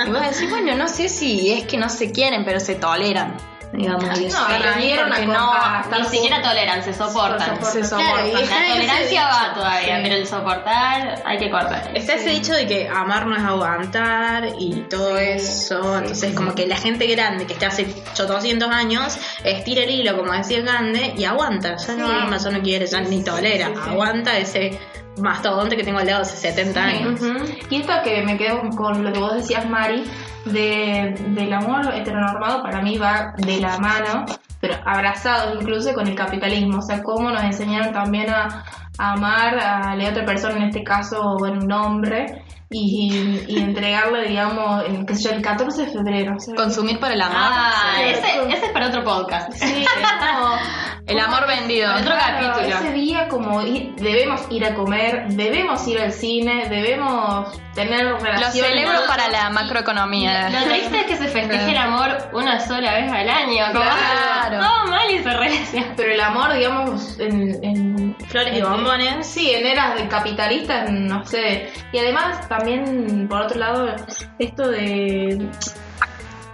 y 0.08 0.10
vos 0.10 0.22
decís, 0.22 0.50
bueno, 0.50 0.76
no 0.76 0.88
sé 0.88 1.10
si 1.10 1.52
es 1.52 1.66
que 1.66 1.78
no 1.78 1.90
se 1.90 2.12
quieren, 2.12 2.44
pero 2.46 2.60
se 2.60 2.76
toleran. 2.76 3.36
Digamos, 3.74 4.04
No, 4.04 4.10
porque 4.10 4.22
a 4.22 5.26
no, 5.26 5.34
copa, 5.34 5.98
Ni 6.00 6.06
siquiera 6.06 6.42
toleran, 6.44 6.84
se 6.84 6.94
soportan. 6.94 7.66
se 7.66 7.84
soportan. 7.84 8.32
La 8.32 8.40
tolerancia 8.40 9.08
dicho, 9.10 9.22
va 9.24 9.54
todavía, 9.56 9.96
sí. 9.98 10.02
pero 10.04 10.16
el 10.16 10.28
soportar 10.28 11.24
hay 11.26 11.38
que 11.40 11.50
cortar. 11.50 11.92
Está 11.96 12.14
ese 12.14 12.30
dicho 12.30 12.54
de 12.54 12.68
que 12.68 12.88
amar 12.88 13.26
no 13.26 13.36
es 13.36 13.44
aguantar 13.44 14.50
y 14.60 14.82
todo 14.90 15.18
eso. 15.18 15.98
Entonces, 15.98 16.36
como 16.36 16.54
que 16.54 16.68
la 16.68 16.78
gente 16.78 17.08
grande 17.08 17.48
que 17.48 17.54
está 17.54 17.68
hace 17.68 17.88
800 18.12 18.70
años 18.70 19.18
estira 19.44 19.84
el 19.84 19.90
hilo, 19.90 20.18
como 20.18 20.34
decía 20.34 20.62
Gandhi, 20.62 21.14
y 21.18 21.26
aguanta. 21.26 21.76
Ya 21.78 21.96
no 21.96 22.08
ama, 22.08 22.38
ya 22.38 22.50
no 22.52 22.62
quiere, 22.62 22.86
ya 22.86 23.02
ni 23.02 23.24
tolera. 23.24 23.72
Aguanta 23.88 24.38
ese 24.38 24.80
mastodonte 25.18 25.76
que 25.76 25.84
tengo 25.84 26.00
al 26.00 26.08
lado 26.08 26.22
hace 26.22 26.38
70 26.38 26.84
años. 26.84 27.22
Y 27.70 27.82
esto 27.82 27.94
que 28.04 28.24
me 28.24 28.38
quedo 28.38 28.62
con 28.76 29.04
lo 29.04 29.12
que 29.12 29.20
vos 29.20 29.36
decías, 29.36 29.70
Mari, 29.70 30.04
de, 30.46 31.16
del 31.30 31.54
amor 31.54 31.94
heteronormado, 31.94 32.64
para 32.64 32.82
mí 32.82 32.98
va 32.98 33.34
de 33.38 33.60
la 33.60 33.78
mano, 33.78 34.26
pero 34.60 34.76
abrazados 34.86 35.58
incluso 35.62 35.94
con 35.94 36.08
el 36.08 36.16
capitalismo. 36.16 36.80
O 36.80 36.82
sea, 36.82 37.02
cómo 37.04 37.30
nos 37.30 37.44
enseñaron 37.44 37.94
también 37.94 38.30
a, 38.30 38.66
a 38.98 39.14
amar 39.14 39.58
a 39.60 39.96
la 39.96 40.10
otra 40.10 40.26
persona, 40.26 40.58
en 40.58 40.64
este 40.64 40.84
caso, 40.84 41.38
bueno, 41.38 41.64
un 41.64 41.72
hombre, 41.72 42.44
y, 42.74 43.46
y 43.48 43.60
entregarle, 43.60 44.28
digamos, 44.28 44.84
el, 44.86 45.06
qué 45.06 45.16
sé 45.16 45.24
yo, 45.30 45.36
el 45.36 45.42
14 45.42 45.86
de 45.86 45.92
febrero. 45.92 46.36
Consumir 46.56 47.00
para 47.00 47.14
el 47.14 47.22
amor. 47.22 47.36
Ah, 47.40 47.94
Sí. 47.98 48.04
ese, 48.10 48.54
ese 48.58 48.66
es 48.66 48.72
para 48.72 48.88
otro 48.88 49.04
podcast. 49.04 49.52
Sí, 49.54 49.84
es 49.84 49.90
como- 49.90 50.56
el 51.06 51.20
amor 51.20 51.48
vendido. 51.48 51.88
Para 51.90 52.02
otro 52.02 52.14
Claro, 52.16 52.48
capítulo. 52.54 52.76
Ese 52.80 52.92
día 52.94 53.28
como 53.28 53.62
ir- 53.62 53.94
debemos 53.96 54.42
ir 54.50 54.66
a 54.66 54.74
comer, 54.76 55.26
debemos 55.30 55.88
ir 55.88 56.00
al 56.00 56.12
cine, 56.12 56.68
debemos 56.70 57.60
tener 57.76 58.06
Lo 58.06 58.18
relaciones. 58.20 58.72
celebro 58.72 59.00
para 59.08 59.28
la 59.30 59.50
macroeconomía. 59.50 60.50
Lo 60.50 60.64
triste 60.64 61.00
es 61.02 61.06
que 61.06 61.16
se 61.18 61.28
festeje 61.28 61.72
el 61.72 61.78
amor 61.78 62.18
una 62.34 62.60
sola 62.60 62.94
vez 62.94 63.12
al 63.12 63.30
año. 63.30 63.66
Como 63.72 63.84
Claro. 63.84 64.60
todo 64.60 64.88
mal 64.92 65.10
y 65.12 65.20
se 65.24 65.30
relaciona. 65.34 65.94
Pero 65.96 66.12
el 66.14 66.22
amor, 66.22 66.54
digamos, 66.54 67.20
en... 67.20 67.64
en 67.64 68.03
Flores 68.34 68.58
y 68.58 68.62
bombones. 68.64 69.28
Sí, 69.28 69.52
en 69.52 69.64
eras 69.68 69.96
de 69.96 70.08
capitalistas, 70.08 70.92
no 70.92 71.24
sé. 71.24 71.70
Y 71.92 72.00
además 72.00 72.50
también, 72.50 73.28
por 73.30 73.42
otro 73.42 73.60
lado, 73.60 73.96
esto 74.40 74.70
de 74.70 75.52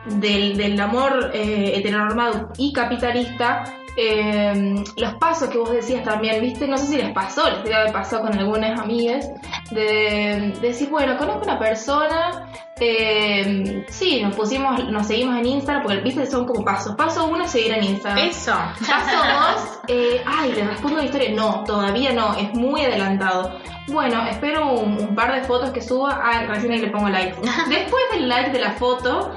del, 0.08 0.58
del 0.58 0.78
amor 0.82 1.32
eh, 1.34 1.72
heteronormado 1.78 2.52
y 2.58 2.74
capitalista, 2.74 3.64
eh, 3.96 4.76
los 4.98 5.14
pasos 5.16 5.48
que 5.48 5.58
vos 5.58 5.72
decías 5.72 6.04
también, 6.04 6.42
¿viste? 6.42 6.68
No 6.68 6.78
sé 6.78 6.88
si 6.88 6.98
les 6.98 7.14
pasó, 7.14 7.50
les 7.50 7.64
debe 7.64 7.76
haber 7.76 7.94
pasado 7.94 8.24
con 8.24 8.38
algunas 8.38 8.78
amigas, 8.78 9.30
de, 9.72 10.54
de 10.60 10.68
decir, 10.68 10.90
bueno, 10.90 11.18
conozco 11.18 11.44
una 11.44 11.60
persona, 11.60 12.50
eh, 12.80 13.86
sí, 13.90 14.22
nos 14.22 14.36
pusimos, 14.36 14.90
nos 14.90 15.08
seguimos 15.08 15.38
en 15.38 15.46
Instagram, 15.46 15.84
porque 15.84 16.00
viste, 16.02 16.26
son 16.26 16.46
como 16.46 16.64
pasos. 16.64 16.96
Paso 16.96 17.26
uno, 17.28 17.48
seguir 17.48 17.74
en 17.74 17.84
Instagram. 17.84 18.28
Eso. 18.28 18.54
Paso 18.54 19.18
dos, 19.18 19.80
eh, 19.88 20.22
ay, 20.26 20.54
le 20.54 20.66
respondo 20.66 20.98
la 20.98 21.06
historia. 21.06 21.32
No, 21.32 21.64
todavía 21.66 22.14
no, 22.14 22.36
es 22.36 22.54
muy 22.54 22.82
adelantado. 22.82 23.52
Bueno, 23.88 24.26
espero 24.28 24.72
un, 24.72 25.00
un 25.00 25.16
par 25.16 25.34
de 25.34 25.44
fotos 25.46 25.72
que 25.72 25.82
suba. 25.82 26.22
Ah, 26.24 26.46
recién 26.48 26.72
ahí 26.72 26.80
le 26.80 26.90
pongo 26.90 27.10
like. 27.10 27.36
Después 27.70 28.04
del 28.14 28.30
like 28.30 28.52
de 28.52 28.60
la 28.60 28.72
foto, 28.72 29.34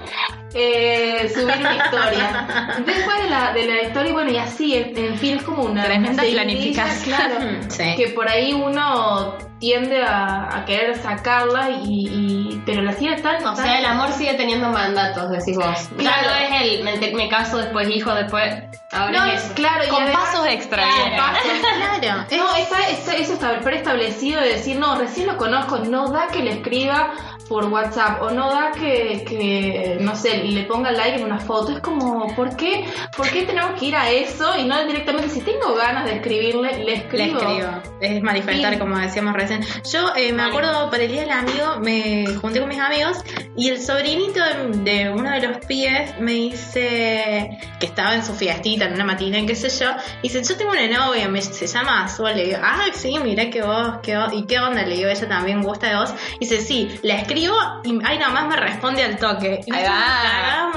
eh, 0.54 1.30
subir 1.34 1.56
una 1.58 1.76
historia. 1.76 2.76
Después 2.84 3.22
de 3.22 3.30
la, 3.30 3.52
de 3.52 3.66
la 3.66 3.82
historia, 3.82 4.12
bueno, 4.12 4.30
y 4.30 4.38
así, 4.38 4.74
en, 4.76 4.96
en 4.96 5.18
fin, 5.18 5.36
es 5.38 5.42
como 5.42 5.62
una. 5.64 5.84
Tremenda 5.84 6.22
planificación. 6.22 7.16
Claro. 7.16 7.34
Sí. 7.68 7.94
Que 7.96 8.08
por 8.08 8.28
ahí 8.28 8.52
uno 8.52 9.36
tiende 9.58 10.02
a, 10.02 10.56
a 10.58 10.64
querer 10.64 10.96
sacarla 10.98 11.70
y, 11.70 12.06
y- 12.08 12.62
pero 12.66 12.82
la 12.82 12.92
tiene 12.94 13.20
tan 13.22 13.36
O 13.36 13.54
tan- 13.54 13.56
sea, 13.56 13.78
el 13.78 13.84
amor 13.86 14.10
sigue 14.12 14.34
teniendo 14.34 14.68
mandatos, 14.68 15.30
decís 15.30 15.56
vos. 15.56 15.88
Ya 15.92 15.96
Claro. 15.96 16.28
no 16.30 16.36
es 16.56 16.62
el 16.62 16.84
me, 16.84 17.12
me 17.14 17.28
caso 17.28 17.58
después 17.58 17.88
hijo 17.88 18.12
después. 18.14 18.54
Ahora 18.92 19.10
no 19.12 19.24
es 19.26 19.34
es 19.34 19.44
eso. 19.44 19.54
claro 19.54 19.84
y 19.84 19.88
Con 19.88 20.02
además- 20.02 20.22
pasos 20.26 20.46
extra. 20.48 20.82
Pasos. 21.16 21.42
Claro. 22.00 22.26
No, 22.36 22.56
está, 22.56 22.88
está- 22.90 23.14
eso 23.14 23.32
está 23.34 23.60
preestablecido 23.60 24.40
de 24.40 24.48
decir, 24.48 24.76
no, 24.78 24.96
recién 24.96 25.26
lo 25.28 25.36
conozco, 25.36 25.78
no 25.78 26.08
da 26.10 26.26
que 26.28 26.40
le 26.40 26.52
escriba 26.54 27.12
por 27.48 27.66
WhatsApp 27.66 28.22
o 28.22 28.30
no 28.30 28.50
da 28.50 28.72
que, 28.72 29.24
que, 29.28 29.98
no 30.00 30.14
sé, 30.16 30.38
le 30.44 30.62
ponga 30.64 30.90
like 30.92 31.18
en 31.18 31.24
una 31.24 31.38
foto. 31.38 31.72
Es 31.72 31.80
como, 31.80 32.34
¿por 32.34 32.56
qué? 32.56 32.84
¿Por 33.16 33.28
qué 33.30 33.42
tenemos 33.42 33.78
que 33.78 33.86
ir 33.86 33.96
a 33.96 34.10
eso 34.10 34.56
y 34.58 34.64
no 34.64 34.84
directamente, 34.86 35.28
si 35.28 35.40
tengo 35.40 35.74
ganas 35.74 36.04
de 36.04 36.16
escribirle, 36.16 36.78
le 36.78 36.84
Le 36.84 36.94
escribo? 36.94 37.38
escribo. 37.40 37.82
Es 38.00 38.22
manifestar, 38.22 38.72
Sí. 38.74 38.78
como 38.78 38.98
decíamos 38.98 39.34
recién. 39.34 39.62
Yo 39.92 40.14
eh, 40.16 40.32
me 40.32 40.42
acuerdo 40.44 40.90
para 40.90 41.02
el 41.04 41.10
día 41.12 41.20
del 41.22 41.30
amigo, 41.30 41.78
me 41.80 42.26
junté 42.40 42.60
con 42.60 42.68
mis 42.68 42.78
amigos 42.78 43.18
y 43.56 43.68
el 43.68 43.80
sobrinito 43.80 44.40
de, 44.84 45.10
uno 45.10 45.30
de 45.30 45.40
los 45.48 45.58
pibes 45.66 46.18
me 46.20 46.32
dice 46.32 47.58
que 47.78 47.86
estaba 47.86 48.14
en 48.14 48.24
su 48.24 48.32
fiestita, 48.34 48.86
en 48.86 48.94
una 48.94 49.04
matina, 49.04 49.38
qué 49.46 49.54
sé 49.54 49.68
yo. 49.68 49.90
Y 50.22 50.28
dice, 50.28 50.42
yo 50.42 50.56
tengo 50.56 50.70
una 50.72 50.86
novia, 50.88 51.28
me, 51.28 51.42
se 51.42 51.66
llama 51.66 52.04
Azul. 52.04 52.30
Le 52.34 52.44
digo, 52.46 52.58
ah, 52.62 52.86
sí, 52.94 53.18
mira 53.22 53.50
que 53.50 53.62
vos, 53.62 53.98
que 54.02 54.16
vos. 54.16 54.32
¿Y 54.32 54.44
qué 54.46 54.58
onda? 54.58 54.82
Le 54.82 54.96
digo, 54.96 55.08
ella 55.10 55.28
también 55.28 55.62
gusta 55.62 55.88
de 55.88 55.96
vos. 55.96 56.14
Y 56.40 56.46
dice, 56.46 56.60
sí, 56.60 56.88
le 57.02 57.14
escribo 57.16 57.41
y 57.84 58.04
ahí 58.04 58.18
nomás 58.18 58.48
me 58.48 58.56
responde 58.56 59.02
al 59.02 59.16
toque. 59.16 59.60
Y 59.66 59.74
Ahí 59.74 59.84
va. 59.84 60.72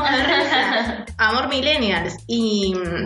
Amor 1.17 1.47
millennials. 1.49 2.17
Y 2.27 2.73
mm, 2.75 3.05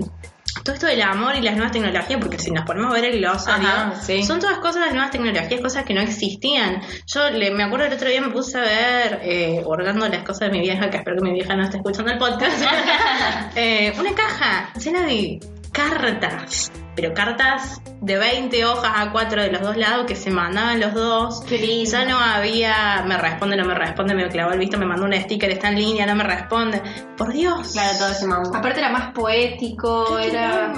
todo 0.64 0.74
esto 0.74 0.88
del 0.88 1.02
amor 1.02 1.36
y 1.36 1.42
las 1.42 1.56
nuevas 1.56 1.72
tecnologías, 1.72 2.20
porque 2.20 2.40
si 2.40 2.52
nos 2.52 2.66
ponemos 2.66 2.92
a 2.92 2.94
ver 2.94 3.06
el 3.06 3.20
glosario, 3.20 3.68
Ajá, 3.68 3.96
sí. 4.02 4.24
son 4.24 4.40
todas 4.40 4.58
cosas 4.60 4.86
de 4.86 4.92
nuevas 4.92 5.12
tecnologías, 5.12 5.62
cosas 5.62 5.84
que 5.86 5.94
no 5.94 6.02
existían. 6.02 6.82
Yo 7.08 7.30
le, 7.30 7.52
me 7.52 7.64
acuerdo 7.64 7.86
el 7.86 7.94
otro 7.94 8.10
día 8.10 8.22
me 8.22 8.30
puse 8.30 8.58
a 8.58 8.62
ver, 8.62 9.20
eh, 9.24 9.62
guardando 9.64 10.08
las 10.08 10.24
cosas 10.24 10.50
de 10.50 10.58
mi 10.58 10.62
vieja, 10.62 10.90
que 10.90 10.98
espero 10.98 11.18
que 11.18 11.24
mi 11.24 11.34
vieja 11.34 11.56
no 11.56 11.64
esté 11.64 11.78
escuchando 11.78 12.12
el 12.12 12.18
podcast, 12.18 12.62
eh, 13.56 13.94
una 14.00 14.14
caja 14.14 14.72
llena 14.80 15.04
de 15.04 15.40
cartas, 15.72 16.72
pero 17.02 17.14
cartas 17.14 17.82
de 18.02 18.18
20 18.18 18.66
hojas 18.66 18.92
a 18.96 19.12
4 19.12 19.42
de 19.44 19.52
los 19.52 19.62
dos 19.62 19.78
lados 19.78 20.06
que 20.06 20.16
se 20.16 20.32
mandaban 20.32 20.80
los 20.80 20.94
dos. 20.94 21.44
Y 21.52 21.86
ya 21.86 22.06
no 22.06 22.18
había, 22.20 23.04
me 23.06 23.18
responde, 23.18 23.56
no 23.56 23.66
me 23.66 23.74
responde, 23.76 24.14
me 24.16 24.28
clavó 24.30 24.52
el 24.52 24.60
visto, 24.60 24.78
me 24.78 24.86
mandó 24.86 25.06
un 25.06 25.14
sticker, 25.14 25.50
está 25.52 25.70
en 25.70 25.76
línea, 25.76 26.06
no 26.06 26.16
me 26.16 26.24
responde. 26.24 26.82
Por 27.18 27.32
Dios. 27.34 27.72
Claro, 27.74 27.98
todo 27.98 28.10
ese 28.12 28.26
mambo. 28.26 28.56
Aparte 28.56 28.80
era 28.80 28.90
más 28.90 29.12
poético, 29.14 30.18
era... 30.20 30.74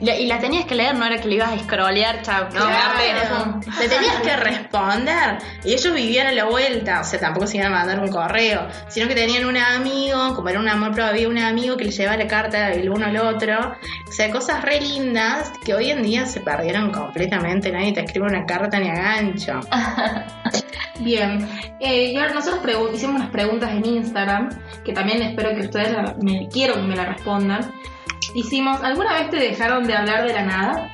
Y 0.00 0.04
la- 0.04 0.16
y 0.16 0.26
la 0.26 0.38
tenías 0.38 0.64
que 0.66 0.74
leer, 0.74 0.94
no 0.96 1.04
era 1.06 1.18
que 1.20 1.28
le 1.28 1.36
ibas 1.36 1.52
a 1.52 1.58
scrollear, 1.58 2.22
chao. 2.22 2.44
No, 2.54 2.66
Claro. 2.66 3.60
Le 3.80 3.88
tenías 3.88 4.16
que 4.22 4.36
responder. 4.36 5.38
Y 5.64 5.72
ellos 5.74 5.94
vivían 5.94 6.26
a 6.28 6.32
la 6.32 6.44
vuelta. 6.44 7.00
O 7.00 7.04
sea, 7.04 7.20
tampoco 7.20 7.46
se 7.46 7.58
iban 7.58 7.72
a 7.72 7.76
mandar 7.78 8.00
un 8.00 8.08
correo. 8.10 8.66
Sino 8.88 9.06
que 9.08 9.14
tenían 9.14 9.44
un 9.44 9.56
amigo, 9.56 10.34
como 10.34 10.48
era 10.48 10.58
un 10.58 10.68
amor 10.68 10.88
propio, 10.92 11.06
había 11.10 11.28
un 11.28 11.38
amigo 11.38 11.76
que 11.76 11.84
le 11.84 11.90
llevaba 11.90 12.16
la 12.16 12.26
carta 12.28 12.72
el 12.72 12.88
uno 12.88 13.06
al 13.06 13.16
otro. 13.18 13.74
O 14.08 14.12
sea, 14.12 14.30
cosas 14.30 14.62
re 14.62 14.80
lindas 14.80 15.52
que 15.64 15.74
hoy 15.74 15.90
en 15.90 16.02
día 16.02 16.26
se 16.26 16.40
perdieron 16.40 16.90
completamente. 16.92 17.70
Nadie 17.72 17.92
te 17.92 18.00
escribe 18.04 18.26
una 18.26 18.44
carta 18.46 18.78
ni 18.78 18.88
a 18.88 18.94
gancho. 18.94 19.60
Bien, 21.00 21.48
eh, 21.80 22.12
y 22.12 22.16
ahora 22.16 22.34
nosotros 22.34 22.64
hicimos 22.94 23.16
unas 23.16 23.30
preguntas 23.30 23.70
en 23.72 23.84
Instagram, 23.84 24.50
que 24.84 24.92
también 24.92 25.22
espero 25.22 25.50
que 25.54 25.62
ustedes 25.62 25.90
la- 25.92 26.14
me 26.22 26.48
quiero 26.48 26.74
que 26.74 26.82
me 26.82 26.94
la 26.96 27.06
respondan. 27.06 27.72
Hicimos, 28.34 28.80
¿alguna 28.82 29.14
vez 29.14 29.30
te 29.30 29.36
dejaron 29.36 29.84
de 29.84 29.94
hablar 29.94 30.26
de 30.26 30.32
la 30.32 30.44
nada? 30.44 30.90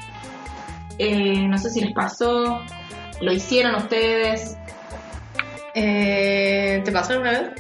Eh, 0.99 1.47
no 1.47 1.59
sé 1.59 1.71
si 1.71 1.81
les 1.83 1.93
pasó, 1.93 2.63
lo 3.21 3.33
hicieron 3.33 3.75
ustedes. 3.75 4.57
Eh, 5.75 6.81
¿Te 6.85 6.93
pasó 6.93 7.13
alguna 7.13 7.31
vez? 7.31 7.51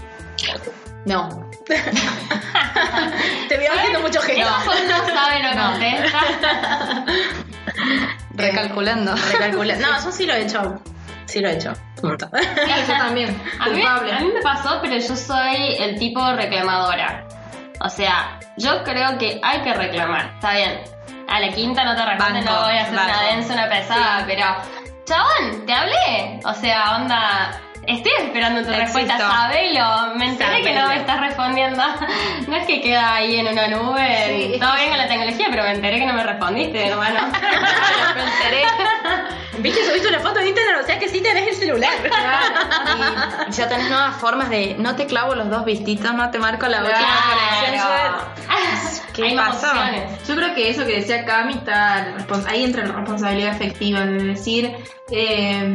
No. 1.07 1.50
Te 3.49 3.57
veo 3.57 3.73
haciendo 3.73 4.01
mucho 4.01 4.21
gesto. 4.21 4.45
No 4.45 5.07
sabe, 5.15 5.43
no 5.43 5.63
contesta. 5.71 7.05
Recalculando. 8.35 9.15
Recalcula. 9.33 9.77
No, 9.77 10.03
yo 10.05 10.13
sí 10.13 10.27
lo 10.27 10.35
he 10.35 10.43
hecho. 10.43 10.81
Sí 11.27 11.41
lo 11.41 11.49
he 11.49 11.55
hecho. 11.55 11.73
Punto. 12.01 12.29
Sí, 12.33 12.73
yo 12.89 12.95
también, 12.97 13.41
A 13.61 13.67
mí, 13.69 13.81
culpable. 13.83 14.13
a 14.13 14.21
mí 14.21 14.31
me 14.35 14.41
pasó, 14.43 14.79
pero 14.83 14.97
yo 14.97 15.17
soy 15.17 15.77
el 15.79 15.99
tipo 15.99 16.33
reclamadora. 16.33 17.25
O 17.81 17.89
sea, 17.89 18.39
yo 18.57 18.83
creo 18.85 19.17
que 19.19 19.41
hay 19.43 19.63
que 19.63 19.73
reclamar. 19.75 20.33
Está 20.35 20.55
bien. 20.55 20.81
A 21.29 21.39
la 21.41 21.49
quinta 21.51 21.85
no 21.85 21.95
te 21.95 22.05
responde, 22.05 22.41
Banco, 22.41 22.53
no 22.53 22.63
voy 22.67 22.77
a 22.77 22.83
hacer 22.83 22.93
una 22.95 23.23
densa, 23.23 23.53
una 23.55 23.69
pesada, 23.69 24.25
pero. 24.27 24.45
Chabón, 25.05 25.67
te 25.67 25.73
hablé. 25.73 26.41
O 26.45 26.55
sea, 26.55 26.97
onda. 26.97 27.61
Estoy 27.87 28.13
esperando 28.19 28.63
tu 28.63 28.71
Existo. 28.71 28.99
respuesta, 28.99 29.19
sabelo. 29.19 30.15
Me 30.17 30.27
enteré 30.29 30.63
que 30.63 30.75
no 30.75 30.89
me 30.89 30.97
estás 30.97 31.21
respondiendo. 31.21 31.83
No 32.47 32.57
es 32.57 32.67
que 32.67 32.81
queda 32.81 33.15
ahí 33.17 33.37
en 33.37 33.49
una 33.49 33.69
nube. 33.69 34.53
Sí, 34.53 34.59
Todo 34.61 34.75
bien 34.77 34.89
con 34.91 34.99
la 34.99 35.09
tecnología, 35.09 35.47
pero 35.51 35.63
me 35.65 35.73
enteré 35.73 35.99
que 35.99 36.07
no 36.07 36.13
me 36.13 36.23
respondiste, 36.25 36.87
hermano. 36.89 37.21
Me 38.15 38.23
enteré. 38.23 38.63
¿Viste? 39.59 39.85
Subiste 39.87 40.09
una 40.09 40.21
foto 40.21 40.41
en 40.41 40.49
Instagram, 40.49 40.81
o 40.83 40.87
sea 40.87 40.99
que 40.99 41.09
sí 41.09 41.21
tenés 41.21 41.49
el 41.49 41.55
celular. 41.55 41.91
Y 43.49 43.53
ya 43.53 43.69
tenés 43.69 43.89
nuevas 43.89 44.17
formas 44.17 44.49
de 44.51 44.75
no 44.79 44.95
te 44.97 45.07
clavo 45.07 45.35
los 45.35 45.51
dos 45.51 45.65
vistitos, 45.65 46.15
no 46.15 46.31
te 46.31 46.39
marco 46.39 46.67
la 46.67 46.81
última 46.81 46.99
conexión. 47.31 47.75
Yo- 47.77 49.13
¿Qué 49.15 49.25
Hay 49.25 49.37
pasó? 49.37 49.67
Yo 50.29 50.35
creo 50.37 50.55
que 50.55 50.71
eso 50.71 50.87
que 50.87 50.97
decía 51.01 51.25
Cami 51.25 51.55
está 51.55 52.15
ahí 52.49 52.65
entra 52.65 52.85
la 52.87 52.93
responsabilidad 52.95 53.51
afectiva 53.55 54.01
de 54.07 54.23
decir, 54.25 54.73
eh, 55.11 55.75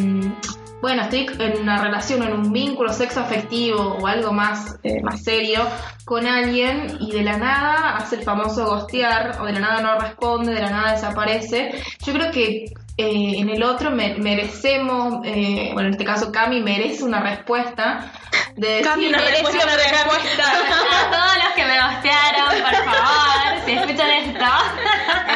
bueno, 0.86 1.02
estoy 1.02 1.26
en 1.40 1.62
una 1.64 1.82
relación 1.82 2.22
en 2.22 2.32
un 2.32 2.54
vínculo 2.54 2.94
sexo 2.94 3.20
afectivo 3.20 3.98
o 4.00 4.06
algo 4.06 4.32
más, 4.32 4.78
eh, 4.84 5.02
más 5.02 5.24
serio 5.24 5.62
con 6.06 6.28
alguien 6.28 6.98
y 7.00 7.12
de 7.12 7.24
la 7.24 7.38
nada 7.38 7.98
hace 7.98 8.18
el 8.18 8.22
famoso 8.22 8.68
gostear 8.68 9.42
o 9.42 9.46
de 9.48 9.54
la 9.54 9.62
nada 9.62 9.82
no 9.82 10.00
responde, 10.00 10.54
de 10.54 10.62
la 10.62 10.70
nada 10.70 10.92
desaparece. 10.92 11.72
Yo 12.06 12.14
creo 12.14 12.30
que 12.30 12.66
eh, 12.98 13.34
en 13.40 13.50
el 13.50 13.62
otro 13.64 13.92
me- 13.92 14.16
merecemos, 14.16 15.20
eh, 15.26 15.70
bueno, 15.74 15.88
en 15.90 15.94
este 15.94 16.06
caso 16.06 16.32
Cami 16.32 16.62
merece 16.62 17.04
una 17.04 17.20
respuesta 17.22 18.12
de 18.56 18.68
decir, 18.68 18.86
Cami 18.86 19.10
merece 19.10 19.42
una 19.42 19.66
respuesta. 19.76 20.44
A 20.48 21.12
todos 21.12 21.36
los 21.44 21.54
que 21.56 21.66
me 21.66 21.82
gostearon, 21.82 22.62
por 22.64 22.76
favor, 22.86 23.66
si 23.66 23.72
escuchan 23.74 24.12
esto. 24.12 24.46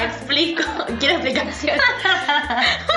Explico. 0.03 0.63
Quiero 0.99 1.15
explicaciones. 1.15 1.81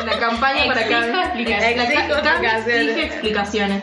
la 0.05 0.19
campaña 0.19 0.67
para 0.67 0.87
Cami. 0.87 1.19
explicaciones. 1.19 1.91
Explicaciones. 1.91 2.67
exige 2.67 3.03
explicaciones. 3.07 3.83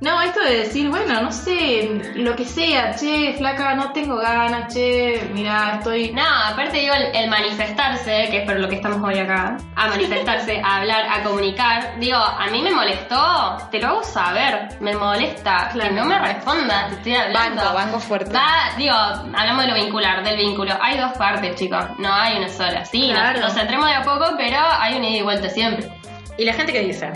No, 0.00 0.18
esto 0.22 0.40
de 0.40 0.60
decir, 0.60 0.88
bueno, 0.88 1.20
no 1.20 1.30
sé, 1.30 2.00
lo 2.14 2.34
que 2.34 2.46
sea, 2.46 2.94
che, 2.96 3.34
flaca, 3.36 3.74
no 3.74 3.92
tengo 3.92 4.16
ganas, 4.16 4.72
che, 4.72 5.28
mira, 5.34 5.74
estoy... 5.76 6.10
No, 6.12 6.22
aparte 6.46 6.78
digo, 6.78 6.94
el, 6.94 7.14
el 7.14 7.28
manifestarse, 7.28 8.28
que 8.30 8.38
es 8.38 8.44
por 8.46 8.58
lo 8.58 8.66
que 8.66 8.76
estamos 8.76 9.02
hoy 9.06 9.18
acá, 9.18 9.58
a 9.76 9.88
manifestarse, 9.88 10.62
a 10.64 10.76
hablar, 10.78 11.04
a 11.06 11.22
comunicar, 11.22 11.98
digo, 11.98 12.16
a 12.16 12.46
mí 12.50 12.62
me 12.62 12.70
molestó, 12.70 13.58
te 13.70 13.78
lo 13.78 13.88
hago 13.88 14.02
saber, 14.02 14.68
me 14.80 14.94
molesta, 14.96 15.68
que 15.70 15.90
no 15.90 16.06
me 16.06 16.18
respondas, 16.18 16.88
te 16.88 16.94
estoy 16.94 17.14
hablando. 17.16 17.62
Banco, 17.62 17.74
banco 17.74 18.00
fuerte. 18.00 18.38
Digo, 18.78 18.94
hablamos 18.94 19.64
de 19.66 19.68
lo 19.68 19.74
vincular, 19.74 20.24
del 20.24 20.38
vínculo, 20.38 20.78
hay 20.80 20.96
dos 20.96 21.12
partes, 21.18 21.56
chicos, 21.56 21.84
no 21.98 22.10
hay 22.10 22.38
una 22.38 22.48
sola, 22.48 22.86
sí, 22.86 23.08
nos- 23.08 23.20
Claro. 23.20 23.40
nos, 23.40 23.52
centremos 23.52 23.86
de 23.86 23.94
a 23.96 24.02
poco, 24.02 24.24
pero 24.38 24.56
hay 24.78 24.94
un 24.96 25.04
ida 25.04 25.18
y 25.18 25.22
vuelta 25.22 25.50
siempre. 25.50 25.90
¿Y 26.38 26.46
la 26.46 26.54
gente 26.54 26.72
qué 26.72 26.80
dice? 26.80 27.12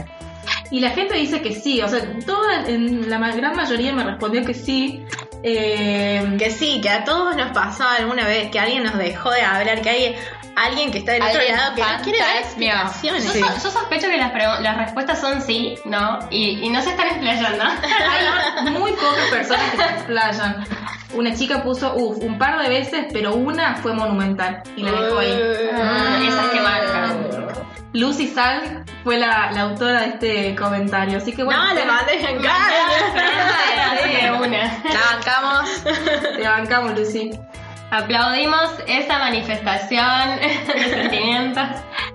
Y 0.71 0.81
la 0.81 0.91
gente 0.91 1.15
dice 1.15 1.41
que 1.43 1.53
sí, 1.55 1.81
o 1.83 1.89
sea, 1.89 2.01
toda, 2.27 2.67
en 2.67 3.09
la 3.11 3.19
ma- 3.19 3.33
gran 3.35 3.55
mayoría 3.55 3.93
me 3.93 4.03
respondió 4.05 4.45
que 4.45 4.55
sí. 4.55 5.05
Eh, 5.47 6.37
Que 6.39 6.51
sí, 6.51 6.81
que 6.81 6.89
a 6.89 7.05
todos 7.05 7.37
nos 7.37 7.51
pasó 7.53 7.85
alguna 7.87 8.25
vez 8.27 8.51
que 8.51 8.59
alguien 8.59 8.83
nos 8.83 8.97
dejó 8.97 9.31
de 9.31 9.43
hablar, 9.43 9.83
que 9.83 9.91
hay 9.91 10.17
alguien 10.57 10.91
que 10.91 10.99
está 10.99 11.13
del 11.13 11.23
otro 11.23 11.41
lado 11.57 11.75
que 11.75 11.83
no 11.83 12.03
quiere 12.03 12.19
dar 12.21 12.37
explicaciones. 12.39 13.25
Yo, 13.25 13.33
so- 13.47 13.55
yo 13.65 13.71
sospecho 13.71 14.09
que 14.09 14.17
las, 14.17 14.33
las 14.63 14.77
respuestas 14.79 15.21
son 15.21 15.43
sí, 15.43 15.75
no, 15.85 16.19
y, 16.31 16.65
y 16.65 16.71
no 16.71 16.81
se 16.81 16.91
están 16.91 17.09
explayando. 17.09 17.63
hay 18.59 18.71
muy 18.71 18.93
pocas 18.93 19.29
personas 19.31 19.71
que 19.73 19.77
se 19.77 19.83
explayan. 19.85 20.65
Una 21.13 21.35
chica 21.35 21.63
puso, 21.63 21.95
uff, 21.95 22.19
un 22.25 22.39
par 22.39 22.61
de 22.63 22.69
veces, 22.71 23.07
pero 23.13 23.35
una 23.35 23.77
fue 23.77 23.93
monumental 23.93 24.63
y 24.77 24.83
la 24.83 24.93
dejó 24.93 25.19
ahí. 25.19 25.39
Ah, 25.75 26.21
esas 26.27 26.49
que 26.49 26.61
marcan. 26.61 27.74
Lucy 27.95 28.27
Sal 28.29 28.85
fue 29.05 29.19
la, 29.19 29.51
la 29.53 29.63
autora 29.63 30.01
de 30.03 30.07
este 30.09 30.57
comentario, 30.57 31.19
así 31.19 31.33
que 31.33 31.43
bueno, 31.45 31.65
No, 31.65 31.75
le 31.75 31.85
mandé 31.87 32.21
en 32.29 32.39
una. 32.39 32.59
La 34.93 35.17
bancamos. 35.17 35.85
te 36.37 36.43
bancamos, 36.43 36.99
Lucy. 36.99 37.31
Aplaudimos 37.91 38.71
esa 38.89 39.19
manifestación 39.21 40.41
de 40.41 40.91
sentimientos. 40.91 41.65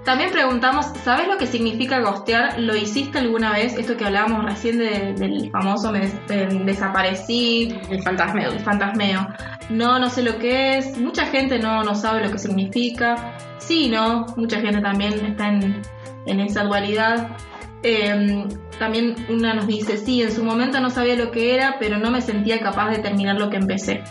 También 0.04 0.32
preguntamos, 0.32 0.88
¿sabes 1.06 1.28
lo 1.28 1.38
que 1.38 1.48
significa 1.48 2.00
gostear? 2.00 2.60
¿Lo 2.60 2.76
hiciste 2.76 3.20
alguna 3.20 3.54
vez? 3.54 3.78
Esto 3.78 3.96
que 3.96 4.04
hablábamos 4.06 4.44
recién 4.46 4.78
de- 4.80 5.14
del 5.14 5.50
famoso 5.52 5.92
me 5.92 6.00
des- 6.00 6.16
eh, 6.30 6.48
desaparecí, 6.66 7.80
El 7.90 8.02
fantasmeo. 8.04 8.52
el 8.52 8.60
fantasmeo. 8.60 9.28
No, 9.70 10.00
no 10.00 10.10
sé 10.10 10.24
lo 10.24 10.38
que 10.40 10.78
es. 10.80 10.98
Mucha 10.98 11.26
gente 11.28 11.60
no, 11.60 11.84
no 11.84 11.96
sabe 11.96 12.26
lo 12.26 12.32
que 12.32 12.40
significa. 12.40 13.34
Sí, 13.70 13.88
no. 13.88 14.26
Mucha 14.36 14.60
gente 14.62 14.82
también 14.82 15.24
está 15.24 15.50
en, 15.50 15.80
en 16.26 16.40
esa 16.40 16.64
dualidad. 16.64 17.38
Eh, 17.84 18.48
también 18.80 19.16
una 19.30 19.54
nos 19.54 19.68
dice, 19.68 19.96
sí, 19.98 20.24
en 20.24 20.32
su 20.32 20.44
momento 20.44 20.80
no 20.80 20.90
sabía 20.90 21.16
lo 21.16 21.30
que 21.30 21.54
era, 21.54 21.78
pero 21.78 22.00
no 22.00 22.10
me 22.10 22.24
sentía 22.24 22.60
capaz 22.62 22.90
de 22.90 22.98
terminar 22.98 23.36
lo 23.36 23.52
que 23.52 23.58
empecé. 23.58 24.04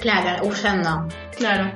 Claro, 0.00 0.46
huyendo. 0.48 1.06
Claro. 1.36 1.72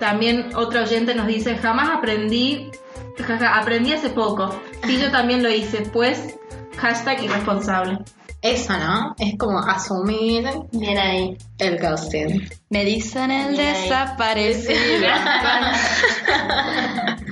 También 0.00 0.56
otra 0.56 0.84
oyente 0.84 1.14
nos 1.14 1.26
dice, 1.26 1.58
jamás 1.58 1.90
aprendí, 1.90 2.70
jaja, 3.18 3.58
aprendí 3.58 3.92
hace 3.92 4.08
poco. 4.08 4.62
Sí, 4.86 4.98
yo 4.98 5.10
también 5.10 5.42
lo 5.42 5.50
hice, 5.50 5.82
pues, 5.92 6.38
hashtag 6.78 7.24
irresponsable. 7.24 7.98
Eso, 8.42 8.76
¿no? 8.76 9.14
Es 9.18 9.38
como 9.38 9.58
asumir 9.60 10.44
Bien 10.72 10.98
ahí. 10.98 11.36
el 11.58 11.78
ghosting. 11.78 12.48
Me 12.70 12.84
dicen 12.84 13.30
el 13.30 13.52
Bien 13.56 13.74
ahí. 13.74 13.82
desaparecido. 13.84 14.72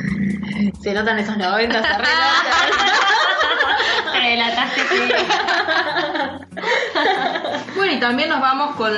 Se 0.82 0.94
notan 0.94 1.18
esos 1.18 1.36
90 1.36 1.82
se 1.82 1.88
Te 4.12 4.18
delataste, 4.28 4.80
sí. 4.82 4.98
Bueno, 7.76 7.92
y 7.92 8.00
también 8.00 8.28
nos 8.28 8.40
vamos 8.40 8.76
con 8.76 8.92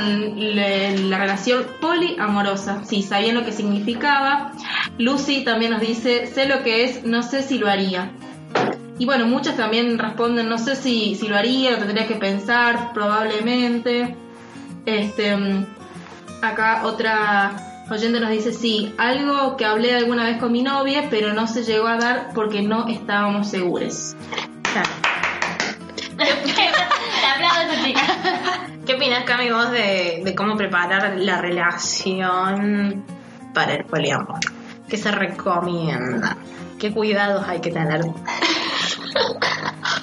le- 0.55 0.97
la 0.99 1.19
relación 1.19 1.67
poliamorosa. 1.81 2.85
Sí, 2.85 3.03
sabían 3.03 3.35
lo 3.37 3.45
que 3.45 3.53
significaba. 3.53 4.53
Lucy 4.99 5.45
también 5.45 5.73
nos 5.73 5.81
dice, 5.81 6.27
sé 6.27 6.47
lo 6.47 6.63
que 6.63 6.85
es, 6.85 7.05
no 7.05 7.23
sé 7.23 7.43
si 7.43 7.59
lo 7.59 7.69
haría. 7.69 8.11
Y 9.03 9.05
bueno, 9.05 9.27
muchos 9.27 9.57
también 9.57 9.99
responden, 9.99 10.49
no 10.49 10.59
sé 10.59 10.77
si, 10.77 11.17
si 11.17 11.27
lo 11.27 11.37
haría, 11.37 11.73
lo 11.73 11.79
tendría 11.79 12.07
que 12.07 12.15
pensar, 12.15 12.93
probablemente. 12.95 14.15
Este, 14.87 15.37
mm, 15.37 15.67
acá 16.41 16.83
otra 16.85 17.83
oyente 17.91 18.21
nos 18.21 18.31
dice, 18.31 18.53
sí, 18.53 18.95
algo 18.99 19.57
que 19.57 19.65
hablé 19.65 19.97
alguna 19.97 20.23
vez 20.23 20.37
con 20.39 20.53
mi 20.53 20.63
novia, 20.63 21.09
pero 21.11 21.33
no 21.33 21.49
se 21.49 21.65
llegó 21.65 21.89
a 21.89 21.97
dar 21.97 22.29
porque 22.33 22.63
no 22.63 22.87
estábamos 22.87 23.49
seguros. 23.49 24.15
Te 26.17 27.27
aplaudo, 27.27 27.85
chica. 27.85 28.03
¿Qué 28.87 28.95
opinas, 28.95 29.25
Cami, 29.25 29.51
vos 29.51 29.73
de, 29.73 30.23
de 30.25 30.35
cómo 30.37 30.57
preparar 30.57 31.17
la 31.17 31.41
relación 31.41 33.05
para 33.53 33.75
el 33.75 33.85
poliamor? 33.85 34.39
¿Qué 34.89 34.97
se 34.97 35.11
recomienda? 35.11 36.37
¿Qué 36.79 36.93
cuidados 36.93 37.49
hay 37.49 37.61
que 37.61 37.73
tener? 37.73 38.01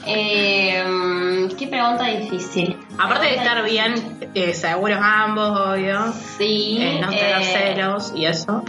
Eh, 0.06 1.48
qué 1.58 1.68
pregunta 1.68 2.06
difícil. 2.06 2.78
Aparte 2.98 3.28
de 3.28 3.36
estar 3.36 3.64
bien 3.64 4.20
eh, 4.34 4.54
seguros 4.54 5.00
ambos, 5.02 5.58
obvio, 5.60 6.14
Sí. 6.38 6.78
eh, 6.82 7.00
no 7.02 7.10
tener 7.10 7.42
eh, 7.42 7.46
celos 7.46 8.14
y 8.16 8.26
eso. 8.26 8.64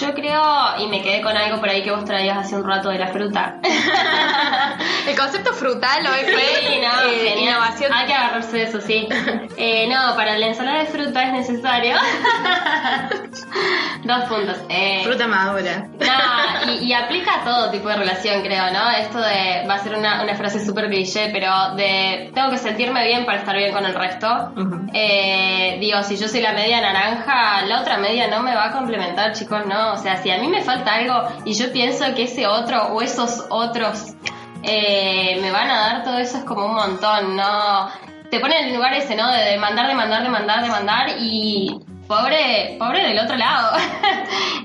Yo 0.00 0.14
creo, 0.14 0.42
y 0.78 0.86
me 0.88 1.02
quedé 1.02 1.20
con 1.22 1.36
algo 1.36 1.58
por 1.58 1.68
ahí 1.68 1.82
que 1.82 1.90
vos 1.90 2.04
traías 2.04 2.36
hace 2.38 2.54
un 2.56 2.66
rato 2.66 2.88
de 2.90 2.98
la 2.98 3.08
fruta. 3.08 3.56
El 5.06 5.16
concepto 5.16 5.52
frutal 5.54 6.00
hoy 6.06 6.32
fue 6.32 6.40
Sí, 6.40 6.78
no, 6.80 7.10
eh, 7.10 7.34
innovación. 7.40 7.92
Hay 7.92 8.06
que 8.06 8.14
agarrarse 8.14 8.56
de 8.56 8.62
eso, 8.64 8.80
sí. 8.80 9.08
Eh, 9.62 9.86
no, 9.88 10.16
para 10.16 10.38
la 10.38 10.46
ensalada 10.46 10.78
de 10.78 10.86
fruta 10.86 11.22
es 11.22 11.32
necesario. 11.32 11.94
Dos 14.04 14.24
puntos. 14.24 14.56
Eh, 14.70 15.02
Fruta 15.04 15.26
madura. 15.26 15.86
No, 15.98 16.72
y, 16.72 16.86
y 16.86 16.92
aplica 16.94 17.40
a 17.40 17.44
todo 17.44 17.70
tipo 17.70 17.88
de 17.88 17.96
relación, 17.96 18.40
creo, 18.42 18.70
¿no? 18.72 18.90
Esto 18.90 19.18
de, 19.20 19.66
va 19.68 19.74
a 19.74 19.78
ser 19.78 19.94
una, 19.96 20.22
una 20.22 20.34
frase 20.34 20.64
súper 20.64 20.88
cliché, 20.88 21.28
pero 21.30 21.74
de, 21.76 22.30
tengo 22.34 22.50
que 22.50 22.56
sentirme 22.58 23.04
bien 23.06 23.26
para 23.26 23.38
estar 23.38 23.54
bien 23.54 23.72
con 23.72 23.84
el 23.84 23.94
resto. 23.94 24.52
Eh, 24.94 25.76
digo, 25.80 26.02
si 26.02 26.16
yo 26.16 26.26
soy 26.28 26.40
la 26.40 26.52
media 26.52 26.80
naranja, 26.80 27.62
la 27.66 27.80
otra 27.82 27.98
media 27.98 28.28
no 28.28 28.42
me 28.42 28.54
va 28.54 28.66
a 28.66 28.70
complementar, 28.72 29.32
chicos, 29.32 29.66
no. 29.70 29.92
O 29.94 29.96
sea, 29.96 30.18
si 30.18 30.30
a 30.30 30.38
mí 30.38 30.48
me 30.48 30.62
falta 30.62 30.94
algo 30.94 31.28
y 31.44 31.54
yo 31.54 31.72
pienso 31.72 32.04
que 32.14 32.24
ese 32.24 32.46
otro 32.46 32.88
o 32.88 33.00
esos 33.00 33.46
otros 33.48 34.14
eh, 34.62 35.38
me 35.40 35.50
van 35.50 35.70
a 35.70 35.80
dar 35.80 36.04
todo 36.04 36.18
eso, 36.18 36.38
es 36.38 36.44
como 36.44 36.66
un 36.66 36.74
montón, 36.74 37.36
¿no? 37.36 37.88
Te 38.30 38.38
ponen 38.40 38.58
en 38.58 38.68
el 38.68 38.74
lugar 38.74 38.92
ese, 38.94 39.16
¿no? 39.16 39.30
De 39.30 39.42
demandar, 39.52 39.86
demandar, 39.86 40.22
demandar, 40.22 40.62
demandar 40.62 41.08
y 41.18 41.80
pobre, 42.06 42.76
pobre 42.78 43.06
del 43.06 43.18
otro 43.18 43.36
lado. 43.36 43.76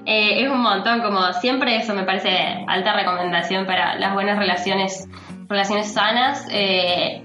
Eh, 0.07 0.43
es 0.43 0.51
un 0.51 0.61
montón, 0.61 1.01
como 1.01 1.33
siempre 1.33 1.77
eso 1.77 1.95
me 1.95 2.03
parece 2.03 2.63
alta 2.67 2.93
recomendación 2.93 3.65
para 3.65 3.95
las 3.95 4.13
buenas 4.13 4.37
relaciones, 4.37 5.09
relaciones 5.49 5.91
sanas. 5.91 6.45
eh, 6.51 7.23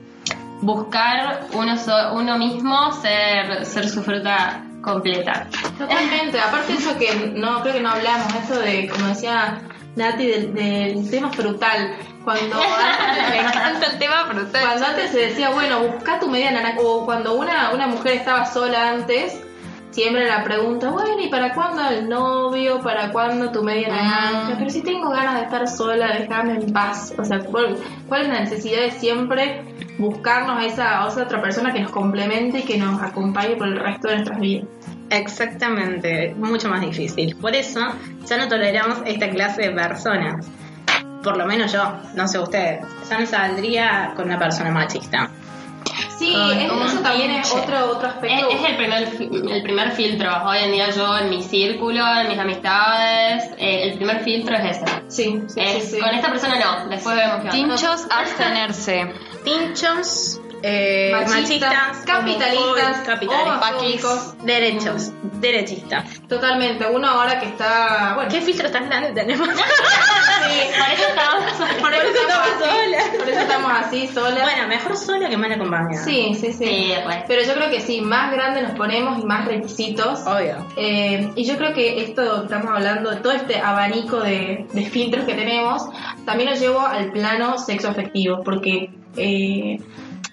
buscar 0.62 1.41
uno, 1.53 1.74
uno 2.14 2.39
mismo, 2.39 2.93
ser, 2.93 3.66
ser 3.66 3.87
su 3.87 4.03
fruta 4.03 4.62
completa. 4.81 5.47
Totalmente, 5.78 6.39
aparte 6.39 6.72
de 6.72 6.78
eso 6.78 6.99
que 6.99 7.33
no 7.35 7.62
creo 7.62 7.74
que 7.74 7.81
no 7.81 7.91
hablamos, 7.91 8.35
esto 8.35 8.59
de, 8.59 8.89
como 8.89 9.07
decía 9.07 9.61
Nati, 9.97 10.26
del, 10.26 10.55
del 10.55 11.11
tema 11.11 11.31
frutal. 11.31 11.97
Cuando 12.24 12.57
Me 13.31 13.41
encanta 13.41 13.87
el 13.87 13.99
tema 13.99 14.26
frutal. 14.26 14.62
Cuando 14.62 14.87
antes 14.87 15.11
se 15.11 15.18
decía, 15.18 15.51
bueno, 15.51 15.81
busca 15.81 16.20
tu 16.20 16.28
media 16.28 16.51
naranja, 16.51 16.81
o 16.81 17.05
cuando 17.05 17.35
una, 17.35 17.70
una 17.70 17.87
mujer 17.87 18.14
estaba 18.14 18.47
sola 18.47 18.91
antes, 18.91 19.41
siempre 19.91 20.26
la 20.26 20.45
pregunta, 20.45 20.91
bueno, 20.91 21.20
¿y 21.20 21.28
para 21.28 21.55
cuándo 21.55 21.88
el 21.88 22.09
novio? 22.09 22.80
¿Para 22.80 23.11
cuándo 23.11 23.51
tu 23.51 23.62
media 23.62 23.88
naranja? 23.88 24.55
Pero 24.59 24.70
si 24.70 24.82
tengo 24.82 25.11
ganas 25.11 25.36
de 25.36 25.43
estar 25.43 25.68
sola, 25.68 26.16
déjame 26.18 26.55
en 26.55 26.72
paz. 26.72 27.14
O 27.18 27.24
sea, 27.24 27.41
¿cuál, 27.41 27.76
cuál 28.09 28.22
es 28.22 28.28
la 28.28 28.41
necesidad 28.41 28.80
de 28.82 28.91
siempre 28.93 29.62
buscarnos 29.99 30.59
a 30.59 30.66
esa, 30.66 31.05
a 31.05 31.09
esa 31.09 31.22
otra 31.22 31.41
persona 31.41 31.72
que 31.72 31.80
nos 31.80 31.91
complemente 31.91 32.61
y 32.61 32.62
que 32.62 32.78
nos 32.78 33.03
acompañe 33.03 33.57
por 33.57 33.68
el 33.68 33.78
resto 33.78 34.09
de 34.09 34.14
nuestras 34.16 34.41
vidas? 34.41 34.68
Exactamente, 35.11 36.34
mucho 36.38 36.68
más 36.68 36.80
difícil. 36.80 37.36
Por 37.36 37.55
eso 37.55 37.80
ya 38.26 38.36
no 38.36 38.49
toleramos 38.49 39.01
esta 39.05 39.28
clase 39.28 39.62
de 39.62 39.70
personas. 39.72 40.47
Por 41.22 41.36
lo 41.36 41.47
menos 41.47 41.72
yo, 41.72 41.82
no 42.14 42.28
sé 42.28 42.38
ustedes. 42.38 42.80
Ya 43.09 43.18
no 43.18 43.26
saldría 43.26 44.12
con 44.14 44.26
una 44.26 44.38
persona 44.38 44.70
machista. 44.70 45.30
Sí, 46.20 46.34
Ay, 46.36 46.64
es- 46.64 46.68
como 46.70 46.84
eso 46.84 46.98
también 46.98 47.30
es 47.30 47.50
otro, 47.50 47.92
otro 47.92 48.08
aspecto. 48.08 48.50
es 48.50 48.62
el, 48.68 48.76
primer, 48.76 49.08
el 49.52 49.62
primer 49.62 49.90
filtro. 49.92 50.30
Hoy 50.44 50.58
en 50.58 50.72
día 50.72 50.90
yo 50.90 51.16
en 51.16 51.30
mi 51.30 51.42
círculo, 51.42 52.04
en 52.20 52.28
mis 52.28 52.38
amistades, 52.38 53.44
eh, 53.56 53.84
el 53.84 53.94
primer 53.96 54.20
filtro 54.20 54.54
es 54.56 54.76
ese. 54.76 54.84
Sí, 55.08 55.42
sí, 55.48 55.60
Es, 55.60 55.84
sí, 55.84 55.90
sí. 55.96 55.98
Con 55.98 56.10
esta 56.10 56.28
persona 56.30 56.56
no, 56.58 56.88
después 56.90 57.16
vemos 57.16 57.36
qué 57.36 57.48
onda. 57.48 57.50
Tinchos, 57.52 58.06
abstenerse. 58.10 59.14
Tinchos, 59.44 60.39
eh, 60.62 61.11
Machistas, 61.12 61.72
machistas, 61.72 62.04
capitalistas, 62.06 63.06
capitalistas, 63.06 64.44
derechos, 64.44 65.12
derechistas. 65.40 66.20
Totalmente. 66.28 66.86
Uno 66.86 67.08
ahora 67.08 67.40
que 67.40 67.46
está. 67.46 68.12
Bueno, 68.14 68.30
¿Qué 68.30 68.40
filtros 68.40 68.70
tan 68.70 68.86
grandes 68.88 69.14
tenemos? 69.14 69.48
Por 70.50 70.92
eso 70.92 71.08
estamos... 71.08 71.80
por 71.80 71.92
eso 71.92 72.20
estamos 72.20 72.48
solas. 72.58 73.08
Por 73.18 73.28
eso 73.28 73.40
estamos 73.40 73.72
así, 73.72 74.08
solas. 74.08 74.42
bueno, 74.42 74.68
mejor 74.68 74.96
sola 74.96 75.28
que 75.28 75.36
mal 75.36 75.52
acompañada. 75.52 76.04
Sí, 76.04 76.34
sí, 76.34 76.52
sí. 76.52 76.64
Sí, 76.64 76.92
pues. 77.04 77.18
Pero 77.28 77.42
yo 77.44 77.54
creo 77.54 77.70
que 77.70 77.80
sí, 77.80 78.00
más 78.00 78.32
grande 78.32 78.62
nos 78.62 78.72
ponemos 78.72 79.22
y 79.22 79.26
más 79.26 79.46
requisitos. 79.46 80.26
Obvio. 80.26 80.66
Eh, 80.76 81.30
y 81.36 81.44
yo 81.44 81.56
creo 81.56 81.72
que 81.72 82.02
esto 82.02 82.44
estamos 82.44 82.70
hablando, 82.72 83.16
todo 83.18 83.32
este 83.32 83.61
abanico 83.61 84.20
de, 84.20 84.66
de 84.72 84.84
filtros 84.86 85.24
que 85.24 85.34
tenemos, 85.34 85.84
también 86.24 86.50
lo 86.50 86.56
llevo 86.56 86.80
al 86.80 87.12
plano 87.12 87.58
sexo 87.58 87.88
afectivo, 87.88 88.42
porque 88.42 88.90
eh, 89.16 89.78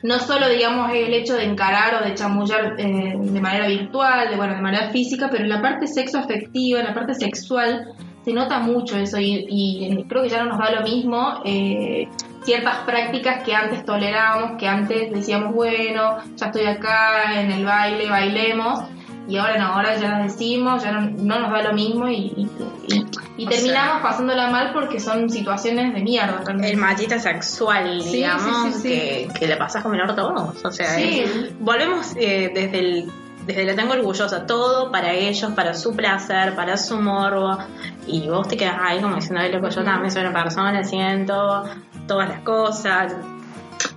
no 0.03 0.19
solo, 0.19 0.49
digamos, 0.49 0.91
el 0.93 1.13
hecho 1.13 1.35
de 1.35 1.45
encarar 1.45 2.01
o 2.01 2.05
de 2.05 2.13
chamullar 2.13 2.75
eh, 2.77 3.15
de 3.17 3.41
manera 3.41 3.67
virtual, 3.67 4.29
de, 4.29 4.35
bueno, 4.35 4.55
de 4.55 4.61
manera 4.61 4.89
física, 4.89 5.29
pero 5.29 5.43
en 5.43 5.49
la 5.49 5.61
parte 5.61 5.87
sexo 5.87 6.19
afectiva, 6.19 6.79
en 6.79 6.85
la 6.85 6.93
parte 6.93 7.13
sexual, 7.15 7.93
se 8.23 8.33
nota 8.33 8.59
mucho 8.59 8.97
eso 8.97 9.19
y, 9.19 9.45
y 9.49 10.03
creo 10.07 10.23
que 10.23 10.29
ya 10.29 10.43
no 10.43 10.49
nos 10.49 10.59
da 10.59 10.71
lo 10.71 10.81
mismo. 10.81 11.41
eh, 11.45 12.07
ciertas 12.47 12.77
prácticas 12.85 13.43
que 13.43 13.53
antes 13.53 13.83
tolerábamos, 13.83 14.57
que 14.57 14.69
antes 14.69 15.11
decíamos, 15.11 15.53
bueno, 15.53 16.17
ya 16.37 16.45
estoy 16.45 16.65
acá 16.65 17.41
en 17.41 17.51
el 17.51 17.65
baile, 17.65 18.09
bailemos, 18.09 18.83
y 19.27 19.37
ahora 19.37 19.57
no, 19.57 19.65
ahora 19.73 19.95
ya 19.97 20.09
las 20.09 20.23
decimos, 20.31 20.83
ya 20.83 20.91
no, 20.93 21.01
no 21.01 21.39
nos 21.39 21.51
da 21.51 21.61
lo 21.63 21.73
mismo 21.73 22.07
y, 22.07 22.15
y- 22.35 22.49
y- 22.87 23.05
y 23.39 23.45
O 23.45 23.49
terminamos 23.49 24.01
pasándola 24.01 24.49
mal 24.49 24.71
porque 24.73 24.99
son 24.99 25.29
situaciones 25.29 25.93
de 25.93 25.99
mierda 26.01 26.41
realmente. 26.45 26.71
El 26.71 26.77
machista 26.77 27.19
sexual, 27.19 28.01
Sí, 28.01 28.09
digamos, 28.13 28.63
sí, 28.67 28.73
sí, 28.73 28.79
sí. 28.81 28.89
Que, 28.89 29.29
que 29.39 29.47
le 29.47 29.57
pasas 29.57 29.83
como 29.83 29.95
el 29.95 30.01
orto 30.01 30.21
a 30.29 30.31
vos. 30.31 30.65
O 30.65 30.71
sea, 30.71 30.97
es- 30.99 31.57
volvemos 31.59 32.13
eh, 32.15 32.51
desde 32.53 32.79
el 32.79 33.11
desde 33.45 33.63
la 33.63 33.75
tengo 33.77 33.93
orgullosa, 33.93 34.45
todo 34.45 34.91
para 34.91 35.13
ellos, 35.13 35.51
para 35.53 35.73
su 35.73 35.95
placer, 35.95 36.53
para 36.53 36.75
su 36.75 36.99
morbo, 36.99 37.57
y 38.05 38.27
vos 38.27 38.45
te 38.45 38.57
quedas 38.57 38.75
ahí 38.81 38.99
como 38.99 39.15
diciendo, 39.15 39.39
ay, 39.41 39.53
loco, 39.53 39.69
yo 39.69 39.85
también 39.85 40.11
soy 40.11 40.23
una 40.25 40.33
persona, 40.43 40.83
siento 40.83 41.63
todas 42.07 42.27
las 42.27 42.41
cosas. 42.41 43.15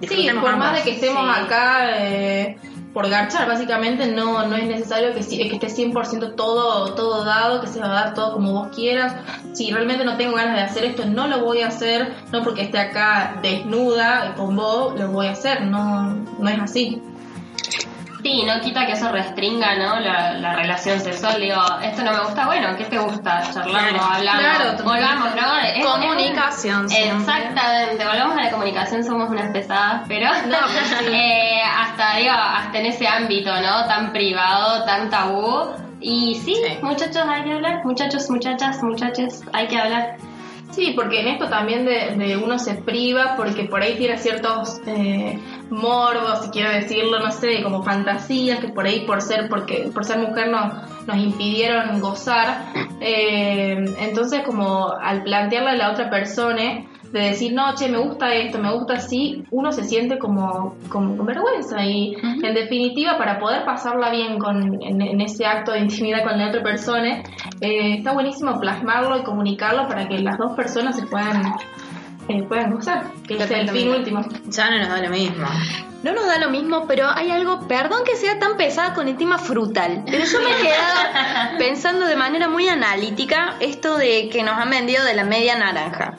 Sí, 0.09 0.29
por 0.41 0.57
más 0.57 0.75
de 0.77 0.83
que 0.83 0.91
estemos 0.93 1.25
Sí. 1.37 1.43
acá 1.43 1.99
eh, 1.99 2.59
por 2.93 3.09
garchar, 3.09 3.47
básicamente 3.47 4.09
no, 4.09 4.47
no 4.47 4.57
es 4.57 4.67
necesario 4.67 5.15
que, 5.15 5.21
que 5.21 5.67
esté 5.67 5.69
100% 5.69 6.35
todo, 6.35 6.95
todo 6.95 7.25
dado, 7.25 7.61
que 7.61 7.69
se 7.69 7.79
va 7.79 7.87
a 7.87 8.05
dar 8.05 8.15
todo 8.15 8.33
como 8.33 8.53
vos 8.53 8.69
quieras. 8.75 9.15
Si 9.53 9.71
realmente 9.71 10.05
no 10.05 10.17
tengo 10.17 10.35
ganas 10.35 10.57
de 10.57 10.63
hacer 10.63 10.85
esto, 10.85 11.05
no 11.05 11.29
lo 11.29 11.45
voy 11.45 11.61
a 11.63 11.69
hacer, 11.69 12.13
no 12.33 12.43
porque 12.43 12.63
esté 12.63 12.79
acá 12.79 13.39
desnuda 13.43 14.35
con 14.37 14.57
vos, 14.57 14.99
lo 14.99 15.09
voy 15.09 15.29
a 15.29 15.33
hacer, 15.33 15.63
no, 15.63 16.15
no 16.39 16.49
es 16.49 16.59
así. 16.59 17.01
Sí, 18.23 18.43
no 18.45 18.61
quita 18.61 18.85
que 18.87 18.93
eso 18.93 19.11
restringa, 19.11 19.77
¿no? 19.77 19.99
La, 20.01 20.33
la 20.35 20.55
relación 20.55 21.01
sexual. 21.01 21.41
Digo, 21.41 21.61
esto 21.83 22.03
no 22.03 22.13
me 22.13 22.21
gusta, 22.21 22.47
bueno, 22.47 22.77
¿qué 22.77 22.85
te 22.85 22.99
gusta? 22.99 23.43
Charlando, 23.53 23.71
Claro, 23.99 24.05
hablando. 24.15 24.43
claro. 24.43 24.85
Volvamos, 24.85 25.35
¿no? 25.35 25.59
Es- 25.59 25.77
es- 25.79 25.87
Comunicación 25.87 26.89
siempre. 26.89 27.19
Exactamente, 27.35 28.05
volvamos 28.07 28.37
a 28.39 28.43
la 28.43 28.51
comunicación, 28.51 29.05
somos 29.05 29.31
unas 29.31 29.51
pesadas, 29.53 30.03
pero 30.09 30.29
eh, 31.11 31.61
hasta, 31.63 32.17
digo, 32.17 32.33
hasta 32.33 32.79
en 32.79 32.87
ese 32.87 33.09
ámbito, 33.09 33.51
¿no? 33.61 33.87
Tan 33.87 34.13
privado, 34.13 34.85
tan 34.85 35.09
tabú. 35.11 35.71
Y 36.03 36.35
sí, 36.37 36.55
Sí. 36.55 36.79
muchachos, 36.83 37.23
hay 37.29 37.43
que 37.45 37.53
hablar, 37.53 37.85
muchachos, 37.85 38.31
muchachas, 38.31 38.83
muchaches, 38.83 39.43
hay 39.53 39.67
que 39.67 39.79
hablar. 39.79 40.17
Sí, 40.71 40.93
porque 40.95 41.21
en 41.21 41.29
esto 41.29 41.49
también 41.49 41.85
de, 41.85 42.15
de 42.17 42.37
uno 42.37 42.59
se 42.59 42.75
priva 42.75 43.35
porque 43.37 43.65
por 43.65 43.83
ahí 43.83 43.97
tiene 43.97 44.19
ciertos 44.19 44.81
eh, 44.87 45.39
morbos, 45.69 46.45
si 46.45 46.51
quiero 46.51 46.71
decirlo, 46.71 47.19
no 47.19 47.33
sé, 47.33 47.63
como 47.63 47.83
fantasías 47.83 48.61
que 48.61 48.69
por 48.69 48.87
ahí 48.87 49.01
por 49.01 49.21
ser 49.21 49.49
porque 49.49 49.91
por 49.93 50.05
ser 50.05 50.19
mujer 50.19 50.49
nos, 50.49 50.73
nos 51.07 51.17
impidieron 51.17 52.01
gozar. 52.01 52.67
Eh, 53.01 53.85
entonces 53.99 54.43
como 54.43 54.93
al 54.93 55.25
plantearle 55.25 55.71
a 55.71 55.77
la 55.77 55.91
otra 55.91 56.09
persona 56.09 56.85
de 57.13 57.21
decir, 57.21 57.53
no, 57.53 57.75
che, 57.75 57.89
me 57.89 57.99
gusta 57.99 58.33
esto, 58.35 58.59
me 58.59 58.73
gusta 58.73 58.95
así, 58.95 59.45
uno 59.51 59.73
se 59.73 59.85
siente 59.85 60.19
como, 60.19 60.77
como 60.89 61.17
con 61.17 61.27
vergüenza 61.27 61.85
y 61.85 62.15
en 62.23 62.55
definitiva 62.55 63.19
para 63.19 63.39
poder 63.41 63.65
pasarla 63.65 64.11
bien 64.11 64.39
con, 64.39 64.83
en, 64.83 65.01
en 65.01 65.21
ese 65.21 65.45
acto 65.45 65.73
de 65.73 65.81
intimidad 65.81 66.23
con 66.23 66.39
la 66.39 66.49
otra 66.49 66.63
persona, 66.63 67.23
eh, 67.61 67.97
está 67.99 68.13
buenísimo 68.13 68.61
plasmarlo 68.61 69.19
y 69.19 69.23
comunicarlo 69.23 69.89
para 69.89 70.09
que 70.09 70.19
las 70.19 70.39
dos 70.39 70.53
personas 70.53 70.97
se 70.97 71.07
puedan, 71.07 71.43
eh, 72.29 72.43
puedan 72.45 72.73
gozar, 72.73 73.05
que 73.27 73.35
es 73.35 73.51
el 73.51 73.69
fin 73.71 73.89
último. 73.89 74.25
Ya 74.49 74.71
no 74.71 74.79
nos 74.79 74.89
da 74.89 75.03
lo 75.03 75.11
mismo. 75.11 75.47
No 76.03 76.15
nos 76.15 76.27
da 76.27 76.39
lo 76.39 76.49
mismo, 76.49 76.87
pero 76.87 77.09
hay 77.15 77.31
algo, 77.31 77.69
perdón 77.69 78.05
que 78.05 78.17
sea 78.17 78.39
tan 78.39 78.57
pesada 78.57 78.95
con 78.95 79.09
el 79.09 79.19
tema 79.19 79.37
frutal, 79.37 80.03
pero 80.07 80.25
yo 80.25 80.41
me 80.41 80.51
he 80.51 80.63
quedado 80.63 81.59
pensando 81.59 82.07
de 82.07 82.17
manera 82.17 82.49
muy 82.49 82.69
analítica 82.69 83.57
esto 83.61 83.99
de 83.99 84.31
que 84.31 84.43
nos 84.43 84.55
han 84.55 84.71
vendido 84.71 85.05
de 85.05 85.15
la 85.15 85.25
media 85.25 85.59
naranja. 85.59 86.17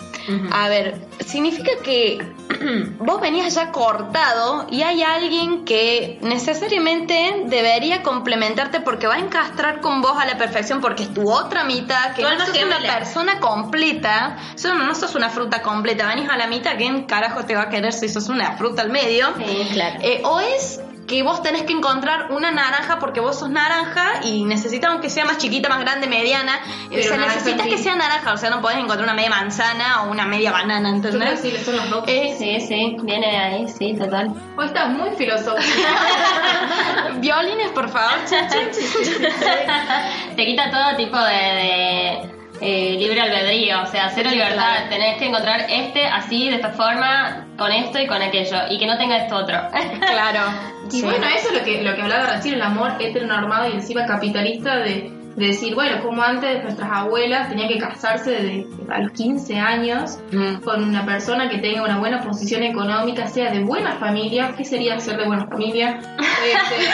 A 0.52 0.70
ver, 0.70 1.00
significa 1.26 1.72
que 1.84 2.20
vos 3.00 3.22
venías 3.22 3.56
ya 3.56 3.72
cortado 3.72 4.68
y 4.70 4.84
hay 4.84 5.04
alguien 5.04 5.66
que 5.66 6.20
necesariamente 6.22 7.44
debería 7.46 8.04
complementarte 8.04 8.82
porque 8.82 9.08
va 9.08 9.16
a 9.16 9.20
encastrar 9.20 9.82
con 9.82 10.02
vos 10.02 10.14
a 10.18 10.26
la 10.26 10.38
perfección 10.38 10.82
porque 10.82 11.04
es 11.04 11.14
tu 11.14 11.30
otra 11.32 11.64
mitad, 11.64 12.14
que 12.14 12.22
no 12.22 12.30
sos 12.40 12.50
una 12.64 12.80
persona 12.80 13.40
completa, 13.40 14.38
solo 14.56 14.76
no 14.84 14.96
sos 14.96 15.16
una 15.16 15.30
fruta 15.30 15.62
completa, 15.62 16.08
venís 16.08 16.30
a 16.30 16.38
la 16.38 16.48
mitad, 16.48 16.78
¿quién 16.78 17.04
carajo 17.04 17.46
te 17.46 17.56
va 17.56 17.64
a 17.64 17.70
querer 17.70 17.94
si 17.94 18.10
sos 18.10 18.30
una 18.30 18.58
fruta 18.58 18.82
al 18.82 18.90
medio? 18.90 19.28
Sí, 19.38 19.68
Claro. 19.72 20.00
Eh, 20.02 20.22
o 20.24 20.40
es 20.40 20.82
que 21.12 21.22
vos 21.24 21.44
tenés 21.44 21.64
que 21.64 21.74
encontrar 21.74 22.32
una 22.32 22.52
naranja 22.52 22.98
porque 22.98 23.20
vos 23.20 23.38
sos 23.38 23.50
naranja 23.50 24.22
y 24.24 24.46
necesitas 24.46 24.92
aunque 24.92 25.10
sea 25.10 25.26
más 25.26 25.40
chiquita, 25.40 25.68
más 25.68 25.82
grande, 25.82 26.08
mediana. 26.08 26.62
Pero 26.90 27.02
o 27.02 27.04
sea, 27.04 27.18
necesitas 27.18 27.68
que 27.68 27.78
sea 27.78 27.96
naranja, 27.96 28.32
o 28.32 28.38
sea, 28.38 28.50
no 28.50 28.62
podés 28.62 28.78
encontrar 28.78 29.04
una 29.04 29.14
media 29.14 29.30
manzana 29.30 30.04
o 30.04 30.10
una 30.10 30.26
media 30.26 30.54
banana, 30.54 30.90
Yo 30.96 31.02
creo 31.02 31.12
que 31.12 31.18
¿entendés? 31.18 31.42
sí, 31.42 31.54
son 31.66 31.76
los 31.76 31.90
dos. 31.90 32.06
Eh, 32.08 32.34
sí, 32.40 32.62
sí, 32.66 32.96
viene 33.04 33.28
de 33.28 33.38
ahí, 33.38 33.68
sí, 33.68 33.94
total. 33.94 34.34
Hoy 34.56 34.68
estás 34.68 34.88
muy 34.90 35.10
filosófico. 35.18 35.60
violines, 37.20 37.72
por 37.72 37.90
favor. 37.90 38.18
Te 40.38 40.46
quita 40.46 40.72
todo 40.72 40.96
tipo 40.96 41.18
de, 41.18 41.34
de, 41.34 42.41
eh, 42.62 42.96
libre 42.98 43.20
albedrío, 43.22 43.82
o 43.82 43.86
sea, 43.88 44.10
cero 44.14 44.30
libertad. 44.32 44.88
Tenés 44.90 45.18
que 45.18 45.26
encontrar 45.26 45.66
este 45.70 46.06
así, 46.06 46.50
de 46.50 46.56
esta 46.56 46.70
forma, 46.70 47.48
con 47.58 47.72
esto 47.72 48.00
y 48.00 48.08
con 48.08 48.22
aquello, 48.22 48.58
y 48.70 48.78
que 48.78 48.86
no 48.88 48.98
tenga 48.98 49.18
esto 49.18 49.36
otro. 49.36 49.58
claro. 50.00 50.42
Y 50.88 50.92
Sí. 50.92 51.02
bueno, 51.04 51.26
eso 51.28 51.50
es 51.50 51.60
lo 51.60 51.64
que, 51.64 51.82
lo 51.84 51.96
que 51.96 52.02
hablaba 52.02 52.26
recién, 52.28 52.56
el 52.56 52.62
amor 52.62 52.94
heteronormado 53.00 53.70
y 53.70 53.74
encima 53.74 54.06
capitalista 54.06 54.78
de, 54.78 55.12
de 55.36 55.48
decir, 55.48 55.74
bueno, 55.76 56.02
como 56.04 56.22
antes 56.22 56.62
nuestras 56.64 56.90
abuelas 56.92 57.48
tenían 57.50 57.70
que 57.70 57.78
casarse 57.80 58.32
de, 58.32 58.68
a 58.90 59.00
los 59.00 59.12
15 59.12 59.58
años 59.60 60.18
Mm. 60.32 60.56
con 60.64 60.84
una 60.84 61.06
persona 61.06 61.50
que 61.50 61.58
tenga 61.60 61.84
una 61.84 61.98
buena 62.00 62.22
posición 62.22 62.64
económica, 62.64 63.28
sea 63.28 63.52
de 63.52 63.62
buena 63.64 63.94
familia. 63.94 64.54
¿Qué 64.58 64.66
sería 64.66 65.00
ser 65.00 65.18
de 65.18 65.26
buena 65.26 65.46
familia? 65.48 66.00
Este, 66.42 66.90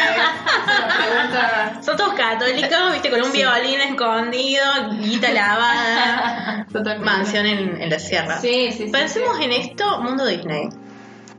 pregunta 1.08 1.80
Son 1.82 1.96
todos 1.98 2.14
católicos, 2.14 2.92
viste, 2.92 3.10
con 3.10 3.22
un 3.22 3.32
violín 3.32 3.80
escondido, 3.82 4.64
guita 5.00 5.32
lavada, 5.32 6.66
totalmente. 6.72 7.06
mansión 7.06 7.46
en, 7.46 7.82
en 7.82 7.90
la 7.90 8.00
sierra. 8.00 8.38
Sí, 8.40 8.72
sí, 8.72 8.86
sí. 8.86 8.92
Pensemos 8.92 9.40
en 9.40 9.52
esto, 9.52 10.02
mundo 10.02 10.26
Disney. 10.26 10.70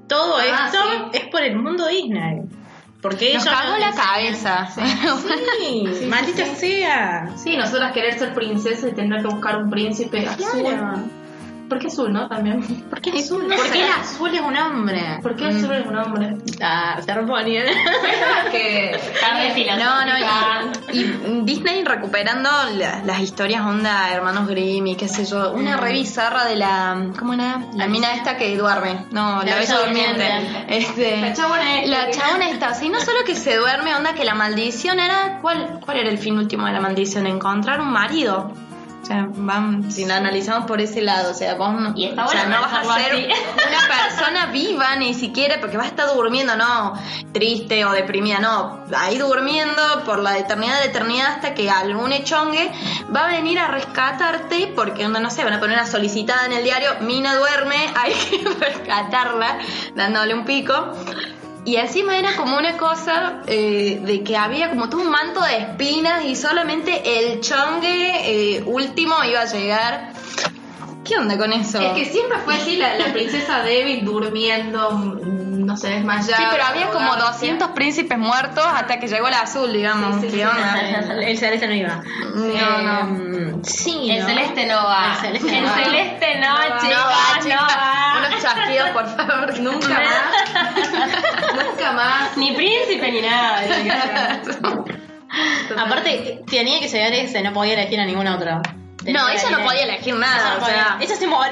Todo 0.08 0.38
Ah, 0.38 0.70
esto 0.72 1.10
es 1.12 1.26
por 1.26 1.42
el 1.42 1.56
mundo 1.56 1.86
Disney. 1.86 2.40
Porque 3.00 3.34
Nos 3.34 3.46
ellos 3.46 3.56
cagó 3.56 3.76
la 3.78 3.92
cabeza. 3.92 4.68
Sí, 4.74 6.06
maldita 6.06 6.44
sea. 6.56 7.30
Sí, 7.36 7.56
nosotras 7.56 7.92
querer 7.92 8.18
ser 8.18 8.34
princesa 8.34 8.88
y 8.88 8.92
tener 8.92 9.22
que 9.22 9.28
buscar 9.28 9.62
un 9.62 9.70
príncipe 9.70 10.26
azul. 10.26 10.60
Claro. 10.60 11.17
¿Por 11.68 11.78
qué 11.78 11.88
azul, 11.88 12.12
no? 12.12 12.28
También. 12.28 12.62
¿Por 12.88 13.00
qué 13.00 13.10
azul? 13.18 13.46
No 13.46 13.54
el 13.54 13.82
azul 14.00 14.34
es 14.34 14.40
un 14.40 14.56
hombre. 14.56 15.18
¿Por 15.22 15.36
qué 15.36 15.46
azul 15.46 15.72
es 15.74 15.86
un 15.86 15.96
hombre? 15.98 16.36
Ah, 16.62 16.98
se 17.04 17.12
reponía. 17.14 17.64
que 18.50 18.98
No, 19.76 20.06
no, 20.06 20.12
y, 20.92 20.98
y 20.98 21.42
Disney 21.44 21.84
recuperando 21.84 22.48
la- 22.76 23.02
las 23.04 23.20
historias 23.20 23.62
onda 23.62 24.12
Hermanos 24.12 24.48
Grimm 24.48 24.86
y 24.86 24.96
qué 24.96 25.08
sé 25.08 25.24
yo, 25.24 25.52
una 25.52 25.76
Mm. 25.76 25.80
re 25.80 25.92
bizarra 25.92 26.44
de 26.46 26.56
la, 26.56 27.10
¿cómo 27.18 27.34
era? 27.34 27.60
La 27.74 27.86
mina 27.86 28.14
esta 28.14 28.36
que 28.36 28.56
duerme, 28.56 29.06
no, 29.10 29.42
la, 29.42 29.50
La 29.50 29.56
bella 29.56 29.78
durmiente. 29.78 30.24
Durmiente. 30.24 30.76
Este, 30.78 31.20
La 31.20 31.32
chabona 31.34 31.80
esta 31.82 31.90
La 32.06 32.10
chabona 32.10 32.48
esta, 32.48 32.74
sí, 32.74 32.88
no 32.88 33.00
solo 33.00 33.18
que 33.26 33.34
se 33.34 33.56
duerme, 33.56 33.94
onda 33.94 34.14
que 34.14 34.24
la 34.24 34.34
maldición 34.34 35.00
era, 35.00 35.38
¿cuál, 35.42 35.80
cuál 35.84 35.98
era 35.98 36.08
el 36.08 36.18
fin 36.18 36.38
último 36.38 36.66
de 36.66 36.72
la 36.72 36.80
maldición? 36.80 37.26
Encontrar 37.26 37.80
un 37.80 37.92
marido. 37.92 38.52
O 39.02 39.06
sea, 39.06 39.28
van, 39.30 39.90
si 39.90 40.04
lo 40.04 40.14
analizamos 40.14 40.66
por 40.66 40.80
ese 40.80 41.00
lado, 41.00 41.30
o 41.30 41.34
sea, 41.34 41.54
vos 41.54 41.72
no, 41.72 41.92
Y 41.96 42.06
está 42.06 42.26
o 42.26 42.28
sea, 42.28 42.46
no 42.46 42.60
vas 42.60 42.72
a 42.72 42.94
ser 42.94 43.12
así. 43.12 43.24
una 43.68 43.88
persona 43.88 44.46
viva 44.46 44.96
ni 44.96 45.14
siquiera 45.14 45.60
porque 45.60 45.76
vas 45.76 45.86
a 45.86 45.90
estar 45.90 46.14
durmiendo, 46.14 46.56
no, 46.56 46.94
triste 47.32 47.84
o 47.84 47.92
deprimida, 47.92 48.38
no, 48.40 48.84
ahí 48.96 49.16
durmiendo 49.16 49.82
por 50.04 50.18
la 50.18 50.36
eternidad 50.38 50.80
de 50.80 50.86
eternidad 50.86 51.34
hasta 51.36 51.54
que 51.54 51.70
algún 51.70 52.12
echongue 52.12 52.70
va 53.14 53.24
a 53.24 53.28
venir 53.28 53.58
a 53.58 53.68
rescatarte 53.68 54.72
porque 54.74 55.08
no 55.08 55.30
sé, 55.30 55.44
van 55.44 55.54
a 55.54 55.60
poner 55.60 55.78
una 55.78 55.86
solicitada 55.86 56.46
en 56.46 56.52
el 56.52 56.64
diario, 56.64 56.90
Mina 57.00 57.34
duerme, 57.36 57.76
hay 57.96 58.12
que 58.12 58.44
rescatarla 58.60 59.58
dándole 59.94 60.34
un 60.34 60.44
pico. 60.44 60.92
Y 61.68 61.76
encima 61.76 62.16
era 62.16 62.34
como 62.34 62.56
una 62.56 62.78
cosa 62.78 63.42
eh, 63.46 64.00
de 64.02 64.24
que 64.24 64.38
había 64.38 64.70
como 64.70 64.88
todo 64.88 65.02
un 65.02 65.10
manto 65.10 65.42
de 65.42 65.58
espinas 65.58 66.24
y 66.24 66.34
solamente 66.34 67.02
el 67.04 67.42
chongue 67.42 68.56
eh, 68.56 68.62
último 68.64 69.14
iba 69.22 69.42
a 69.42 69.44
llegar. 69.44 70.14
¿Qué 71.04 71.18
onda 71.18 71.36
con 71.36 71.52
eso? 71.52 71.78
Es 71.78 71.92
que 71.92 72.06
siempre 72.06 72.38
fue 72.38 72.54
así, 72.54 72.76
la, 72.76 73.12
princesa 73.12 73.58
David 73.58 74.02
durmiendo, 74.02 75.20
no 75.68 75.76
sé, 75.76 75.88
desmayada. 75.90 76.36
Sí, 76.38 76.44
pero 76.50 76.64
había 76.64 76.86
como 76.86 77.12
ahogándose. 77.12 77.46
200 77.46 77.68
príncipes 77.72 78.16
muertos 78.16 78.64
hasta 78.66 78.98
que 78.98 79.06
llegó 79.06 79.28
el 79.28 79.34
azul, 79.34 79.70
digamos. 79.70 80.14
Sí, 80.22 80.30
sí, 80.30 80.36
¿Qué 80.38 80.42
sí. 80.42 80.48
onda? 80.48 80.80
El 81.20 81.36
celeste 81.38 81.66
no 81.68 81.74
iba. 81.74 82.00
No, 82.34 82.82
no. 82.82 83.38
Eh, 83.38 83.54
sí, 83.64 84.10
El 84.10 84.24
celeste 84.24 84.64
no 84.64 84.82
va. 84.82 85.12
El 85.12 85.20
celeste 85.20 85.58
El 85.58 85.64
no 85.64 85.68
va. 85.70 85.74
celeste 85.84 86.40
no, 86.40 86.48
No 86.48 86.54
va, 86.54 86.64
chicos, 86.80 86.88
no 87.48 87.54
no 87.54 87.66
va. 87.66 88.28
Unos 88.28 88.42
chasquidos, 88.42 88.90
por 88.90 89.06
favor. 89.14 89.58
Nunca 89.60 89.88
más. 89.88 91.54
Nunca 91.66 91.92
más. 91.92 92.36
Ni 92.38 92.52
príncipe 92.52 93.12
ni 93.12 93.20
nada. 93.20 93.60
Aparte, 95.84 96.42
tenía 96.50 96.80
que 96.80 96.88
llegar 96.88 97.12
ese, 97.12 97.42
no 97.42 97.52
podía 97.52 97.74
elegir 97.74 98.00
a 98.00 98.06
ningún 98.06 98.26
otro. 98.26 98.62
Tenía 99.04 99.20
No, 99.20 99.28
ella 99.28 99.50
no 99.50 99.64
podía 99.64 99.82
elegir 99.84 100.14
nada, 100.14 100.56
no 100.58 100.62
o 100.62 100.66
sea. 100.66 100.77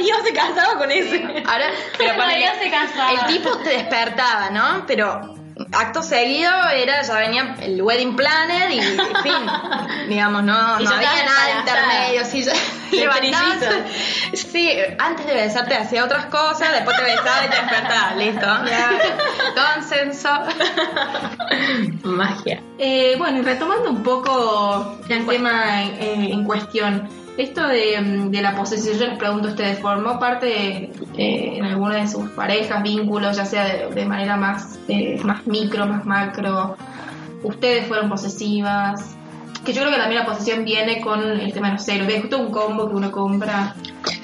Ella 0.07 0.17
se 0.25 0.33
casaba 0.33 0.79
con 0.79 0.91
ese. 0.91 1.25
Ahora, 1.47 1.67
pero 1.99 2.15
ponele, 2.17 2.41
ya 2.41 2.55
se 2.59 2.71
casaba. 2.71 3.11
el 3.13 3.27
tipo 3.27 3.57
te 3.59 3.71
despertaba, 3.71 4.51
¿no? 4.51 4.85
Pero 4.87 5.35
acto 5.73 6.03
seguido 6.03 6.51
era, 6.69 7.01
ya 7.03 7.15
venía 7.15 7.57
el 7.61 7.81
wedding 7.81 8.15
planner 8.15 8.71
y 8.71 8.81
fin. 8.81 9.47
Digamos, 10.09 10.43
no, 10.45 10.81
Y 10.81 10.85
no 10.85 10.91
había 10.91 11.09
nada 11.25 11.51
embarazada. 11.51 11.61
intermedio. 11.61 12.25
Sí, 12.27 12.43
De 12.45 12.53
levantabas. 12.99 13.59
trillizos. 13.59 14.51
Sí, 14.53 14.71
antes 14.99 15.27
de 15.27 15.35
besarte 15.35 15.75
hacía 15.77 16.05
otras 16.05 16.27
cosas, 16.27 16.73
después 16.73 16.97
te 16.97 17.03
besaba 17.05 17.45
y 17.47 17.49
te 17.49 17.57
despertaba, 17.57 18.15
listo. 18.15 18.47
Consenso. 19.55 20.29
Magia. 22.05 22.63
Eh, 22.79 23.15
bueno, 23.19 23.39
y 23.39 23.43
retomando 23.43 23.91
un 23.91 24.03
poco 24.03 24.99
el 25.09 25.27
tema 25.27 25.83
en, 25.83 26.25
en 26.25 26.45
cuestión, 26.45 27.09
esto 27.37 27.67
de, 27.67 28.01
mm, 28.01 28.31
de 28.31 28.43
la 28.43 28.55
posesión, 28.55 28.99
yo 28.99 29.07
les 29.07 29.19
pregunto 29.19 29.49
a 29.49 29.51
ustedes, 29.51 29.79
¿formó 29.79 30.19
parte 30.19 30.91
eh, 31.17 31.57
en 31.57 31.65
alguna 31.65 31.97
de 31.97 32.09
sus 32.09 32.29
parejas, 32.31 32.83
vínculos, 32.83 33.37
ya 33.37 33.45
sea 33.45 33.65
de, 33.65 33.95
de 33.95 34.05
manera 34.07 34.37
más, 34.37 34.79
eh, 34.89 35.21
más 35.23 35.47
micro, 35.47 35.87
más 35.87 36.05
macro? 36.05 36.77
¿Ustedes 37.43 37.87
fueron 37.87 38.09
posesivas? 38.09 39.16
Que 39.67 39.73
yo 39.73 39.81
creo 39.83 39.93
que 39.93 39.99
también 39.99 40.21
la 40.21 40.27
posesión 40.27 40.65
viene 40.65 41.01
con 41.01 41.21
el 41.23 41.53
tema 41.53 41.67
de 41.69 41.73
los 41.75 41.85
celos. 41.85 42.09
Es 42.09 42.21
justo 42.21 42.39
un 42.39 42.53
combo 42.53 42.89
que 42.89 42.95
uno 42.95 43.11
compra 43.11 43.75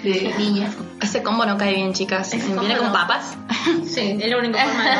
de 0.04 0.32
niña. 0.38 0.70
Ese 1.00 1.20
combo 1.22 1.44
no 1.44 1.56
cae 1.58 1.74
bien, 1.74 1.92
chicas. 1.92 2.32
Ese 2.32 2.46
Viene 2.54 2.76
con 2.76 2.86
no. 2.86 2.92
papas. 2.92 3.36
Sí, 3.84 4.16
es 4.20 4.30
la 4.30 4.38
única 4.38 4.58
forma 4.64 4.84
de. 4.84 4.92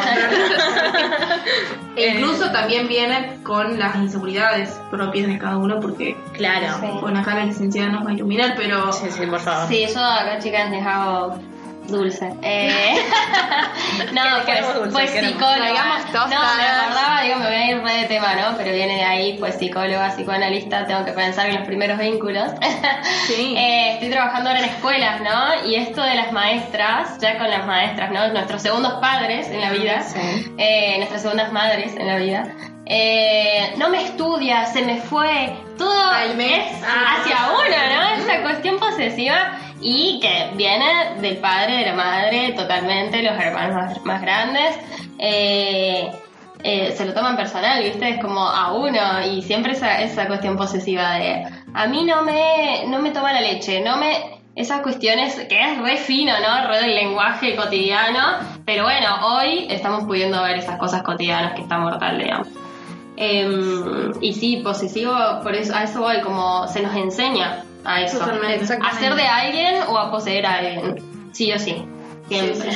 E 2.02 2.08
incluso 2.08 2.50
también 2.50 2.88
viene 2.88 3.36
con 3.42 3.78
las 3.78 3.94
inseguridades 3.96 4.70
propias 4.90 5.28
de 5.28 5.38
cada 5.38 5.58
uno, 5.58 5.78
porque, 5.78 6.16
Claro. 6.32 6.78
bueno, 7.02 7.20
acá 7.20 7.34
la 7.34 7.44
licenciada 7.44 7.90
nos 7.90 8.04
va 8.06 8.10
a 8.10 8.14
iluminar, 8.14 8.54
pero 8.56 8.90
Sí, 8.92 9.06
sí, 9.10 9.26
por 9.26 9.40
favor. 9.40 9.68
Sí, 9.68 9.84
yo 9.94 10.00
acá, 10.02 10.38
chicas, 10.38 10.70
les 10.70 10.84
hago 10.86 11.38
dulce. 11.92 12.32
Eh, 12.42 12.96
no, 14.12 14.22
pues, 14.44 14.74
dulce, 14.74 14.90
pues 14.92 15.10
psicóloga. 15.10 15.56
Traigamos 15.56 16.12
No, 16.12 16.26
me 16.28 16.34
acordaba, 16.36 17.22
digo, 17.22 17.38
me 17.38 17.46
voy 17.46 17.54
a 17.54 17.70
ir 17.70 17.82
re 17.82 17.92
de 17.98 18.04
tema, 18.06 18.34
¿no? 18.34 18.56
Pero 18.56 18.72
viene 18.72 18.96
de 18.96 19.04
ahí, 19.04 19.36
pues 19.38 19.54
psicóloga, 19.56 20.10
psicoanalista, 20.16 20.86
tengo 20.86 21.04
que 21.04 21.12
pensar 21.12 21.46
en 21.48 21.56
los 21.56 21.66
primeros 21.66 21.98
vínculos. 21.98 22.50
Sí. 23.26 23.54
Eh, 23.56 23.92
estoy 23.94 24.10
trabajando 24.10 24.50
ahora 24.50 24.62
en 24.64 24.70
escuelas, 24.70 25.20
¿no? 25.20 25.64
Y 25.68 25.76
esto 25.76 26.02
de 26.02 26.14
las 26.16 26.32
maestras, 26.32 27.18
ya 27.18 27.38
con 27.38 27.48
las 27.48 27.66
maestras, 27.66 28.10
¿no? 28.10 28.28
Nuestros 28.32 28.62
segundos 28.62 28.94
padres 28.94 29.48
en 29.48 29.60
la 29.60 29.70
vida, 29.70 30.02
Sí. 30.02 30.52
eh, 30.58 30.94
nuestras 30.98 31.22
segundas 31.22 31.52
madres 31.52 31.94
en 31.96 32.06
la 32.08 32.16
vida. 32.16 32.44
Eh, 32.86 33.74
no 33.78 33.88
me 33.88 34.04
estudia, 34.04 34.66
se 34.66 34.82
me 34.82 34.96
fue, 35.00 35.54
todo 35.78 36.10
Al 36.10 36.36
mes. 36.36 36.72
es 36.72 36.84
Ah. 36.84 37.18
hacia 37.20 37.36
uno, 37.52 37.76
¿no? 37.94 38.22
Esa 38.22 38.42
cuestión 38.42 38.78
posesiva 38.78 39.58
y 39.80 40.20
que 40.20 40.50
viene 40.54 41.16
del 41.20 41.36
padre, 41.38 41.78
de 41.78 41.86
la 41.86 41.94
madre, 41.94 42.52
totalmente, 42.56 43.22
los 43.22 43.38
hermanos 43.38 43.74
más, 43.74 44.04
más 44.04 44.22
grandes. 44.22 44.76
Eh, 45.18 46.10
eh, 46.64 46.94
se 46.96 47.04
lo 47.04 47.12
toman 47.12 47.36
personal, 47.36 47.82
¿viste? 47.82 48.08
Es 48.08 48.20
como 48.20 48.40
a 48.40 48.72
uno 48.72 49.26
y 49.26 49.42
siempre 49.42 49.72
esa, 49.72 50.00
esa 50.00 50.26
cuestión 50.26 50.56
posesiva 50.56 51.14
de 51.14 51.44
a 51.74 51.86
mí 51.86 52.04
no 52.04 52.22
me, 52.22 52.84
no 52.86 53.00
me 53.00 53.10
toma 53.10 53.32
la 53.32 53.40
leche, 53.40 53.80
no 53.80 53.96
me... 53.96 54.40
Esas 54.54 54.82
cuestiones 54.82 55.34
que 55.48 55.58
es 55.58 55.78
re 55.78 55.96
fino, 55.96 56.34
¿no? 56.38 56.68
Re 56.68 56.82
del 56.82 56.94
lenguaje 56.94 57.56
cotidiano, 57.56 58.20
pero 58.66 58.84
bueno, 58.84 59.08
hoy 59.26 59.66
estamos 59.70 60.04
pudiendo 60.04 60.42
ver 60.42 60.58
esas 60.58 60.78
cosas 60.78 61.02
cotidianas 61.02 61.54
que 61.54 61.62
está 61.62 61.78
mortal, 61.78 62.18
digamos. 62.18 62.48
Em, 63.16 64.12
y 64.20 64.32
sí, 64.32 64.58
posesivo, 64.64 65.14
por 65.42 65.54
eso, 65.54 65.74
a 65.74 65.84
eso 65.84 66.00
voy, 66.00 66.20
como 66.22 66.66
se 66.68 66.82
nos 66.82 66.96
enseña 66.96 67.64
a 67.84 68.02
eso. 68.02 68.22
A 68.22 68.92
ser 68.92 69.14
de 69.14 69.26
alguien 69.26 69.82
o 69.88 69.98
a 69.98 70.10
poseer 70.10 70.46
a 70.46 70.54
alguien. 70.54 71.30
Sí 71.32 71.52
o 71.52 71.58
sí. 71.58 71.84
Siempre. 72.28 72.70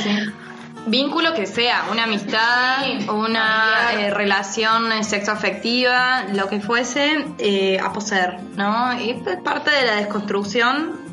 Vínculo 0.89 1.35
que 1.35 1.47
sea, 1.47 1.87
una 1.91 2.05
amistad, 2.05 2.87
una 3.09 3.93
eh, 3.95 4.11
relación 4.11 4.93
eh, 4.93 5.03
sexoafectiva, 5.03 6.27
lo 6.33 6.49
que 6.49 6.61
fuese, 6.61 7.25
eh, 7.39 7.81
a 7.81 7.93
poseer, 7.93 8.39
¿no? 8.57 8.97
Y 9.01 9.11
es 9.11 9.37
parte 9.43 9.73
de 9.73 9.85
la 9.85 9.97
desconstrucción 9.97 11.06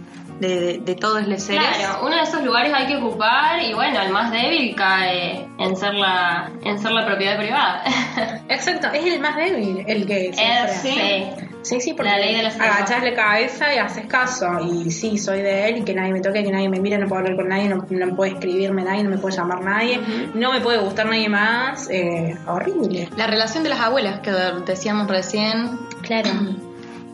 de, 0.48 0.60
de, 0.60 0.78
de 0.80 0.96
todos 0.96 1.28
los 1.28 1.41
seres. 1.41 1.64
Claro, 1.78 2.06
uno 2.06 2.16
de 2.16 2.22
esos 2.24 2.44
lugares 2.44 2.74
hay 2.74 2.88
que 2.88 2.98
ocupar 2.98 3.62
y 3.62 3.74
bueno, 3.74 4.02
el 4.02 4.12
más 4.12 4.32
débil 4.32 4.76
cae 4.76 5.48
en 5.58 5.76
ser 5.76 5.94
la, 5.96 6.52
en 6.64 6.80
ser 6.80 6.91
la 6.91 7.06
propiedad 7.06 7.38
privada. 7.38 7.84
Exacto, 8.50 8.88
es 8.94 9.06
el 9.06 9.20
más 9.20 9.36
débil 9.36 9.84
el 9.88 10.06
que 10.06 10.34
se 10.34 10.41
Es, 10.44 10.86
enfrenta. 10.86 11.39
sí. 11.41 11.48
Sí, 11.64 11.80
sí, 11.80 11.94
porque 11.94 12.12
La 12.12 12.18
ley 12.18 12.36
de 12.36 12.44
los 12.44 12.56
agachás 12.60 13.02
la 13.02 13.14
cabeza 13.14 13.74
y 13.74 13.78
haces 13.78 14.06
caso. 14.08 14.46
Y 14.70 14.91
sí, 14.91 15.18
soy 15.18 15.41
de 15.41 15.70
él 15.70 15.78
y 15.78 15.84
que 15.84 15.94
nadie 15.94 16.12
me 16.12 16.20
toque, 16.20 16.44
que 16.44 16.52
nadie 16.52 16.68
me 16.68 16.78
mire, 16.82 16.98
no 16.98 17.08
puedo 17.08 17.22
hablar 17.22 17.38
con 17.38 17.48
nadie, 17.48 17.70
no, 17.70 17.86
no 17.89 18.16
puede 18.18 18.34
escribirme 18.34 18.84
nadie, 18.84 19.02
no 19.06 19.12
me 19.12 19.18
puede 19.18 19.38
llamar 19.38 19.64
nadie, 19.64 19.98
no 20.34 20.52
me 20.52 20.60
puede 20.60 20.80
gustar 20.80 21.06
nadie 21.06 21.30
más. 21.30 21.88
Eh, 21.89 22.36
horrible. 22.48 23.08
La 23.16 23.28
relación 23.28 23.64
de 23.64 23.70
las 23.70 23.80
abuelas 23.80 24.20
que 24.20 24.32
decíamos 24.66 25.08
recién. 25.08 25.80
Claro. 26.02 26.30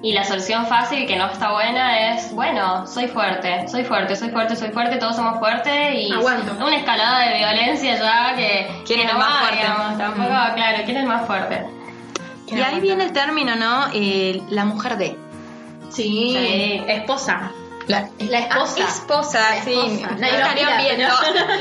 Y 0.01 0.13
la 0.13 0.23
solución 0.23 0.65
fácil 0.67 1.05
que 1.05 1.17
no 1.17 1.25
está 1.27 1.51
buena 1.51 2.13
es, 2.13 2.33
bueno, 2.33 2.87
soy 2.87 3.07
fuerte, 3.09 3.67
soy 3.67 3.83
fuerte, 3.83 4.15
soy 4.15 4.29
fuerte, 4.29 4.55
soy 4.55 4.69
fuerte, 4.69 4.95
todos 4.95 5.17
somos 5.17 5.39
fuertes 5.39 5.93
y 5.93 6.09
Aguanto. 6.13 6.53
una 6.65 6.77
escalada 6.77 7.27
de 7.27 7.37
violencia 7.37 7.97
ya 7.97 8.33
que, 8.35 8.65
¿Quién 8.85 8.99
que 9.01 9.05
es 9.05 9.11
no 9.13 9.19
el 9.19 9.25
más 9.25 9.27
va, 9.35 9.39
fuerte? 9.39 9.57
digamos, 9.57 9.97
tampoco, 9.97 10.29
claro, 10.55 10.77
¿quién 10.85 10.97
es 10.97 11.03
el 11.03 11.09
más 11.09 11.27
fuerte? 11.27 11.65
Y 12.47 12.61
ahí 12.61 12.79
viene 12.79 13.03
el 13.03 13.11
término, 13.11 13.55
¿no? 13.57 13.87
Eh, 13.93 14.41
la 14.49 14.63
mujer 14.65 14.97
de. 14.97 15.17
Sí. 15.89 16.33
Sí. 16.35 16.83
Esposa. 16.87 17.51
La, 17.89 18.07
La 18.19 18.39
esposa. 18.41 18.75
Ah, 18.83 18.87
esposa, 18.87 19.39
sí. 19.63 19.71
esposa. 19.73 20.11
No 20.11 20.17
Nadie 20.19 20.31
lo 20.33 20.37
estarían 20.45 20.77
mira, 20.77 20.95
viendo, 20.95 21.07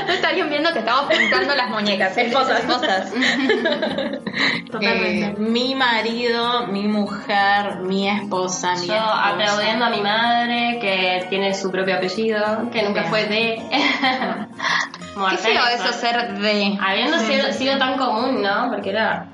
no 0.05 0.13
estarían 0.13 0.49
viendo 0.49 0.73
que 0.73 0.79
estamos 0.79 1.05
pintando 1.11 1.55
las 1.55 1.69
muñecas. 1.71 2.15
Esposas. 2.17 2.59
Esposas. 2.59 3.11
Totalmente. 4.71 5.25
Eh, 5.25 5.35
mi 5.39 5.73
marido, 5.73 6.67
mi 6.67 6.87
mujer, 6.87 7.77
mi 7.81 8.07
esposa, 8.07 8.73
mi 8.75 8.87
Yo 8.87 8.93
esposa. 8.93 9.27
aplaudiendo 9.29 9.85
a 9.85 9.89
mi 9.89 10.01
madre 10.01 10.77
que 10.79 11.25
tiene 11.29 11.53
su 11.55 11.71
propio 11.71 11.95
apellido, 11.95 12.69
que 12.71 12.83
nunca 12.83 13.01
Bien. 13.01 13.09
fue 13.09 13.25
de. 13.25 13.63
Qué 15.31 15.37
feo 15.37 15.61
eso 15.73 15.91
ser 15.93 16.37
de. 16.37 16.77
Habiendo 16.79 17.17
sido, 17.19 17.51
sido 17.53 17.77
tan 17.79 17.97
común, 17.97 18.41
¿no? 18.41 18.69
Porque 18.69 18.91
era 18.91 19.27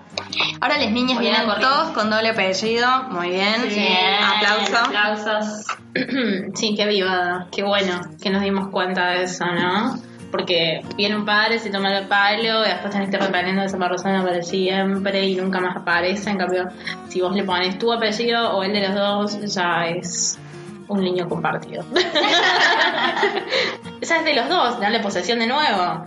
Ahora 0.62 0.78
las 0.78 0.92
niñas 0.92 1.20
vienen 1.20 1.46
bien. 1.46 1.60
todos 1.60 1.90
con 1.90 2.10
doble 2.10 2.30
apellido. 2.30 2.88
Muy 3.12 3.30
bien. 3.30 3.68
Bien, 3.68 4.24
Aplauso. 4.24 4.78
Aplausos. 4.78 5.66
Sí, 6.56 6.76
qué 6.76 6.86
vivada. 6.88 7.48
Qué 7.52 7.64
bueno 7.64 8.02
que 8.22 8.30
nos 8.30 8.42
dimos 8.42 8.68
cuenta 8.68 9.12
de 9.12 9.24
eso, 9.24 9.46
¿no? 9.46 9.98
Porque 10.30 10.82
viene 10.98 11.16
un 11.16 11.24
padre, 11.24 11.60
se 11.60 11.70
toma 11.70 11.98
el 11.98 12.08
palo 12.08 12.66
y 12.66 12.68
después 12.68 12.92
tenés 12.92 13.10
que 13.10 13.16
ir 13.16 13.22
reprendiendo 13.22 13.62
a 13.62 13.66
esa 13.66 13.78
persona 13.78 14.22
para 14.22 14.42
siempre 14.44 15.26
y 15.26 15.36
nunca 15.36 15.62
más 15.62 15.78
aparece. 15.78 16.30
En 16.32 16.38
cambio, 16.38 16.68
si 17.08 17.22
vos 17.22 17.34
le 17.34 17.44
pones 17.44 17.80
tu 17.80 17.94
apellido 17.94 18.52
o 18.52 18.64
el 18.64 18.74
de 18.74 18.82
los 18.90 18.96
dos, 18.96 19.54
ya 19.54 19.86
es 19.88 20.38
un 20.90 21.02
niño 21.02 21.30
compartido. 21.30 21.86
Esa 24.02 24.18
es 24.18 24.26
de 24.26 24.34
los 24.36 24.50
dos, 24.50 24.80
darle 24.80 25.00
posesión 25.00 25.40
de 25.40 25.48
nuevo. 25.48 26.06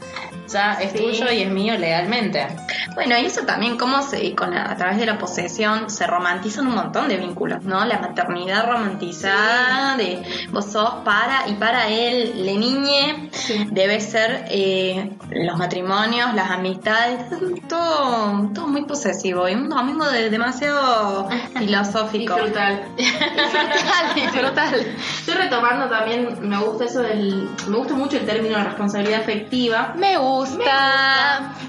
Ya 0.52 0.72
es 0.74 0.94
tuyo 0.94 1.30
y 1.30 1.42
es 1.42 1.50
mío 1.50 1.76
legalmente. 1.76 2.46
Bueno, 2.94 3.16
y 3.18 3.26
eso 3.26 3.42
también, 3.42 3.76
cómo 3.76 4.02
se, 4.02 4.34
con 4.34 4.50
la- 4.54 4.70
a 4.70 4.76
través 4.76 4.98
de 4.98 5.06
la 5.06 5.18
posesión 5.18 5.90
se 5.90 6.06
romantizan 6.06 6.66
un 6.66 6.74
montón 6.74 7.08
de 7.08 7.16
vínculos, 7.18 7.62
¿no? 7.64 7.84
La 7.84 7.98
maternidad 7.98 8.66
romantizada 8.66 9.96
de 9.96 10.22
vos 10.50 10.64
sos 10.72 10.90
para 11.04 11.48
y 11.48 11.54
para 11.54 11.88
él, 11.88 12.44
le 12.46 12.56
niñe, 12.56 13.30
debe 13.70 14.00
ser 14.00 14.46
eh, 14.50 15.16
los 15.30 15.56
matrimonios, 15.58 16.32
las 16.34 16.50
amistades, 16.50 17.20
todo, 17.68 18.50
todo 18.54 18.66
muy 18.68 18.84
posesivo 18.84 19.48
y 19.48 19.54
un 19.54 19.68
domingo 19.68 20.06
de, 20.06 20.30
demasiado 20.30 21.28
filosófico. 21.58 22.34
Disfrutar. 22.34 22.82
Disfrutar, 22.96 24.14
disfrutar. 24.14 24.74
Estoy 24.74 25.34
retomando 25.34 25.88
también, 25.88 26.38
me 26.48 26.58
gusta 26.58 26.84
eso 26.84 27.00
del. 27.00 27.48
Me 27.68 27.76
gusta 27.76 27.94
mucho 27.94 28.16
el 28.16 28.24
término 28.26 28.56
de 28.58 28.64
responsabilidad 28.64 29.20
afectiva. 29.20 29.92
Me 29.96 30.16
gusta. 30.16 30.37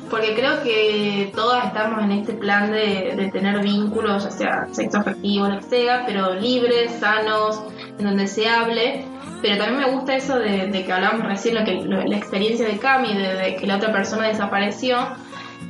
Porque 0.09 0.35
creo 0.35 0.63
que 0.63 1.31
todas 1.35 1.65
estamos 1.65 2.03
en 2.03 2.11
este 2.11 2.33
plan 2.33 2.71
de, 2.71 3.13
de 3.15 3.29
tener 3.31 3.59
vínculos, 3.61 4.23
ya 4.23 4.31
sea 4.31 4.67
sexo 4.71 4.99
afectivo, 4.99 5.47
lo 5.47 5.57
que 5.59 5.63
sea, 5.65 6.03
pero 6.05 6.33
libres, 6.35 6.91
sanos, 6.99 7.61
en 7.99 8.05
donde 8.05 8.27
se 8.27 8.49
hable. 8.49 9.05
Pero 9.41 9.57
también 9.57 9.79
me 9.79 9.91
gusta 9.91 10.15
eso 10.15 10.37
de, 10.37 10.67
de 10.67 10.83
que 10.85 10.91
hablábamos 10.91 11.25
recién, 11.27 11.55
lo 11.55 11.63
que, 11.63 11.75
lo- 11.75 12.03
la 12.03 12.17
experiencia 12.17 12.65
de 12.67 12.77
Cami, 12.77 13.13
de, 13.13 13.35
de 13.35 13.55
que 13.55 13.67
la 13.67 13.77
otra 13.77 13.91
persona 13.91 14.27
desapareció. 14.27 14.97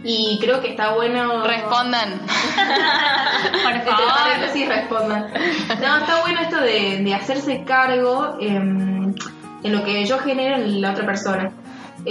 Y 0.04 0.40
creo 0.42 0.62
que 0.62 0.70
está 0.70 0.94
bueno. 0.96 1.44
Respondan. 1.46 2.22
Por 3.64 3.72
Entre 3.74 3.92
favor. 3.92 4.14
paréntesis 4.16 4.68
respondan. 4.68 5.28
No, 5.82 5.98
está 5.98 6.22
bueno 6.22 6.40
esto 6.42 6.60
de, 6.62 7.00
de 7.04 7.14
hacerse 7.14 7.64
cargo 7.66 8.38
em, 8.40 9.14
en 9.64 9.72
lo 9.76 9.84
que 9.84 10.06
yo 10.06 10.18
genero 10.20 10.56
en 10.56 10.82
la 10.82 10.92
otra 10.92 11.06
persona. 11.06 11.52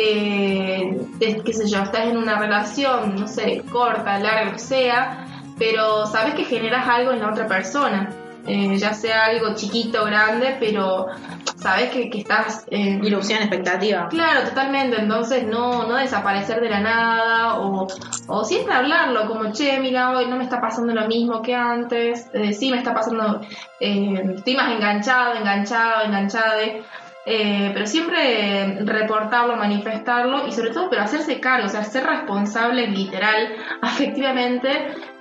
Eh, 0.01 0.96
qué 1.44 1.53
sé 1.53 1.68
yo, 1.68 1.82
estás 1.82 2.07
en 2.07 2.16
una 2.16 2.38
relación, 2.38 3.16
no 3.16 3.26
sé, 3.26 3.64
corta, 3.70 4.18
larga, 4.20 4.44
lo 4.44 4.53
que 4.53 4.59
sea, 4.61 5.26
pero 5.59 6.07
sabes 6.07 6.34
que 6.34 6.44
generas 6.44 6.86
algo 6.88 7.11
en 7.11 7.20
la 7.20 7.30
otra 7.30 7.49
persona. 7.49 8.09
Eh, 8.46 8.78
ya 8.78 8.94
sea 8.94 9.26
algo 9.26 9.55
chiquito 9.55 10.01
o 10.03 10.07
grande, 10.07 10.57
pero 10.59 11.09
sabes 11.57 11.90
que, 11.90 12.09
que 12.09 12.20
estás... 12.20 12.64
eh, 12.70 12.99
Ilusión, 13.03 13.40
expectativa. 13.40 14.09
Claro, 14.09 14.49
totalmente. 14.49 14.99
Entonces 14.99 15.44
no, 15.44 15.86
no 15.86 15.96
desaparecer 15.96 16.61
de 16.62 16.70
la 16.70 16.80
nada 16.80 17.59
o, 17.59 17.86
o 18.28 18.44
siempre 18.44 18.72
hablarlo 18.72 19.26
como, 19.26 19.53
che, 19.53 19.78
mira, 19.80 20.16
hoy 20.16 20.28
no 20.28 20.36
me 20.36 20.44
está 20.44 20.62
pasando 20.62 20.94
lo 20.94 21.07
mismo 21.07 21.42
que 21.42 21.55
antes. 21.55 22.30
Eh, 22.32 22.55
sí, 22.55 22.70
me 22.70 22.78
está 22.78 22.94
pasando, 22.94 23.42
eh, 23.80 24.32
estoy 24.36 24.57
más 24.57 24.72
enganchado, 24.72 25.34
enganchado, 25.34 26.05
enganchade. 26.07 26.84
Eh, 27.27 27.73
pero 27.75 27.87
siempre 27.87 28.79
reportarlo, 28.85 29.55
manifestarlo 29.57 30.47
y 30.49 30.53
sobre 30.53 30.71
todo, 30.71 30.89
pero 30.89 31.03
hacerse 31.03 31.41
cargo, 31.41 31.66
o 31.66 31.69
sea, 31.71 31.85
ser 31.85 32.07
responsable 32.07 32.87
literal, 32.87 33.49
afectivamente 33.83 34.71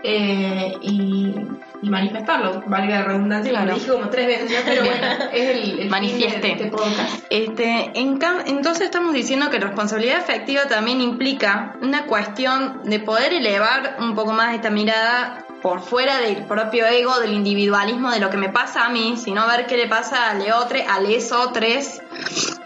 eh, 0.03 0.73
y, 0.81 1.35
y 1.81 1.89
manifestarlo, 1.89 2.63
valga 2.67 2.99
la 2.99 3.03
redundancia, 3.03 3.51
Claro. 3.51 3.67
lo 3.67 3.73
dije 3.73 3.91
como 3.91 4.09
tres 4.09 4.27
veces 4.27 4.49
ya, 4.51 4.59
pero 4.63 4.85
bueno, 4.85 5.05
es 5.33 5.49
el, 5.49 5.69
el 5.71 5.77
de 5.79 5.85
Manifieste. 5.89 6.51
este 6.53 6.65
podcast. 6.67 7.25
Este, 7.29 7.91
en 7.95 8.19
entonces 8.45 8.85
estamos 8.85 9.13
diciendo 9.13 9.49
que 9.49 9.59
responsabilidad 9.59 10.19
afectiva 10.19 10.61
también 10.69 11.01
implica 11.01 11.75
una 11.81 12.05
cuestión 12.05 12.83
de 12.85 12.99
poder 12.99 13.33
elevar 13.33 13.97
un 13.99 14.15
poco 14.15 14.31
más 14.31 14.55
esta 14.55 14.69
mirada 14.69 15.43
por 15.61 15.81
fuera 15.81 16.19
del 16.19 16.45
propio 16.45 16.85
ego, 16.85 17.19
del 17.19 17.33
individualismo, 17.33 18.11
de 18.11 18.19
lo 18.19 18.29
que 18.29 18.37
me 18.37 18.49
pasa 18.49 18.85
a 18.85 18.89
mí, 18.89 19.15
sino 19.17 19.47
ver 19.47 19.65
qué 19.65 19.77
le 19.77 19.87
pasa 19.87 20.29
a 20.29 20.33
leotre, 20.33 20.85
a 20.85 20.99
lesotres, 20.99 22.01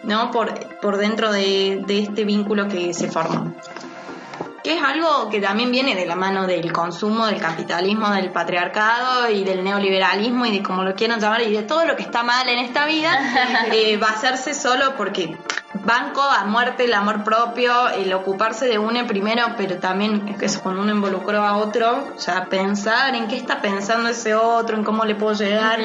¿no? 0.04 0.32
Por, 0.32 0.54
por 0.80 0.98
dentro 0.98 1.32
de, 1.32 1.84
de 1.86 2.00
este 2.00 2.26
vínculo 2.26 2.68
que 2.68 2.94
se 2.94 3.10
forma. 3.10 3.54
Que 4.64 4.76
es 4.76 4.84
algo 4.84 5.30
que 5.30 5.41
también 5.41 5.72
viene 5.72 5.95
de 5.95 6.05
la 6.05 6.16
mano 6.16 6.45
del 6.45 6.72
consumo, 6.72 7.26
del 7.26 7.39
capitalismo, 7.39 8.12
del 8.12 8.32
patriarcado 8.32 9.30
y 9.30 9.43
del 9.43 9.64
neoliberalismo 9.64 10.45
y 10.45 10.57
de 10.57 10.64
como 10.64 10.84
lo 10.84 10.93
quieran 10.93 11.20
llamar 11.20 11.41
y 11.41 11.51
de 11.51 11.64
todo 11.64 11.86
lo 11.86 11.95
que 11.95 12.03
está 12.03 12.24
mal 12.24 12.47
en 12.47 12.59
esta 12.59 12.86
vida, 12.86 13.18
eh, 13.72 13.97
va 13.97 14.09
a 14.09 14.12
hacerse 14.12 14.53
solo 14.53 14.95
porque 14.97 15.38
banco 15.74 16.22
a 16.22 16.45
muerte 16.45 16.86
el 16.86 16.93
amor 16.93 17.24
propio, 17.24 17.89
el 17.89 18.14
ocuparse 18.14 18.68
de 18.68 18.78
uno 18.78 19.05
primero, 19.07 19.55
pero 19.57 19.78
también 19.78 20.28
es 20.28 20.38
que 20.38 20.45
eso 20.45 20.62
cuando 20.62 20.82
uno 20.82 20.91
involucró 20.91 21.41
a 21.41 21.57
otro, 21.57 22.09
o 22.16 22.20
sea, 22.20 22.45
pensar 22.45 23.16
en 23.16 23.28
qué 23.28 23.38
está 23.38 23.62
pensando 23.62 24.09
ese 24.09 24.36
otro, 24.36 24.78
en 24.78 24.84
cómo 24.84 25.05
le 25.05 25.16
puedo 25.16 25.34
llegar 25.34 25.80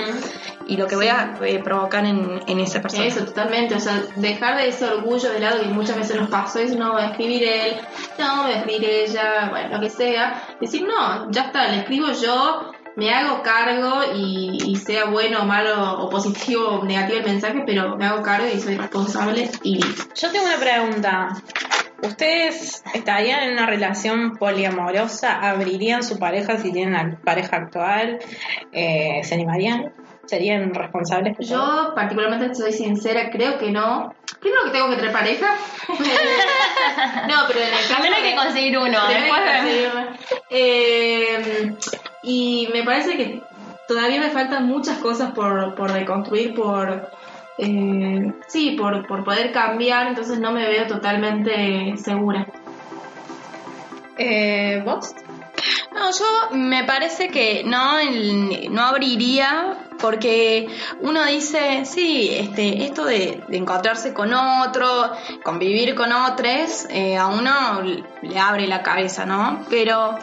y 0.66 0.76
lo 0.76 0.86
que 0.86 0.96
voy 0.96 1.08
a 1.08 1.38
eh, 1.42 1.60
provocar 1.62 2.04
en, 2.04 2.40
en 2.46 2.60
esa 2.60 2.80
persona. 2.82 3.06
Eso, 3.06 3.24
totalmente. 3.24 3.74
O 3.74 3.80
sea, 3.80 4.02
dejar 4.16 4.56
de 4.56 4.68
ese 4.68 4.84
orgullo 4.84 5.30
de 5.30 5.40
lado 5.40 5.60
que 5.60 5.68
muchas 5.68 5.96
veces 5.96 6.16
nos 6.16 6.28
pasó, 6.28 6.58
es 6.58 6.74
no, 6.74 6.92
voy 6.92 7.02
a 7.02 7.06
escribir 7.06 7.44
él, 7.44 7.76
no, 8.18 8.42
voy 8.42 8.52
a 8.52 8.58
escribir 8.58 8.84
ella, 8.84 9.48
bueno, 9.50 9.76
lo 9.76 9.80
que 9.80 9.90
sea. 9.90 10.42
Decir, 10.60 10.86
no, 10.86 11.30
ya 11.30 11.42
está, 11.42 11.68
le 11.68 11.80
escribo 11.80 12.08
yo, 12.12 12.72
me 12.96 13.12
hago 13.12 13.42
cargo 13.42 14.00
y, 14.14 14.58
y 14.66 14.76
sea 14.76 15.04
bueno 15.04 15.42
o 15.42 15.44
malo 15.44 16.00
o 16.00 16.10
positivo 16.10 16.68
o 16.68 16.84
negativo 16.84 17.18
el 17.18 17.24
mensaje, 17.24 17.62
pero 17.66 17.96
me 17.96 18.06
hago 18.06 18.22
cargo 18.22 18.46
y 18.52 18.58
soy 18.58 18.76
responsable 18.76 19.50
y 19.62 19.76
listo. 19.76 20.04
Yo 20.14 20.32
tengo 20.32 20.46
una 20.46 20.58
pregunta. 20.58 21.28
¿Ustedes 22.02 22.82
estarían 22.92 23.44
en 23.44 23.52
una 23.52 23.66
relación 23.66 24.36
poliamorosa? 24.36 25.40
¿Abrirían 25.48 26.02
su 26.02 26.18
pareja 26.18 26.58
si 26.58 26.70
tienen 26.70 26.94
una 26.94 27.18
pareja 27.24 27.56
actual? 27.56 28.18
Eh, 28.72 29.20
¿Se 29.24 29.34
animarían? 29.34 29.92
¿Serían 30.26 30.74
responsables? 30.74 31.36
Yo, 31.38 31.92
particularmente, 31.94 32.54
soy 32.54 32.72
sincera, 32.72 33.30
creo 33.30 33.58
que 33.58 33.70
no. 33.70 34.14
Primero 34.40 34.64
que 34.64 34.70
tengo 34.70 34.90
que 34.90 34.96
tener 34.96 35.12
pareja. 35.12 35.54
no, 35.88 37.34
pero 37.48 37.60
en 37.60 37.66
el 37.66 37.88
caso 37.88 37.94
Primero 38.00 38.16
hay 38.16 38.30
que 38.30 38.36
conseguir 38.36 38.78
uno, 38.78 39.08
después 39.08 39.40
vemos. 39.44 39.60
conseguirlo. 39.60 40.00
Eh, 40.50 41.74
y 42.22 42.68
me 42.72 42.82
parece 42.82 43.16
que 43.16 43.42
todavía 43.86 44.20
me 44.20 44.30
faltan 44.30 44.66
muchas 44.66 44.98
cosas 44.98 45.32
por, 45.32 45.74
por 45.74 45.92
reconstruir, 45.92 46.54
por 46.54 47.10
eh, 47.58 48.32
sí, 48.48 48.76
por, 48.78 49.06
por 49.06 49.24
poder 49.24 49.52
cambiar, 49.52 50.08
entonces 50.08 50.38
no 50.38 50.52
me 50.52 50.66
veo 50.66 50.86
totalmente 50.86 51.96
segura. 51.96 52.46
Eh, 54.18 54.82
¿Vos? 54.84 55.14
No, 55.92 56.10
yo 56.10 56.56
me 56.56 56.84
parece 56.84 57.28
que 57.28 57.62
no, 57.64 57.98
no 58.70 58.82
abriría 58.82 59.78
porque 59.98 60.68
uno 61.00 61.24
dice, 61.24 61.84
sí, 61.84 62.30
este, 62.32 62.84
esto 62.84 63.04
de, 63.04 63.42
encontrarse 63.50 64.12
con 64.12 64.32
otro, 64.34 64.86
convivir 65.42 65.94
con 65.94 66.12
otros, 66.12 66.86
eh, 66.90 67.16
a 67.16 67.28
uno 67.28 67.82
le 68.22 68.38
abre 68.38 68.66
la 68.66 68.82
cabeza, 68.82 69.24
¿no? 69.26 69.64
Pero 69.70 70.18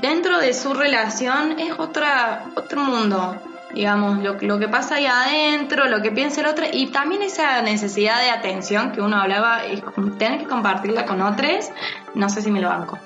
dentro 0.00 0.38
de 0.38 0.54
su 0.54 0.72
relación 0.74 1.58
es 1.58 1.78
otra, 1.78 2.46
otro 2.56 2.80
mundo. 2.80 3.36
Digamos, 3.74 4.18
lo, 4.22 4.34
lo 4.34 4.58
que 4.58 4.68
pasa 4.68 4.96
ahí 4.96 5.06
adentro, 5.06 5.88
lo 5.88 6.02
que 6.02 6.10
piensa 6.10 6.42
el 6.42 6.46
otro, 6.46 6.66
y 6.70 6.88
también 6.88 7.22
esa 7.22 7.62
necesidad 7.62 8.20
de 8.20 8.28
atención 8.28 8.92
que 8.92 9.00
uno 9.00 9.16
hablaba, 9.16 9.62
tener 10.18 10.40
que 10.40 10.46
compartirla 10.46 11.06
con 11.06 11.22
otros, 11.22 11.70
no 12.14 12.28
sé 12.28 12.42
si 12.42 12.50
me 12.50 12.60
lo 12.60 12.68
banco. 12.68 12.98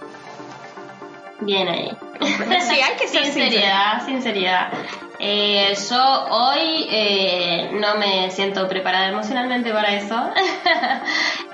Bien 1.41 1.68
ahí. 1.68 1.91
Sí, 2.20 2.80
hay 2.80 2.97
que 2.99 3.09
ser 3.09 3.24
sinceridad, 3.24 4.05
sinceridad. 4.05 4.68
Eh, 5.18 5.74
yo 5.89 6.26
hoy 6.30 6.87
eh, 6.91 7.70
no 7.72 7.97
me 7.97 8.30
siento 8.30 8.68
preparada 8.68 9.09
emocionalmente 9.09 9.72
para 9.72 9.95
eso, 9.95 10.14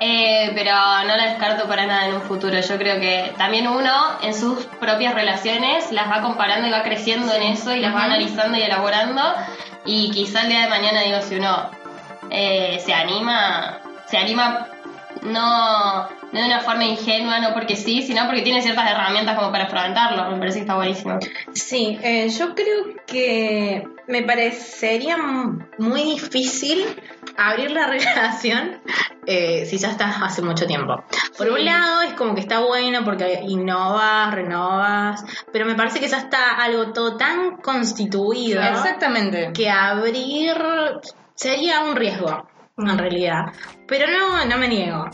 Eh, 0.05 0.51
pero 0.57 0.73
no 1.07 1.17
la 1.17 1.29
descarto 1.29 1.69
para 1.69 1.87
nada 1.87 2.09
en 2.09 2.15
un 2.17 2.23
futuro. 2.23 2.59
Yo 2.59 2.77
creo 2.77 2.99
que 2.99 3.33
también 3.39 3.69
uno 3.69 3.93
en 4.21 4.35
sus 4.35 4.65
propias 4.81 5.15
relaciones 5.15 5.93
las 5.93 6.11
va 6.11 6.23
comparando 6.23 6.67
y 6.67 6.73
va 6.73 6.83
creciendo 6.83 7.33
en 7.33 7.43
eso 7.43 7.73
y 7.73 7.79
las 7.79 7.95
va 7.95 8.03
analizando 8.03 8.59
y 8.59 8.63
elaborando 8.63 9.23
y 9.85 10.11
quizá 10.11 10.43
el 10.43 10.49
día 10.49 10.63
de 10.63 10.69
mañana 10.69 11.03
digo 11.03 11.21
si 11.23 11.37
uno 11.37 11.71
eh, 12.31 12.83
se 12.85 12.93
anima, 12.93 13.79
se 14.07 14.19
anima 14.19 14.67
no, 15.23 16.03
no 16.03 16.41
de 16.41 16.47
una 16.47 16.61
forma 16.61 16.85
ingenua, 16.85 17.41
no 17.41 17.53
porque 17.55 17.77
sí, 17.77 18.03
sino 18.03 18.27
porque 18.27 18.43
tiene 18.43 18.63
ciertas 18.63 18.91
herramientas 18.91 19.37
como 19.37 19.51
para 19.51 19.65
afrontarlo. 19.65 20.31
Me 20.31 20.39
parece 20.39 20.59
que 20.59 20.63
está 20.63 20.75
buenísimo. 20.75 21.19
Sí, 21.53 21.99
eh, 22.03 22.29
yo 22.29 22.55
creo 22.55 22.97
que 23.07 23.87
me 24.09 24.23
parecería 24.23 25.17
muy 25.79 26.03
difícil 26.03 26.85
abrir 27.37 27.71
la 27.71 27.87
relación 27.89 28.81
eh, 29.27 29.67
si 29.67 29.79
ya 29.79 29.91
estás 29.91 30.17
hace 30.21 30.43
mucho 30.43 30.67
tiempo. 30.67 31.05
Por 31.39 31.49
un 31.51 31.65
lado, 31.65 32.03
es 32.03 32.15
como 32.15 32.35
que 32.35 32.41
está 32.41 32.61
bueno 32.61 33.05
porque 33.05 33.41
innovas, 33.47 34.35
renovas, 34.35 35.25
pero 35.53 35.65
me 35.67 35.75
parece 35.75 36.01
que 36.01 36.09
ya 36.09 36.19
está 36.19 36.57
algo 36.57 36.93
todo 36.93 37.17
tan 37.17 37.59
constituido 37.59 38.63
Exactamente. 38.63 39.53
que 39.53 39.71
abrir 39.71 40.57
sería 41.35 41.81
un 41.81 41.97
riesgo, 41.97 42.47
en 42.79 42.99
realidad. 42.99 43.53
Pero 43.87 44.07
no, 44.11 44.45
no 44.45 44.59
me 44.59 44.69
niego. 44.69 45.09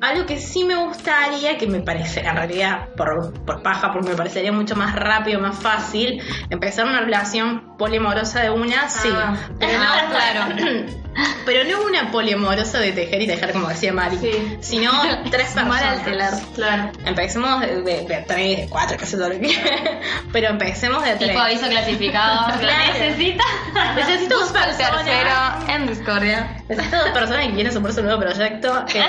Algo 0.00 0.24
que 0.24 0.38
sí 0.38 0.64
me 0.64 0.76
gustaría, 0.76 1.58
que 1.58 1.66
me 1.66 1.80
parece, 1.80 2.20
en 2.20 2.34
realidad, 2.34 2.88
por, 2.96 3.34
por 3.44 3.62
paja, 3.62 3.92
porque 3.92 4.10
me 4.10 4.16
parecería 4.16 4.50
mucho 4.50 4.74
más 4.74 4.94
rápido, 4.94 5.40
más 5.40 5.58
fácil, 5.58 6.22
empezar 6.48 6.86
una 6.86 7.00
relación 7.00 7.76
poliamorosa 7.76 8.40
de 8.40 8.50
una, 8.50 8.88
sí. 8.88 9.10
Ah. 9.12 9.36
Pero 9.58 9.78
no, 9.78 10.10
claro. 10.10 10.54
Pero 11.46 11.64
no 11.64 11.84
una 11.86 12.10
poliamorosa 12.10 12.78
de 12.78 12.92
tejer 12.92 13.22
y 13.22 13.26
tejer, 13.26 13.52
como 13.52 13.68
decía 13.68 13.92
Mari, 13.92 14.18
Sí. 14.18 14.56
sino 14.60 14.90
tres 15.30 15.56
al 15.56 15.68
personas. 15.68 16.04
telar. 16.04 16.32
Claro. 16.54 16.92
Empecemos 17.04 17.60
de, 17.60 17.82
de, 17.82 18.06
de 18.06 18.24
tres, 18.26 18.56
de 18.58 18.66
cuatro, 18.68 18.96
qué 18.96 19.06
sé 19.06 19.16
lo 19.16 19.28
que- 19.30 19.58
pero 20.32 20.48
empecemos 20.48 21.04
de 21.04 21.16
tres. 21.16 21.30
Tipo 21.30 21.40
aviso 21.40 21.66
clasificado. 21.68 22.58
Claro. 22.58 22.92
Necesita. 22.92 23.44
Necesito 23.96 24.38
dos 24.38 24.50
personas. 24.52 25.04
tercero 25.04 25.74
en 25.74 25.86
discordia. 25.86 26.56
Necesito 26.68 26.96
dos 26.98 27.10
personas 27.10 27.46
que 27.46 27.52
quieren 27.54 27.72
sumar 27.72 27.92
su 27.92 28.02
nuevo 28.02 28.20
proyecto 28.20 28.84
eh, 28.94 29.02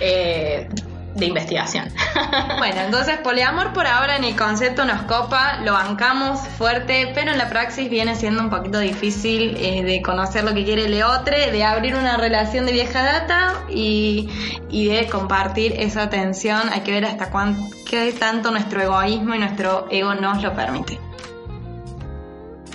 eh, 0.00 0.68
de 1.14 1.26
investigación. 1.26 1.88
Bueno, 2.58 2.80
entonces 2.82 3.18
poliamor 3.18 3.72
por 3.72 3.86
ahora 3.86 4.16
en 4.16 4.24
el 4.24 4.36
concepto 4.36 4.84
nos 4.84 5.02
copa, 5.02 5.58
lo 5.64 5.72
bancamos 5.72 6.40
fuerte, 6.40 7.10
pero 7.12 7.32
en 7.32 7.38
la 7.38 7.48
praxis 7.48 7.90
viene 7.90 8.14
siendo 8.14 8.42
un 8.42 8.50
poquito 8.50 8.78
difícil 8.78 9.56
eh, 9.58 9.82
de 9.82 10.00
conocer 10.00 10.44
lo 10.44 10.54
que 10.54 10.64
quiere 10.64 10.84
el 10.84 11.02
otro, 11.02 11.34
de 11.34 11.64
abrir 11.64 11.96
una 11.96 12.16
relación 12.16 12.64
de 12.66 12.72
vieja 12.72 13.02
data 13.02 13.64
y, 13.68 14.28
y 14.70 14.88
de 14.88 15.08
compartir 15.08 15.74
esa 15.78 16.04
atención. 16.04 16.68
Hay 16.72 16.80
que 16.80 16.92
ver 16.92 17.04
hasta 17.04 17.30
cuán, 17.30 17.70
qué 17.88 18.12
tanto 18.12 18.50
nuestro 18.50 18.80
egoísmo 18.80 19.34
y 19.34 19.38
nuestro 19.38 19.86
ego 19.90 20.14
nos 20.14 20.42
lo 20.42 20.54
permite. 20.54 20.98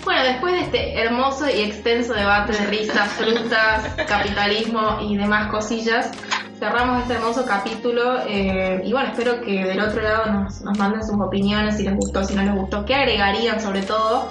Bueno, 0.03 0.23
después 0.23 0.53
de 0.53 0.61
este 0.61 1.01
hermoso 1.01 1.49
y 1.49 1.63
extenso 1.63 2.13
debate 2.13 2.53
de 2.53 2.65
risas, 2.67 3.09
frutas, 3.09 3.83
capitalismo 4.07 4.99
y 5.01 5.17
demás 5.17 5.49
cosillas, 5.49 6.11
cerramos 6.59 7.01
este 7.01 7.13
hermoso 7.13 7.45
capítulo 7.45 8.19
eh, 8.27 8.81
y 8.83 8.91
bueno, 8.91 9.09
espero 9.09 9.41
que 9.41 9.63
del 9.63 9.79
otro 9.79 10.01
lado 10.01 10.31
nos, 10.31 10.61
nos 10.61 10.77
manden 10.77 11.03
sus 11.05 11.19
opiniones, 11.19 11.77
si 11.77 11.83
les 11.83 11.95
gustó, 11.95 12.23
si 12.23 12.35
no 12.35 12.43
les 12.43 12.55
gustó, 12.55 12.85
qué 12.85 12.95
agregarían 12.95 13.61
sobre 13.61 13.81
todo. 13.83 14.29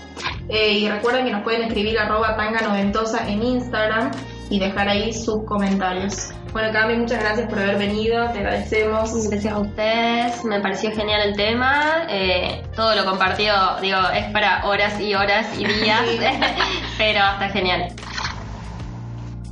Eh, 0.48 0.72
y 0.72 0.88
recuerden 0.88 1.24
que 1.24 1.32
nos 1.32 1.42
pueden 1.42 1.62
escribir 1.62 1.98
arroba 1.98 2.36
tanga 2.36 2.60
noventosa 2.60 3.28
en 3.28 3.42
Instagram 3.42 4.10
y 4.48 4.58
dejar 4.58 4.88
ahí 4.88 5.12
sus 5.12 5.44
comentarios. 5.44 6.30
Bueno, 6.52 6.72
Cami, 6.72 6.96
muchas 6.96 7.20
gracias 7.20 7.48
por 7.50 7.58
haber 7.58 7.78
venido, 7.78 8.30
te 8.30 8.38
agradecemos. 8.38 9.28
Gracias 9.28 9.52
a 9.52 9.58
ustedes, 9.58 10.44
me 10.44 10.60
pareció 10.60 10.90
genial 10.92 11.20
el 11.28 11.36
tema. 11.36 12.06
eh, 12.08 12.62
todo 12.74 12.94
lo 12.94 13.04
compartido, 13.04 13.54
digo, 13.80 13.98
es 14.14 14.24
para 14.32 14.64
horas 14.66 15.00
y 15.00 15.14
horas 15.14 15.46
y 15.58 15.64
días, 15.66 16.02
pero 16.98 17.18
está 17.18 17.48
genial. 17.50 17.88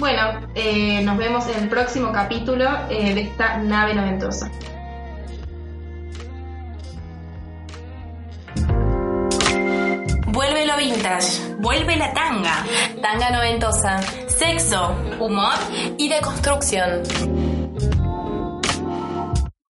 Bueno, 0.05 0.39
eh, 0.55 1.01
nos 1.03 1.17
vemos 1.17 1.47
en 1.49 1.63
el 1.63 1.69
próximo 1.71 2.13
capítulo 2.13 2.69
eh, 2.91 3.15
de 3.15 3.23
esta 3.23 3.57
nave 3.57 3.95
noventosa. 3.95 4.51
Vuelve 10.27 10.67
lo 10.67 10.77
vintage, 10.77 11.55
vuelve 11.59 11.97
la 11.97 12.13
tanga, 12.13 12.67
Tanga 13.01 13.31
noventosa 13.31 14.03
sexo, 14.29 14.95
humor 15.21 15.55
y 15.97 16.11
de 16.11 16.21
construcción. 16.21 17.54